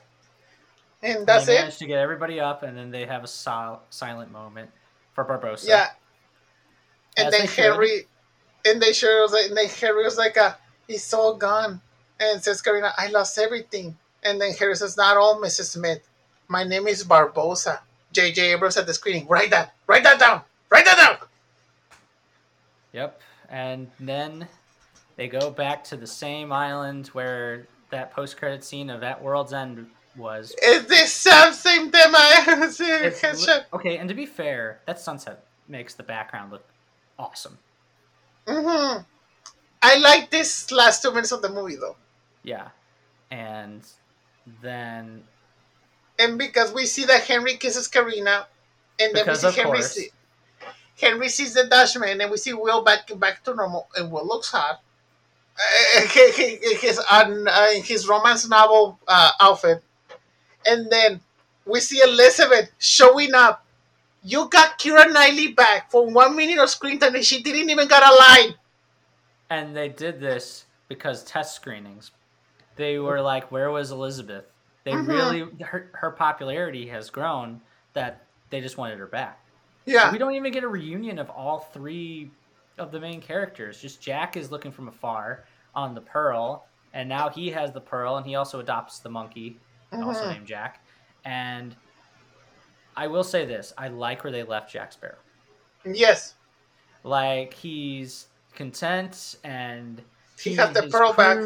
And 1.03 1.19
And 1.19 1.27
that's 1.27 1.45
they 1.45 1.55
it. 1.57 1.59
manage 1.61 1.77
to 1.77 1.85
get 1.85 1.99
everybody 1.99 2.39
up 2.39 2.63
and 2.63 2.75
then 2.75 2.89
they 2.89 3.05
have 3.05 3.23
a 3.23 3.27
sil- 3.29 3.83
silent 3.91 4.31
moment 4.31 4.71
for 5.13 5.23
barbossa 5.23 5.67
Yeah. 5.67 5.89
And 7.17 7.27
As 7.27 7.31
then 7.31 7.41
they 7.41 7.47
should. 7.47 8.05
And 8.65 8.81
they 8.81 8.91
sure 8.91 9.21
was 9.21 9.31
like, 9.33 9.45
and 9.49 9.55
then 9.57 9.67
Henry 9.69 10.03
was 10.03 10.17
like, 10.17 10.35
uh, 10.35 10.53
he's 10.87 11.13
all 11.13 11.35
gone. 11.35 11.81
And 12.19 12.41
says 12.43 12.61
Karina, 12.61 12.93
I 12.97 13.07
lost 13.07 13.37
everything. 13.37 13.97
And 14.23 14.39
then 14.41 14.53
Harry 14.53 14.75
says, 14.75 14.97
not 14.97 15.17
all, 15.17 15.39
Mrs. 15.41 15.71
Smith. 15.71 16.07
My 16.47 16.63
name 16.63 16.87
is 16.87 17.03
Barbossa. 17.03 17.79
J.J. 18.13 18.53
Abrams 18.53 18.77
at 18.77 18.87
the 18.87 18.93
screening. 18.93 19.27
Write 19.27 19.51
that. 19.51 19.75
Write 19.87 20.03
that 20.03 20.19
down. 20.19 20.41
Write 20.69 20.85
that 20.85 20.97
down. 20.97 21.27
yep 22.91 23.21
and 23.49 23.91
then 23.99 24.47
they 25.17 25.27
go 25.27 25.51
back 25.51 25.83
to 25.83 25.95
the 25.97 26.07
same 26.07 26.51
island 26.51 27.07
where 27.09 27.67
that 27.91 28.11
post-credit 28.11 28.63
scene 28.63 28.89
of 28.89 29.03
at 29.03 29.21
world's 29.21 29.53
end 29.53 29.85
was 30.17 30.53
Is 30.63 30.85
this 30.87 31.11
something 31.13 31.91
that 31.91 32.11
my 32.11 32.43
It's 32.65 33.21
headshot? 33.21 33.65
okay 33.73 33.97
and 33.97 34.09
to 34.09 34.15
be 34.15 34.25
fair 34.25 34.79
that 34.87 34.99
sunset 34.99 35.43
makes 35.67 35.93
the 35.93 36.03
background 36.03 36.51
look 36.51 36.65
awesome 37.19 37.57
Mm-hmm. 38.47 39.01
I 39.85 39.97
like 39.99 40.29
this 40.31 40.71
last 40.71 41.01
two 41.01 41.11
minutes 41.11 41.31
of 41.31 41.41
the 41.41 41.49
movie 41.49 41.75
though. 41.75 41.95
Yeah. 42.43 42.69
And 43.31 43.81
then 44.61 45.23
And 46.19 46.37
because 46.37 46.73
we 46.73 46.85
see 46.85 47.05
that 47.05 47.23
Henry 47.23 47.57
kisses 47.57 47.87
Karina, 47.87 48.47
and 48.99 49.13
then 49.15 49.25
Because 49.25 49.43
we 49.43 49.51
see 49.51 49.61
Henry 49.61 49.81
see, 49.81 50.09
Henry 50.99 51.29
sees 51.29 51.53
the 51.53 51.65
Dutchman, 51.65 52.21
and 52.21 52.31
we 52.31 52.37
see 52.37 52.53
Will 52.53 52.83
back 52.83 53.07
back 53.19 53.43
to 53.43 53.53
normal, 53.53 53.87
and 53.95 54.11
Will 54.11 54.25
looks 54.25 54.51
hot. 54.51 54.79
Uh, 55.57 56.01
he- 56.07 56.31
he- 56.31 56.57
he- 56.57 56.75
his 56.75 56.99
uh, 57.09 57.71
his 57.83 58.07
romance 58.07 58.47
novel 58.47 58.99
uh, 59.07 59.31
outfit, 59.41 59.83
and 60.65 60.89
then 60.91 61.21
we 61.65 61.79
see 61.79 61.99
Elizabeth 62.01 62.71
showing 62.79 63.33
up. 63.33 63.63
You 64.23 64.47
got 64.49 64.79
Keira 64.79 65.11
Knightley 65.11 65.49
back 65.53 65.91
for 65.91 66.07
one 66.09 66.35
minute 66.35 66.57
of 66.59 66.69
screen 66.69 66.99
time, 66.99 67.15
and 67.15 67.23
she 67.25 67.43
didn't 67.43 67.69
even 67.69 67.87
got 67.87 68.03
a 68.03 68.13
line. 68.15 68.55
And 69.49 69.75
they 69.75 69.89
did 69.89 70.19
this 70.19 70.65
because 70.87 71.23
test 71.23 71.55
screenings. 71.55 72.11
They 72.75 72.99
were 72.99 73.21
like, 73.21 73.51
"Where 73.51 73.71
was 73.71 73.91
Elizabeth?" 73.91 74.45
They 74.83 74.93
Mhm. 74.93 75.07
really 75.07 75.63
her, 75.63 75.91
her 75.93 76.11
popularity 76.11 76.87
has 76.87 77.09
grown 77.09 77.61
that 77.93 78.27
they 78.49 78.61
just 78.61 78.77
wanted 78.77 78.99
her 78.99 79.07
back. 79.07 79.39
Yeah, 79.85 80.11
We 80.11 80.17
don't 80.17 80.33
even 80.33 80.51
get 80.51 80.63
a 80.63 80.67
reunion 80.67 81.19
of 81.19 81.29
all 81.29 81.59
three 81.59 82.31
of 82.77 82.91
the 82.91 82.99
main 82.99 83.21
characters. 83.21 83.81
Just 83.81 84.01
Jack 84.01 84.35
is 84.35 84.51
looking 84.51 84.71
from 84.71 84.87
afar 84.87 85.45
on 85.73 85.93
the 85.95 86.01
Pearl, 86.01 86.67
and 86.93 87.07
now 87.07 87.29
he 87.29 87.49
has 87.51 87.71
the 87.71 87.81
pearl, 87.81 88.17
and 88.17 88.25
he 88.25 88.35
also 88.35 88.59
adopts 88.59 88.99
the 88.99 89.09
monkey, 89.09 89.59
also 90.01 90.25
Mhm. 90.25 90.29
named 90.29 90.47
Jack. 90.47 90.81
And 91.23 91.75
I 92.95 93.07
will 93.07 93.23
say 93.23 93.45
this: 93.45 93.73
I 93.77 93.89
like 93.89 94.23
where 94.23 94.31
they 94.31 94.43
left 94.43 94.71
Jack 94.71 94.91
Sparrow. 94.93 95.17
Yes, 95.85 96.35
Like 97.03 97.53
he's 97.53 98.27
content, 98.55 99.35
and 99.43 100.01
he 100.41 100.55
has 100.55 100.73
the 100.73 100.87
pearl 100.87 101.13
back. 101.13 101.37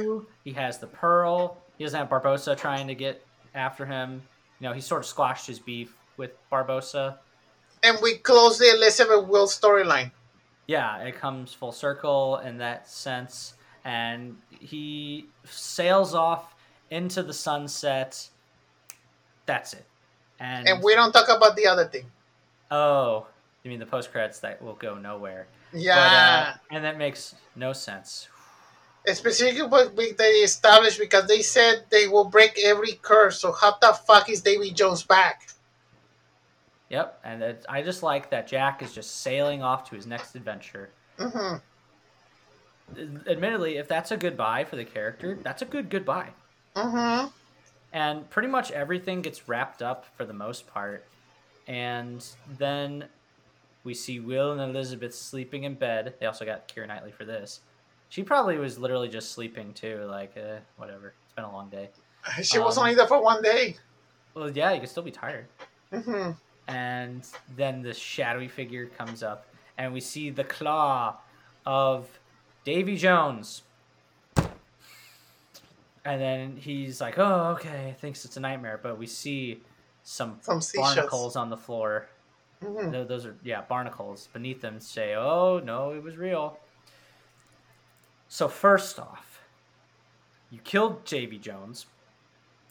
He 0.43 0.51
has 0.53 0.77
the 0.79 0.87
pearl. 0.87 1.57
He 1.77 1.83
doesn't 1.83 1.97
have 1.99 2.09
Barbossa 2.09 2.57
trying 2.57 2.87
to 2.87 2.95
get 2.95 3.25
after 3.55 3.85
him. 3.85 4.21
You 4.59 4.67
know, 4.67 4.73
he 4.73 4.81
sort 4.81 5.01
of 5.01 5.05
squashed 5.05 5.47
his 5.47 5.59
beef 5.59 5.93
with 6.17 6.31
Barbossa. 6.51 7.17
And 7.83 7.97
we 8.01 8.17
close 8.17 8.57
the 8.57 8.73
Elizabeth 8.75 9.27
Will 9.27 9.47
storyline. 9.47 10.11
Yeah, 10.67 10.97
it 10.99 11.15
comes 11.15 11.53
full 11.53 11.71
circle 11.71 12.37
in 12.39 12.57
that 12.57 12.87
sense, 12.89 13.53
and 13.85 14.35
he 14.49 15.27
sails 15.45 16.13
off 16.13 16.53
into 16.91 17.23
the 17.23 17.33
sunset. 17.33 18.27
That's 19.45 19.73
it. 19.73 19.85
And, 20.39 20.67
And 20.67 20.83
we 20.83 20.93
don't 20.95 21.11
talk 21.11 21.27
about 21.29 21.55
the 21.55 21.65
other 21.67 21.85
thing. 21.85 22.05
oh, 22.71 23.27
you 23.63 23.69
mean 23.71 23.79
the 23.79 23.85
post 23.85 24.11
credits 24.11 24.39
that 24.39 24.61
will 24.61 24.75
go 24.75 24.95
nowhere? 24.95 25.47
But, 25.93 26.13
uh, 26.13 26.45
Yeah. 26.45 26.53
and 26.71 26.83
that 26.83 26.97
makes 26.97 27.35
no 27.55 27.73
sense. 27.73 28.29
Specifically 29.07 29.63
what 29.67 29.95
they 29.95 30.43
established 30.43 30.99
because 30.99 31.27
they 31.27 31.41
said 31.41 31.85
they 31.89 32.07
will 32.07 32.25
break 32.25 32.57
every 32.59 32.93
curse. 33.01 33.39
So 33.41 33.51
how 33.51 33.77
the 33.81 33.93
fuck 33.93 34.29
is 34.29 34.41
Davy 34.41 34.71
Jones 34.71 35.03
back? 35.03 35.47
Yep, 36.89 37.19
and 37.23 37.43
it, 37.43 37.65
I 37.69 37.81
just 37.83 38.01
like 38.03 38.31
that 38.31 38.47
Jack 38.47 38.81
is 38.81 38.93
just 38.93 39.21
sailing 39.21 39.61
off 39.61 39.89
to 39.89 39.95
his 39.95 40.07
next 40.07 40.35
adventure. 40.35 40.89
hmm 41.17 41.57
Admittedly, 43.27 43.77
if 43.77 43.87
that's 43.87 44.11
a 44.11 44.17
goodbye 44.17 44.65
for 44.65 44.75
the 44.75 44.85
character, 44.85 45.39
that's 45.43 45.61
a 45.61 45.65
good 45.65 45.89
goodbye. 45.89 46.33
hmm 46.75 47.29
And 47.91 48.29
pretty 48.29 48.47
much 48.47 48.71
everything 48.71 49.21
gets 49.21 49.47
wrapped 49.47 49.81
up 49.81 50.05
for 50.15 50.25
the 50.25 50.33
most 50.33 50.67
part. 50.67 51.05
And 51.67 52.25
then 52.47 53.09
we 53.83 53.93
see 53.93 54.19
Will 54.19 54.51
and 54.51 54.61
Elizabeth 54.61 55.13
sleeping 55.15 55.63
in 55.63 55.75
bed. 55.75 56.13
They 56.19 56.25
also 56.25 56.45
got 56.45 56.67
Keira 56.67 56.87
Knightley 56.87 57.11
for 57.11 57.25
this. 57.25 57.61
She 58.09 58.23
probably 58.23 58.57
was 58.57 58.77
literally 58.79 59.07
just 59.09 59.31
sleeping 59.31 59.73
too, 59.73 60.03
like, 60.09 60.35
eh, 60.35 60.57
whatever. 60.77 61.13
It's 61.25 61.33
been 61.33 61.45
a 61.45 61.51
long 61.51 61.69
day. 61.69 61.89
She 62.41 62.59
was 62.59 62.77
Um, 62.77 62.83
only 62.83 62.95
there 62.95 63.07
for 63.07 63.21
one 63.21 63.41
day. 63.41 63.77
Well, 64.33 64.49
yeah, 64.49 64.71
you 64.73 64.79
can 64.79 64.89
still 64.89 65.03
be 65.03 65.11
tired. 65.11 65.47
hmm 65.93 66.31
and 66.67 67.25
then 67.55 67.81
the 67.81 67.91
shadowy 67.95 68.47
figure 68.47 68.85
comes 68.85 69.23
up 69.23 69.47
and 69.79 69.91
we 69.91 69.99
see 69.99 70.29
the 70.29 70.43
claw 70.43 71.17
of 71.65 72.07
davy 72.63 72.95
jones 72.95 73.63
and 74.37 76.21
then 76.21 76.55
he's 76.57 77.01
like 77.01 77.17
oh 77.17 77.55
okay 77.57 77.95
thinks 77.99 78.23
it's 78.23 78.37
a 78.37 78.39
nightmare 78.39 78.79
but 78.81 78.99
we 78.99 79.07
see 79.07 79.61
some 80.03 80.37
Some 80.41 80.61
barnacles 80.75 81.35
on 81.35 81.49
the 81.49 81.57
floor 81.57 82.07
hmm 82.63 82.91
Tho- 82.91 83.05
those 83.05 83.25
are 83.25 83.35
yeah 83.43 83.61
barnacles 83.61 84.27
beneath 84.33 84.61
them 84.61 84.79
say 84.79 85.15
oh 85.15 85.61
no 85.63 85.91
it 85.91 86.03
was 86.03 86.17
real 86.17 86.59
so 88.27 88.47
first 88.47 88.99
off 88.99 89.41
you 90.51 90.59
killed 90.63 91.03
davy 91.05 91.37
jones 91.37 91.85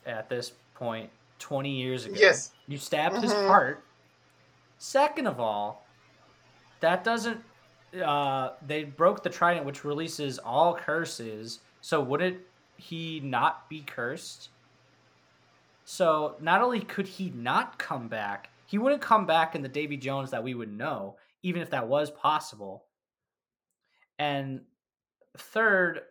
at 0.07 0.29
this 0.29 0.53
point 0.75 1.11
20 1.39 1.71
years 1.71 2.05
ago 2.07 2.17
Yes. 2.19 2.53
you 2.67 2.77
stabbed 2.79 3.23
his 3.23 3.33
Mhm. 3.33 3.47
heart. 3.47 3.85
Second 4.79 5.27
of 5.27 5.39
all, 5.41 5.85
that 6.81 7.03
doesn't. 7.05 7.43
Uh, 8.05 8.51
they 8.67 8.85
broke 8.85 9.23
the 9.23 9.31
trident, 9.31 9.65
which 9.67 9.85
releases 9.85 10.39
all 10.39 10.75
curses. 10.75 11.61
So 11.81 12.01
wouldn't 12.01 12.39
he 12.77 13.21
not 13.21 13.69
be 13.69 13.83
cursed? 13.83 14.51
So 15.85 16.37
not 16.41 16.61
only 16.63 16.81
could 16.81 17.07
he 17.09 17.31
not 17.31 17.79
come 17.79 18.09
back, 18.09 18.51
he 18.69 18.77
wouldn't 18.77 19.01
come 19.01 19.25
back 19.25 19.55
in 19.55 19.63
the 19.63 19.69
Davy 19.69 19.97
Jones 19.97 20.31
that 20.31 20.45
we 20.45 20.55
would 20.55 20.71
know, 20.71 21.17
even 21.43 21.63
if 21.63 21.71
that 21.71 21.89
was 21.89 22.11
possible. 22.11 22.85
And 24.19 24.61
third, 25.39 26.03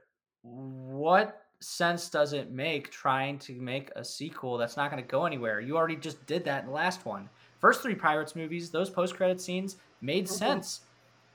what 0.41 1.43
sense 1.59 2.09
does 2.09 2.33
it 2.33 2.51
make 2.51 2.89
trying 2.89 3.37
to 3.39 3.53
make 3.61 3.91
a 3.95 4.03
sequel 4.03 4.57
that's 4.57 4.75
not 4.75 4.89
going 4.89 5.03
to 5.03 5.07
go 5.07 5.25
anywhere? 5.25 5.59
You 5.59 5.77
already 5.77 5.97
just 5.97 6.25
did 6.25 6.45
that 6.45 6.61
in 6.61 6.67
the 6.67 6.73
last 6.73 7.05
one. 7.05 7.29
First 7.59 7.83
three 7.83 7.93
Pirates 7.93 8.35
movies, 8.35 8.71
those 8.71 8.89
post 8.89 9.15
credit 9.15 9.39
scenes 9.39 9.77
made 10.01 10.25
Mhm. 10.25 10.29
sense. 10.29 10.81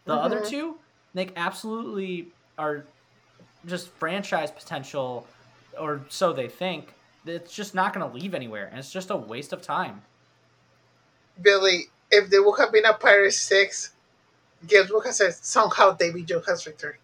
The 0.07 0.15
other 0.15 0.41
Mhm. 0.41 0.49
two, 0.49 0.81
they 1.15 1.31
absolutely 1.37 2.33
are 2.59 2.89
just 3.67 3.91
franchise 3.91 4.51
potential, 4.51 5.29
or 5.79 6.05
so 6.09 6.33
they 6.33 6.49
think. 6.49 6.95
It's 7.25 7.55
just 7.55 7.77
not 7.77 7.95
going 7.95 8.09
to 8.11 8.13
leave 8.13 8.35
anywhere, 8.35 8.67
and 8.67 8.79
it's 8.81 8.91
just 8.91 9.11
a 9.11 9.17
waste 9.17 9.53
of 9.53 9.63
time. 9.63 10.03
Billy, 11.41 11.89
if 12.11 12.29
there 12.31 12.43
would 12.43 12.59
have 12.59 12.73
been 12.73 12.85
a 12.85 12.95
Pirate 12.95 13.33
6, 13.33 13.91
guess 14.67 14.91
would 14.91 15.05
have 15.05 15.15
said? 15.15 15.35
Somehow 15.35 15.93
Davy 15.93 16.23
Jones 16.25 16.47
has 16.47 16.67
returned. 16.67 16.99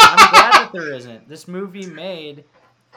I'm 0.00 0.16
glad 0.30 0.52
that 0.52 0.70
there 0.72 0.92
isn't. 0.94 1.28
This 1.28 1.46
movie 1.48 1.86
made, 1.86 2.44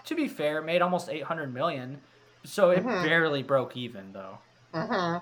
to 0.05 0.15
be 0.15 0.27
fair, 0.27 0.61
made 0.61 0.81
almost 0.81 1.09
800 1.09 1.53
million, 1.53 1.99
so 2.43 2.69
it 2.71 2.83
Mhm. 2.83 3.03
barely 3.03 3.43
broke 3.43 3.75
even 3.75 4.13
though. 4.13 4.37
hmm 4.73 5.17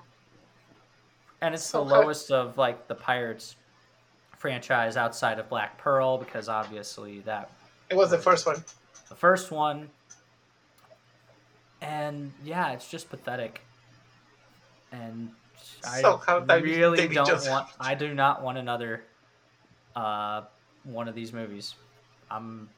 And 1.42 1.54
it's 1.54 1.64
the 1.64 1.78
So- 1.78 1.82
lowest 1.82 2.30
of 2.30 2.56
like 2.58 2.86
the 2.86 2.94
Pirates 2.94 3.56
franchise 4.38 4.96
outside 4.96 5.38
of 5.38 5.48
Black 5.48 5.76
Pearl 5.78 6.16
because 6.18 6.48
obviously 6.48 7.20
that 7.20 7.50
It 7.90 7.96
was 7.96 8.10
the 8.10 8.18
first 8.18 8.46
one. 8.46 8.64
the 9.08 9.14
first 9.16 9.50
one. 9.50 9.90
And 11.82 12.32
yeah, 12.44 12.72
it's 12.72 12.88
just 12.88 13.08
pathetic. 13.10 13.62
And 14.92 15.30
I 15.84 16.00
So 16.00 16.16
how 16.18 16.40
really 16.40 17.08
don't 17.08 17.26
Jones- 17.26 17.48
want 17.48 17.68
I 17.78 17.94
do 17.94 18.14
not 18.14 18.42
want 18.42 18.58
another 18.58 19.04
uh 19.96 20.42
one 20.84 21.08
of 21.08 21.14
these 21.14 21.32
movies. 21.32 21.74
I'm 22.30 22.68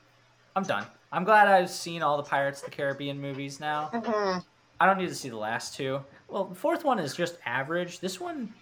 I'm 0.56 0.64
done. 0.64 0.86
I'm 1.12 1.24
glad 1.24 1.48
I've 1.48 1.70
seen 1.70 2.02
all 2.02 2.16
the 2.16 2.22
Pirates 2.22 2.60
of 2.60 2.66
the 2.70 2.76
Caribbean 2.76 3.20
movies 3.20 3.60
now. 3.60 3.86
hmm 3.92 4.38
I 4.80 4.86
don't 4.86 4.98
need 4.98 5.08
to 5.08 5.14
see 5.14 5.28
the 5.28 5.36
last 5.36 5.74
two. 5.76 6.00
Well, 6.28 6.44
the 6.44 6.54
fourth 6.56 6.84
one 6.84 6.98
is 6.98 7.14
just 7.14 7.36
average. 7.46 8.00
This 8.00 8.18
one 8.20 8.52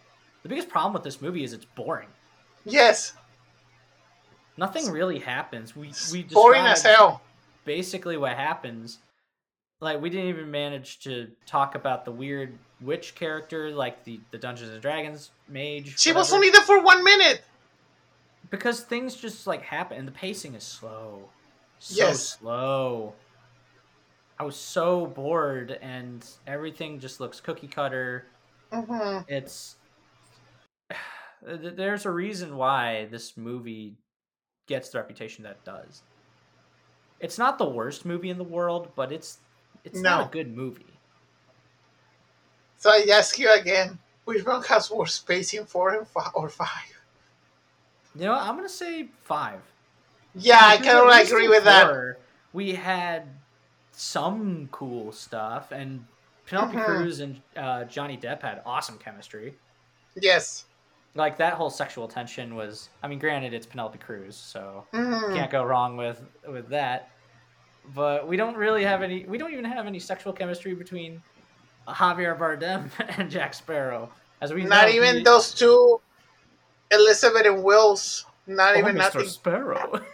the 0.42 0.48
biggest 0.48 0.68
problem 0.68 0.92
with 0.92 1.02
this 1.02 1.20
movie 1.20 1.44
is 1.44 1.52
it's 1.52 1.64
boring. 1.64 2.08
Yes. 2.64 3.14
Nothing 4.56 4.90
really 4.90 5.18
happens. 5.18 5.74
We 5.74 5.92
we 6.12 6.22
Boring 6.24 6.62
as 6.66 6.82
hell. 6.82 7.22
basically 7.64 8.16
what 8.16 8.36
happens. 8.36 8.98
Like 9.80 10.00
we 10.00 10.10
didn't 10.10 10.28
even 10.28 10.50
manage 10.50 11.00
to 11.00 11.32
talk 11.46 11.74
about 11.74 12.04
the 12.04 12.12
weird 12.12 12.66
witch 12.80 13.14
character, 13.14 13.70
like 13.70 14.04
the 14.04 14.26
the 14.30 14.38
Dungeons 14.38 14.70
and 14.70 14.82
Dragons 14.82 15.32
mage. 15.48 15.98
She 15.98 16.12
was 16.12 16.32
only 16.32 16.50
there 16.50 16.62
for 16.62 16.82
one 16.82 17.02
minute. 17.02 17.42
because 18.50 18.82
things 18.84 19.16
just 19.16 19.46
like 19.46 19.62
happen, 19.62 19.98
and 19.98 20.08
the 20.08 20.12
pacing 20.12 20.54
is 20.54 20.64
slow, 20.66 21.32
so 21.78 21.94
Yes. 21.96 22.36
slow. 22.38 23.14
I 24.38 24.44
was 24.44 24.56
so 24.58 25.06
bored, 25.06 25.70
and 25.70 26.26
everything 26.46 26.98
just 27.00 27.20
looks 27.20 27.40
cookie 27.40 27.68
cutter. 27.68 28.26
hmm 28.72 29.20
It's 29.28 29.76
there's 31.42 32.06
a 32.06 32.10
reason 32.10 32.56
why 32.56 33.06
this 33.06 33.36
movie 33.36 33.98
gets 34.68 34.90
the 34.90 34.98
reputation 34.98 35.44
that 35.44 35.58
it 35.58 35.64
does. 35.64 36.04
It's 37.20 37.38
not 37.38 37.58
the 37.58 37.68
worst 37.68 38.04
movie 38.04 38.30
in 38.30 38.38
the 38.38 38.44
world, 38.44 38.94
but 38.96 39.12
it's 39.12 39.44
it's 39.84 40.00
No. 40.00 40.10
not 40.18 40.26
a 40.28 40.30
good 40.30 40.54
movie. 40.56 40.86
So 42.78 42.90
I 42.90 43.06
ask 43.12 43.38
you 43.38 43.52
again, 43.52 43.98
which 44.24 44.44
one 44.44 44.62
has 44.64 44.90
more 44.90 45.06
spacing, 45.06 45.66
four 45.66 45.94
and 45.94 46.06
five 46.08 46.30
or 46.34 46.48
five? 46.48 46.68
You 48.14 48.24
know, 48.26 48.34
I'm 48.34 48.56
gonna 48.56 48.68
say 48.68 49.08
five. 49.24 49.60
Yeah, 50.34 50.60
I 50.62 50.76
kind 50.78 50.98
of 50.98 51.26
agree 51.26 51.48
with 51.48 51.64
that. 51.64 52.16
We 52.52 52.74
had 52.74 53.28
some 53.92 54.68
cool 54.72 55.12
stuff, 55.12 55.72
and 55.72 56.04
Penelope 56.46 56.76
Mhm. 56.76 56.84
Cruz 56.84 57.20
and 57.20 57.40
uh, 57.56 57.84
Johnny 57.84 58.16
Depp 58.16 58.42
had 58.42 58.62
awesome 58.64 58.98
chemistry. 58.98 59.56
Yes. 60.16 60.64
Like 61.14 61.36
that 61.38 61.54
whole 61.54 61.70
sexual 61.70 62.08
tension 62.08 62.54
was. 62.54 62.88
I 63.02 63.08
mean, 63.08 63.18
granted, 63.18 63.52
it's 63.52 63.66
Penelope 63.66 63.98
Cruz, 63.98 64.36
so 64.36 64.86
Mhm. 64.92 65.34
can't 65.34 65.50
go 65.50 65.62
wrong 65.64 65.96
with 65.96 66.22
with 66.48 66.68
that. 66.68 67.10
But 67.94 68.28
we 68.28 68.36
don't 68.36 68.56
really 68.56 68.84
have 68.84 69.02
any. 69.02 69.24
We 69.24 69.38
don't 69.38 69.52
even 69.52 69.64
have 69.64 69.86
any 69.86 69.98
sexual 69.98 70.32
chemistry 70.32 70.74
between 70.74 71.22
Javier 71.88 72.38
Bardem 72.38 72.90
and 73.18 73.30
Jack 73.30 73.54
Sparrow, 73.54 74.10
as 74.40 74.52
we 74.52 74.64
Not 74.64 74.86
know 74.88 74.92
even 74.94 75.16
he- 75.18 75.22
those 75.24 75.52
two, 75.54 76.00
Elizabeth 76.90 77.46
and 77.46 77.62
Wills. 77.62 78.26
Not 78.46 78.74
Oh, 78.76 78.78
even 78.78 78.94
Mr. 78.94 78.98
nothing. 78.98 79.28
Sparrow. 79.28 80.00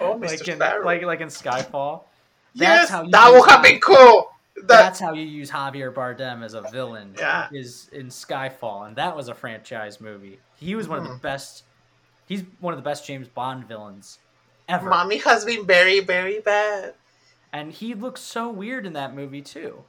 Oh, 0.00 0.16
Mr. 0.16 0.20
like 0.28 0.48
in, 0.48 0.56
Sparrow. 0.56 0.84
like 0.84 1.02
like 1.02 1.20
in 1.20 1.28
Skyfall. 1.28 2.02
yes, 2.54 2.88
That's 2.88 2.90
how 2.90 3.02
you 3.04 3.10
that 3.12 3.28
use 3.30 3.40
would 3.40 3.50
have 3.50 3.62
been 3.62 3.78
cool. 3.80 4.28
That, 4.56 4.66
That's 4.66 4.98
how 4.98 5.12
you 5.12 5.22
use 5.22 5.50
Javier 5.52 5.94
Bardem 5.94 6.42
as 6.42 6.54
a 6.54 6.62
villain. 6.62 7.14
Yeah. 7.16 7.48
Is 7.52 7.88
in 7.92 8.08
Skyfall, 8.08 8.88
and 8.88 8.96
that 8.96 9.16
was 9.16 9.28
a 9.28 9.34
franchise 9.34 10.00
movie. 10.00 10.40
He 10.56 10.74
was 10.74 10.88
one 10.88 10.98
of 10.98 11.04
the 11.04 11.10
Mhm. 11.14 11.22
best. 11.22 11.62
He's 12.26 12.42
one 12.58 12.74
of 12.74 12.78
the 12.78 12.82
best 12.82 13.06
James 13.06 13.28
Bond 13.28 13.68
villains 13.68 14.18
ever. 14.68 14.90
Mommy 14.90 15.18
has 15.18 15.44
been 15.44 15.64
very, 15.64 16.00
very 16.00 16.40
bad. 16.40 16.94
And 17.52 17.70
he 17.72 17.94
looks 17.94 18.20
so 18.20 18.50
weird 18.50 18.86
in 18.86 18.92
that 18.94 19.14
movie 19.14 19.42
too. 19.42 19.84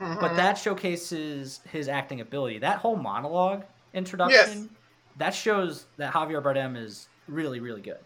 Mhm. 0.00 0.20
But 0.20 0.36
that 0.36 0.54
showcases 0.58 1.60
his 1.70 1.88
acting 1.88 2.20
ability. 2.20 2.58
That 2.58 2.78
whole 2.78 2.96
monologue 2.96 3.64
introduction, 3.94 4.70
that 5.16 5.34
shows 5.34 5.86
that 5.96 6.12
Javier 6.12 6.42
Bardem 6.42 6.76
is 6.76 7.08
really, 7.28 7.60
really 7.60 7.80
good. 7.82 7.98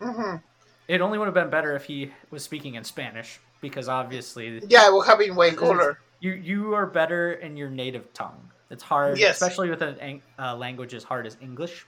Mhm. 0.00 0.42
It 0.86 1.00
only 1.00 1.18
would 1.18 1.26
have 1.26 1.34
been 1.34 1.50
better 1.50 1.74
if 1.74 1.84
he 1.84 2.12
was 2.30 2.42
speaking 2.42 2.74
in 2.74 2.84
Spanish, 2.84 3.40
because 3.60 3.88
obviously 3.88 4.60
Yeah, 4.68 4.86
it 4.88 4.92
would 4.92 5.06
have 5.06 5.18
been 5.18 5.34
way 5.36 5.52
cooler. 5.52 5.98
you 6.20 6.32
you 6.32 6.74
are 6.74 6.86
better 6.86 7.32
in 7.34 7.56
your 7.56 7.68
native 7.68 8.12
tongue. 8.14 8.50
It's 8.70 8.82
hard, 8.82 9.18
Yes. 9.18 9.40
especially 9.40 9.70
with 9.70 9.82
a 9.82 10.20
uh, 10.38 10.54
language 10.56 10.94
as 10.94 11.02
hard 11.04 11.26
as 11.26 11.36
English, 11.40 11.86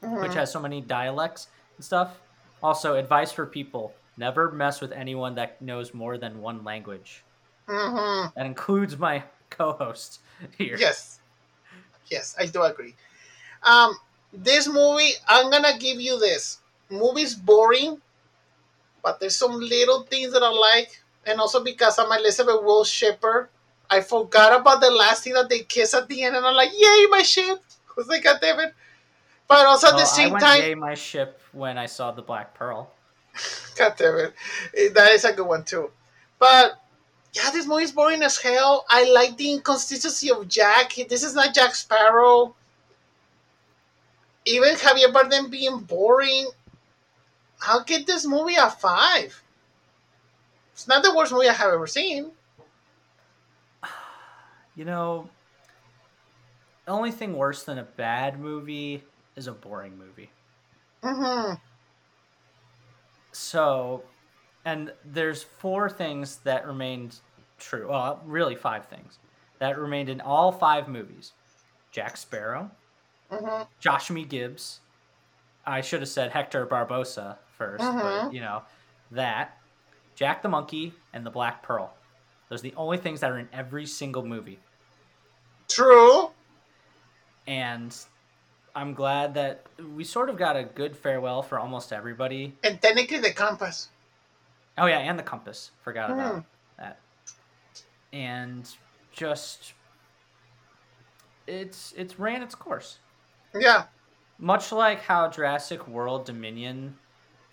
which 0.00 0.30
Mhm. 0.32 0.34
has 0.34 0.50
so 0.52 0.60
many 0.60 0.80
dialects 0.80 1.48
and 1.76 1.84
stuff. 1.84 2.20
Also, 2.62 2.94
advice 2.96 3.30
for 3.32 3.46
people: 3.46 3.94
never 4.16 4.50
mess 4.52 4.80
with 4.80 4.92
anyone 4.92 5.34
that 5.36 5.60
knows 5.60 5.94
more 5.94 6.18
than 6.18 6.40
one 6.40 6.64
language. 6.64 7.22
Mhm. 7.68 8.32
That 8.34 8.46
includes 8.46 8.96
my 8.98 9.22
co-host 9.50 10.20
here. 10.58 10.76
Yes. 10.78 11.20
Yes, 12.08 12.34
I 12.38 12.46
do 12.46 12.62
agree. 12.62 12.94
Um, 13.62 13.96
this 14.32 14.68
movie, 14.68 15.12
I'm 15.26 15.50
gonna 15.50 15.78
give 15.78 16.00
you 16.00 16.18
this. 16.18 16.58
Movie's 16.90 17.34
boring, 17.34 18.00
but 19.02 19.20
there's 19.20 19.36
some 19.36 19.58
little 19.58 20.02
things 20.02 20.32
that 20.32 20.42
I 20.42 20.50
like, 20.50 21.00
and 21.24 21.40
also 21.40 21.64
because 21.64 21.98
I'm 21.98 22.12
Elizabeth 22.12 22.62
Will 22.62 22.84
shipper, 22.84 23.48
I 23.88 24.00
forgot 24.00 24.60
about 24.60 24.80
the 24.80 24.90
last 24.90 25.24
thing 25.24 25.34
that 25.34 25.48
they 25.48 25.60
kiss 25.60 25.94
at 25.94 26.08
the 26.08 26.22
end, 26.24 26.36
and 26.36 26.44
I'm 26.44 26.54
like, 26.54 26.70
yay, 26.72 27.06
my 27.08 27.22
ship! 27.22 27.58
I 27.88 27.92
was 27.96 28.08
like, 28.08 28.24
God 28.24 28.38
damn 28.40 28.60
it! 28.60 28.74
But 29.48 29.66
also 29.66 29.88
at 29.88 29.94
Well, 29.94 30.00
the 30.00 30.06
I 30.06 30.16
same 30.16 30.32
went 30.32 30.44
time, 30.44 30.58
yay 30.58 30.74
my 30.74 30.94
ship 30.94 31.40
when 31.52 31.78
I 31.78 31.86
saw 31.86 32.10
the 32.10 32.22
Black 32.22 32.54
Pearl. 32.54 32.90
God 33.76 33.94
damn 33.96 34.16
it. 34.16 34.34
Eh, 34.76 34.88
That 34.94 35.12
is 35.12 35.24
a 35.24 35.32
good 35.32 35.46
one 35.46 35.64
too. 35.64 35.90
But 36.38 36.80
yeah, 37.32 37.50
this 37.50 37.66
movie 37.66 37.84
is 37.84 37.92
boring 37.92 38.22
as 38.22 38.38
hell. 38.38 38.84
I 38.88 39.10
like 39.10 39.36
the 39.36 39.52
inconsistency 39.52 40.30
of 40.30 40.48
Jack. 40.48 40.94
This 41.08 41.22
is 41.24 41.34
not 41.34 41.54
Jack 41.54 41.74
Sparrow. 41.74 42.54
Even 44.46 44.74
Javier 44.74 45.12
Bardem 45.12 45.50
being 45.50 45.78
boring. 45.80 46.48
I'll 47.66 47.82
give 47.82 48.06
this 48.06 48.26
movie 48.26 48.56
a 48.56 48.70
five. 48.70 49.42
It's 50.72 50.86
not 50.86 51.02
the 51.02 51.14
worst 51.14 51.32
movie 51.32 51.48
I 51.48 51.52
have 51.52 51.72
ever 51.72 51.86
seen. 51.86 52.32
You 54.76 54.84
know, 54.84 55.28
the 56.84 56.90
only 56.90 57.12
thing 57.12 57.36
worse 57.36 57.62
than 57.62 57.78
a 57.78 57.84
bad 57.84 58.40
movie 58.40 59.04
is 59.36 59.46
a 59.46 59.52
boring 59.52 59.96
movie. 59.96 60.30
Mm-hmm. 61.04 61.54
So, 63.34 64.02
and 64.64 64.92
there's 65.04 65.42
four 65.42 65.90
things 65.90 66.38
that 66.44 66.66
remained 66.66 67.18
true. 67.58 67.88
Well, 67.90 68.20
really 68.24 68.54
five 68.54 68.86
things 68.86 69.18
that 69.58 69.78
remained 69.78 70.08
in 70.08 70.20
all 70.20 70.52
five 70.52 70.88
movies: 70.88 71.32
Jack 71.90 72.16
Sparrow, 72.16 72.70
Mm-hmm. 73.30 73.62
Joshamee 73.82 74.28
Gibbs. 74.28 74.80
I 75.66 75.80
should 75.80 76.00
have 76.00 76.08
said 76.10 76.30
Hector 76.30 76.66
Barbossa 76.66 77.38
1st 77.58 77.80
Mhm. 77.80 78.00
but 78.24 78.32
you 78.34 78.40
know 78.40 78.62
that 79.10 79.58
Jack 80.14 80.42
the 80.42 80.48
Monkey 80.48 80.92
and 81.12 81.24
the 81.26 81.30
Black 81.30 81.62
Pearl. 81.62 81.94
Those 82.50 82.60
are 82.60 82.64
the 82.64 82.74
only 82.76 82.98
things 82.98 83.20
that 83.20 83.30
are 83.32 83.38
in 83.38 83.48
every 83.52 83.86
single 83.86 84.24
movie, 84.24 84.60
True. 85.68 86.30
and 87.46 87.96
I'm 88.76 88.94
glad 88.94 89.34
that 89.34 89.66
we 89.94 90.02
sort 90.04 90.28
of 90.28 90.36
got 90.36 90.56
a 90.56 90.64
good 90.64 90.96
farewell 90.96 91.42
for 91.42 91.58
almost 91.58 91.92
everybody. 91.92 92.56
And 92.64 92.80
technically 92.82 93.18
the 93.18 93.32
compass. 93.32 93.88
Oh 94.76 94.86
yeah, 94.86 94.98
and 94.98 95.18
the 95.18 95.22
compass. 95.22 95.70
Forgot 95.82 96.10
about 96.10 96.34
Hmm. 96.34 96.40
that. 96.78 96.98
And 98.12 98.68
just 99.12 99.72
it's 101.46 101.92
it's 101.96 102.18
ran 102.18 102.42
its 102.42 102.54
course. 102.54 102.98
Yeah. 103.54 103.84
Much 104.38 104.72
like 104.72 105.02
how 105.02 105.28
Jurassic 105.28 105.86
World 105.86 106.24
Dominion 106.26 106.96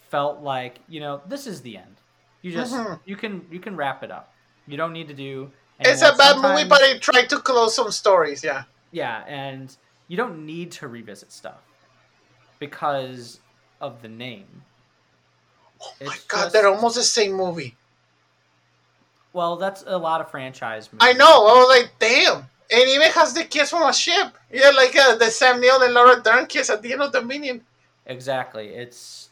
felt 0.10 0.42
like, 0.42 0.80
you 0.88 1.00
know, 1.00 1.22
this 1.28 1.46
is 1.46 1.62
the 1.62 1.78
end. 1.78 1.98
You 2.42 2.52
just 2.52 2.74
Mhm. 2.74 3.00
you 3.06 3.16
can 3.16 3.48
you 3.52 3.60
can 3.60 3.76
wrap 3.76 4.04
it 4.04 4.10
up. 4.12 4.34
You 4.66 4.78
don't 4.78 4.94
need 4.94 5.08
to 5.10 5.14
do 5.14 5.52
It's 5.80 6.02
a 6.02 6.14
bad 6.16 6.38
movie, 6.38 6.68
but 6.68 6.82
it 6.82 7.02
tried 7.02 7.30
to 7.30 7.40
close 7.40 7.76
some 7.76 7.92
stories. 7.92 8.44
Yeah. 8.44 8.64
yeah, 8.92 9.24
and 9.28 9.76
you 10.12 10.18
don't 10.18 10.46
need 10.46 10.72
to 10.74 10.90
revisit 10.90 11.32
stuff 11.32 11.62
because 12.60 13.40
of 13.80 14.02
the 14.02 14.10
name. 14.10 14.62
Oh 15.82 15.94
my 16.02 16.14
It's 16.14 16.26
god, 16.26 16.42
just- 16.44 16.54
they're 16.54 16.68
almost 16.68 16.96
the 16.98 17.04
same 17.04 17.32
movie. 17.32 17.78
Well, 19.32 19.56
that's 19.56 19.86
a 19.88 19.98
lot 19.98 20.20
of 20.20 20.30
franchise 20.30 20.90
movies. 20.92 21.08
I 21.08 21.14
know. 21.14 21.26
I 21.48 21.54
was 21.60 21.70
like, 21.70 21.92
damn. 21.98 22.40
And 22.74 22.90
even 22.90 23.10
has 23.12 23.34
the 23.34 23.46
kiss 23.46 23.70
from 23.70 23.84
a 23.88 23.94
ship. 23.94 24.34
Yeah, 24.52 24.72
like 24.72 24.94
uh, 24.98 25.16
the 25.16 25.28
Sam 25.32 25.62
Neill 25.62 25.82
and 25.82 25.94
Laura 25.94 26.22
Dern 26.22 26.46
kiss 26.46 26.70
at 26.70 26.82
the 26.82 26.92
end 26.92 27.02
of 27.02 27.14
Dominion. 27.14 27.62
Exactly. 28.06 28.68
It's 28.68 29.30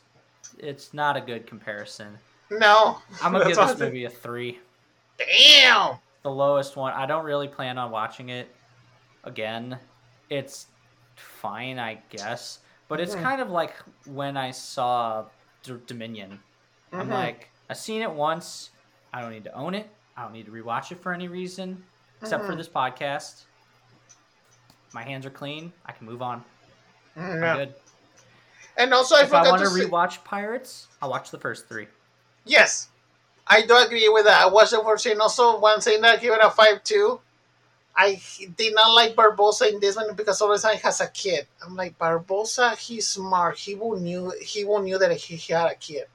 it's 0.59 0.93
not 0.93 1.17
a 1.17 1.21
good 1.21 1.45
comparison. 1.45 2.17
No. 2.49 2.99
I'm 3.21 3.33
gonna 3.33 3.39
give 3.47 3.57
this 3.57 3.57
awesome. 3.57 3.79
movie 3.79 4.05
a 4.05 4.09
three. 4.09 4.59
Damn. 5.17 5.97
The 6.23 6.31
lowest 6.31 6.77
one. 6.77 6.93
I 6.93 7.05
don't 7.05 7.25
really 7.25 7.49
plan 7.49 7.77
on 7.77 7.91
watching 7.91 8.29
it 8.29 8.47
again. 9.25 9.77
It's 10.29 10.67
fine, 11.15 11.79
I 11.79 11.95
guess, 12.09 12.59
but 12.87 12.99
it's 12.99 13.15
Mhm. 13.15 13.21
kind 13.23 13.41
of 13.41 13.49
like 13.49 13.73
when 14.05 14.37
I 14.37 14.51
saw 14.51 15.25
D- 15.63 15.79
Dominion. 15.87 16.41
I'm 16.93 17.07
Mhm. 17.07 17.13
like, 17.13 17.49
I've 17.69 17.77
seen 17.77 18.01
it 18.01 18.11
once. 18.11 18.69
I 19.13 19.21
don't 19.21 19.31
need 19.31 19.43
to 19.45 19.53
own 19.53 19.75
it. 19.75 19.89
I 20.15 20.23
don't 20.23 20.33
need 20.33 20.45
to 20.45 20.51
rewatch 20.51 20.91
it 20.91 21.01
for 21.01 21.13
any 21.13 21.27
reason 21.27 21.83
except 22.21 22.45
for 22.45 22.53
Mhm. 22.53 22.57
this 22.57 22.69
podcast. 22.69 23.43
My 24.93 25.03
hands 25.03 25.25
are 25.25 25.29
clean. 25.31 25.71
I 25.85 25.91
can 25.91 26.05
move 26.05 26.21
on. 26.21 26.43
I'm 27.15 27.39
good. 27.39 27.75
And 28.77 28.93
also, 28.93 29.15
I 29.15 29.21
if 29.23 29.33
I 29.33 29.43
want 29.49 29.61
to 29.61 29.67
say, 29.67 29.85
rewatch 29.85 30.23
Pirates, 30.23 30.87
I'll 31.01 31.09
watch 31.09 31.31
the 31.31 31.39
first 31.39 31.67
three. 31.67 31.87
yes, 32.45 32.89
I 33.45 33.61
do 33.63 33.75
agree 33.77 34.07
with 34.09 34.25
that. 34.25 34.41
I 34.41 34.45
watched 34.47 34.71
the 34.71 34.81
first 34.83 35.03
scene. 35.03 35.19
Also, 35.19 35.57
one 35.59 35.81
saying 35.81 36.01
that 36.01 36.17
I 36.19 36.21
give 36.21 36.33
it 36.33 36.39
a 36.41 36.49
five 36.49 36.83
too. 36.83 37.19
I 37.99 38.21
did 38.55 38.73
not 38.73 38.93
like 38.93 39.13
Barbossa 39.13 39.73
in 39.73 39.81
this 39.81 39.97
one 39.97 40.15
because 40.15 40.41
all 40.41 40.47
the 40.47 40.57
time 40.57 40.75
he 40.75 40.81
has 40.83 41.01
a 41.01 41.07
kid. 41.07 41.45
I'm 41.61 41.75
like 41.75 41.99
Barbossa. 41.99 42.77
He's 42.77 43.05
smart. 43.05 43.57
He 43.57 43.75
will 43.75 43.99
knew. 43.99 44.31
He 44.41 44.63
will 44.63 44.81
knew 44.81 44.97
that 44.97 45.11
he, 45.11 45.35
had 45.51 45.69
a 45.69 45.75
kid. 45.75 46.05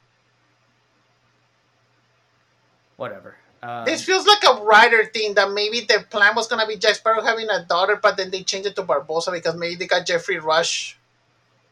Whatever. 2.96 3.36
Um, 3.62 3.84
This 3.84 4.02
feels 4.02 4.26
like 4.26 4.42
a 4.48 4.62
writer 4.64 5.04
thing 5.04 5.34
that 5.34 5.52
maybe 5.52 5.80
the 5.80 6.06
plan 6.08 6.34
was 6.34 6.48
gonna 6.48 6.66
be 6.66 6.76
Jack 6.76 6.94
Sparrow 6.94 7.20
having 7.20 7.50
a 7.50 7.66
daughter, 7.66 7.96
but 8.02 8.16
then 8.16 8.30
they 8.30 8.42
changed 8.42 8.66
it 8.66 8.76
to 8.76 8.82
Barbossa 8.82 9.30
because 9.30 9.54
maybe 9.54 9.74
they 9.74 9.86
got 9.86 10.06
Geoffrey 10.06 10.38
Rush. 10.38 10.98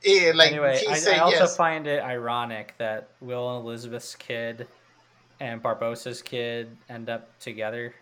Eh, 0.05 0.33
like 0.35 0.51
anyway, 0.53 0.79
I, 0.91 0.93
I 0.93 1.19
also 1.21 1.37
yes. 1.37 1.57
find 1.57 1.87
it 1.87 2.03
ironic 2.03 2.75
that 2.77 3.09
Will 3.23 3.57
and 3.57 3.65
Elizabeth's 3.65 4.15
kid 4.17 4.67
and 5.41 5.63
Barbossa's 5.63 6.21
kid 6.21 6.77
end 6.91 7.09
up 7.09 7.39
together 7.39 7.95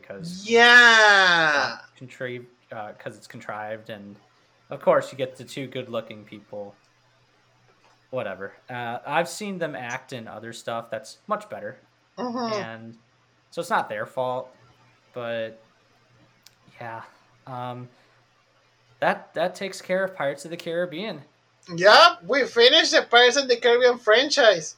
because 0.00 0.48
yeah. 0.48 1.78
contrived 1.96 2.46
because 2.68 3.16
it's 3.16 3.26
contrived, 3.26 3.90
and 3.90 4.16
of 4.70 4.80
course 4.80 5.12
you 5.12 5.18
get 5.18 5.36
the 5.36 5.44
two 5.44 5.66
good-looking 5.66 6.24
people. 6.24 6.74
Whatever. 8.10 8.52
Uh, 8.70 8.98
I've 9.06 9.28
seen 9.28 9.58
them 9.58 9.74
act 9.74 10.12
in 10.12 10.26
other 10.28 10.52
stuff 10.52 10.90
that's 10.90 11.18
much 11.26 11.48
better, 11.50 11.78
Mhm. 12.18 12.52
and 12.52 12.98
so 13.50 13.60
it's 13.60 13.70
not 13.70 13.88
their 13.88 14.06
fault. 14.06 14.54
But 15.12 15.60
yeah, 16.80 17.02
um, 17.46 17.88
that 19.00 19.32
that 19.34 19.54
takes 19.54 19.80
care 19.82 20.04
of 20.04 20.14
Pirates 20.16 20.44
of 20.44 20.50
the 20.50 20.56
Caribbean. 20.56 21.22
Yep, 21.74 22.22
we 22.24 22.44
finished 22.46 22.92
the 22.92 23.02
Pirates 23.02 23.36
of 23.36 23.48
the 23.48 23.56
Caribbean 23.56 23.98
franchise. 23.98 24.76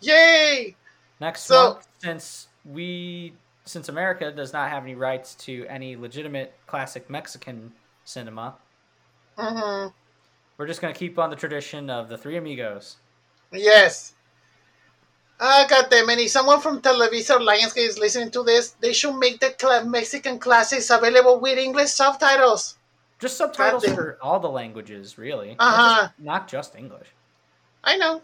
Yay! 0.00 0.74
Next 1.20 1.42
So- 1.42 1.74
month, 1.74 1.88
since 1.98 2.48
we 2.64 3.34
since 3.68 3.88
America 3.88 4.30
does 4.32 4.52
not 4.52 4.70
have 4.70 4.82
any 4.82 4.94
rights 4.94 5.34
to 5.34 5.66
any 5.68 5.94
legitimate 5.96 6.54
classic 6.66 7.08
Mexican 7.10 7.72
cinema, 8.04 8.54
hmm 9.36 9.88
we're 10.56 10.66
just 10.66 10.80
gonna 10.80 10.94
keep 10.94 11.18
on 11.20 11.30
the 11.30 11.36
tradition 11.36 11.88
of 11.88 12.08
the 12.08 12.18
Three 12.18 12.36
Amigos. 12.36 12.96
Yes. 13.52 14.14
Ah, 15.38 15.66
goddamn 15.70 16.10
it. 16.10 16.18
If 16.18 16.30
someone 16.32 16.60
from 16.60 16.80
Televisa 16.82 17.36
or 17.36 17.40
Lionsgate 17.40 17.86
is 17.86 17.98
listening 17.98 18.32
to 18.32 18.42
this, 18.42 18.70
they 18.80 18.92
should 18.92 19.14
make 19.16 19.38
the 19.38 19.50
cla- 19.50 19.84
Mexican 19.84 20.40
classics 20.40 20.90
available 20.90 21.38
with 21.38 21.58
English 21.58 21.90
subtitles. 21.90 22.74
Just 23.20 23.36
subtitles 23.36 23.84
Goddamn. 23.84 23.96
for 23.96 24.18
all 24.20 24.40
the 24.40 24.50
languages, 24.50 25.16
really. 25.16 25.54
Uh-huh. 25.58 26.02
just- 26.08 26.18
Not 26.18 26.48
just 26.48 26.74
English. 26.74 27.06
I 27.84 27.96
know. 27.96 28.20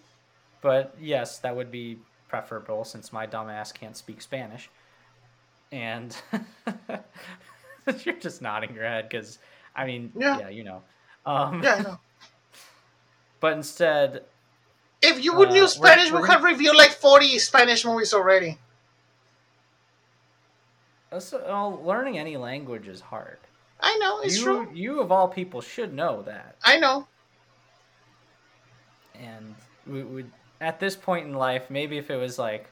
But 0.60 0.96
yes, 1.00 1.38
that 1.38 1.54
would 1.54 1.70
be 1.70 1.98
preferable 2.28 2.84
since 2.84 3.12
my 3.12 3.28
dumbass 3.28 3.72
can't 3.72 3.96
speak 3.96 4.20
Spanish. 4.20 4.68
And 5.74 6.16
you're 8.04 8.14
just 8.20 8.40
nodding 8.40 8.72
your 8.76 8.84
head 8.84 9.08
because, 9.08 9.38
I 9.74 9.84
mean, 9.86 10.12
Yeah. 10.16 10.38
yeah, 10.38 10.48
you 10.50 10.62
know. 10.62 10.82
Um, 11.26 11.62
Yeah, 11.64 11.74
I 11.74 11.82
know. 11.82 11.98
But 13.40 13.54
instead, 13.54 14.22
If 15.02 15.22
you 15.22 15.34
would 15.34 15.48
Uh, 15.48 15.52
knew 15.52 15.60
we're- 15.62 15.68
Spanish, 15.68 16.04
we 16.06 16.10
could 16.12 16.20
we 16.22 16.28
gonna- 16.28 16.32
have 16.32 16.44
reviewed 16.44 16.76
like 16.76 16.92
40 16.92 17.38
Spanish 17.40 17.84
movies 17.84 18.14
already. 18.14 18.56
Also, 21.12 21.42
well, 21.44 21.82
learning 21.84 22.18
any 22.18 22.36
language 22.36 22.86
is 22.88 23.00
hard. 23.00 23.38
I 23.80 23.96
know, 23.98 24.20
it's 24.20 24.38
you, 24.38 24.44
true. 24.44 24.70
you 24.72 25.00
of 25.00 25.10
all 25.12 25.28
people 25.28 25.60
should 25.60 25.92
know 25.92 26.22
that. 26.22 26.56
I 26.62 26.78
know. 26.78 27.06
And 29.14 29.54
we 29.86 30.02
would 30.04 30.30
at 30.60 30.78
this 30.80 30.96
point 30.96 31.26
in 31.26 31.34
life, 31.34 31.68
maybe 31.68 31.98
if 31.98 32.10
it 32.10 32.16
was 32.16 32.38
like 32.38 32.70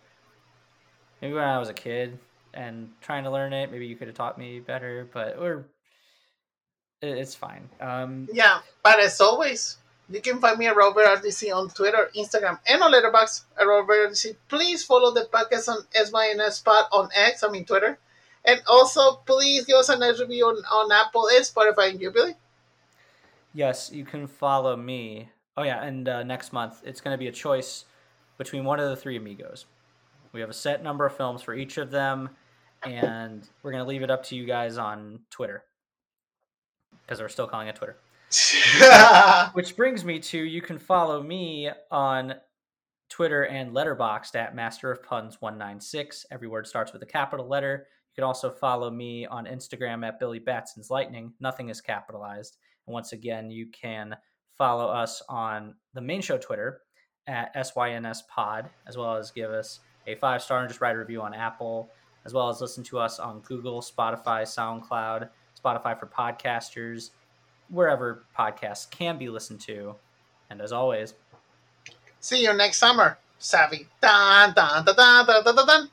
maybe 1.21 1.35
when 1.35 1.45
I 1.45 1.59
was 1.59 1.69
a 1.69 1.75
kid 1.75 2.19
and 2.55 2.91
trying 3.01 3.25
to 3.25 3.31
learn 3.31 3.53
it, 3.53 3.71
maybe 3.71 3.87
you 3.87 3.97
could 3.97 4.09
have 4.09 4.17
taught 4.17 4.39
me 4.39 4.61
better. 4.61 5.09
But 5.13 5.41
we're 5.41 5.65
it's 7.03 7.35
fine. 7.35 7.69
Um, 7.81 8.29
Yeah, 8.33 8.61
but 8.83 9.01
as 9.01 9.21
always, 9.21 9.79
you 10.09 10.21
can 10.21 10.41
find 10.41 10.59
me 10.59 10.67
at 10.67 10.77
Robert 10.77 11.05
RDC 11.05 11.55
on 11.55 11.69
Twitter, 11.71 12.11
Instagram, 12.17 12.59
and 12.67 12.83
on 12.83 12.93
Letterboxd 12.93 13.45
at 13.59 13.65
Robert 13.65 14.11
RDC. 14.11 14.37
Please 14.49 14.85
follow 14.85 15.13
the 15.13 15.29
podcast 15.33 15.69
on 15.69 15.85
SYNS 15.93 16.61
Pod 16.61 16.85
on 16.93 17.09
X, 17.15 17.43
I 17.43 17.49
mean 17.49 17.65
Twitter. 17.65 17.99
And 18.45 18.61
also, 18.67 19.17
please 19.27 19.65
give 19.65 19.77
us 19.77 19.89
a 19.89 19.99
nice 19.99 20.21
review 20.21 20.47
on, 20.47 20.57
on 20.57 20.93
Apple 20.93 21.29
and 21.29 21.45
Spotify 21.45 21.91
and 21.91 22.01
Jubilee. 22.01 22.35
Yes, 23.55 23.91
you 23.93 24.05
can 24.05 24.27
follow 24.27 24.77
me. 24.77 25.29
Oh 25.57 25.63
yeah, 25.63 25.83
and 25.85 26.09
uh, 26.09 26.23
next 26.23 26.53
month 26.53 26.83
it's 26.85 27.01
going 27.01 27.15
to 27.15 27.19
be 27.19 27.29
a 27.29 27.33
choice 27.33 27.85
between 28.39 28.65
one 28.65 28.81
of 28.81 28.89
the 28.89 28.97
three 28.97 29.17
amigos. 29.17 29.67
We 30.33 30.41
have 30.41 30.51
a 30.51 30.55
set 30.55 30.83
number 30.83 31.05
of 31.05 31.15
films 31.15 31.43
for 31.43 31.55
each 31.55 31.77
of 31.77 31.91
them, 31.91 32.31
and 32.85 33.49
we're 33.63 33.73
going 33.73 33.85
to 33.85 33.89
leave 33.89 34.03
it 34.03 34.11
up 34.11 34.25
to 34.25 34.37
you 34.37 34.47
guys 34.47 34.79
on 34.79 35.21
Twitter 35.31 35.65
because 37.03 37.21
we're 37.21 37.29
still 37.29 37.47
calling 37.47 37.69
it 37.69 37.77
Twitter. 37.77 37.97
Which 39.53 39.77
brings 39.77 40.05
me 40.05 40.19
to 40.21 40.39
you 40.39 40.63
can 40.63 40.79
follow 40.79 41.23
me 41.23 41.71
on 41.91 42.35
Twitter 43.11 43.45
and 43.45 43.73
Letterboxd 43.73 44.35
at 44.37 44.55
Master 44.55 44.91
of 44.91 45.03
Puns 45.03 45.37
one 45.41 45.59
nine 45.59 45.81
six. 45.81 46.25
Every 46.31 46.49
word 46.49 46.67
starts 46.67 46.93
with 46.93 47.03
a 47.03 47.07
capital 47.07 47.47
letter. 47.47 47.87
You 48.11 48.23
can 48.23 48.25
also 48.25 48.51
follow 48.51 48.91
me 48.91 49.27
on 49.27 49.45
Instagram 49.45 50.07
at 50.07 50.19
Billy 50.19 50.39
Batson's 50.39 50.91
Lightning. 50.91 51.33
Nothing 51.41 51.69
is 51.69 51.81
capitalized. 51.81 52.57
And 52.87 52.95
once 52.95 53.13
again, 53.13 53.51
you 53.51 53.67
can 53.67 54.17
follow 54.57 54.89
us 54.89 55.23
on 55.29 55.75
the 55.95 56.01
main 56.01 56.23
show 56.23 56.39
Twitter 56.39 56.81
at 57.27 57.55
SYNS 57.55 58.23
Pod, 58.29 58.71
as 58.87 58.97
well 58.97 59.17
as 59.17 59.31
give 59.31 59.51
us 59.51 59.81
a 60.07 60.15
five 60.17 60.43
star 60.43 60.61
and 60.61 60.69
just 60.69 60.81
write 60.81 60.97
a 60.97 60.99
review 60.99 61.21
on 61.21 61.35
Apple, 61.35 61.91
as 62.25 62.33
well 62.33 62.49
as 62.49 62.61
listen 62.61 62.85
to 62.85 62.99
us 62.99 63.19
on 63.19 63.41
Google, 63.41 63.81
Spotify, 63.81 64.43
SoundCloud, 64.43 65.29
Spotify 65.63 65.99
for 65.99 66.07
podcasters, 66.07 67.11
wherever 67.69 68.25
podcasts 68.39 68.91
can 68.91 69.19
be 69.19 69.29
listened 69.29 69.61
to. 69.61 69.95
And 70.51 70.61
as 70.61 70.73
always, 70.73 71.15
See 72.21 72.45
you 72.45 72.53
next 72.53 72.79
summer. 72.79 73.19
Savvy. 73.41 73.89
Dun, 74.01 74.55
dun, 74.55 74.85
dun, 74.85 74.95
dun, 74.95 75.27
dun, 75.27 75.57
dun, 75.57 75.67
dun. 75.67 75.91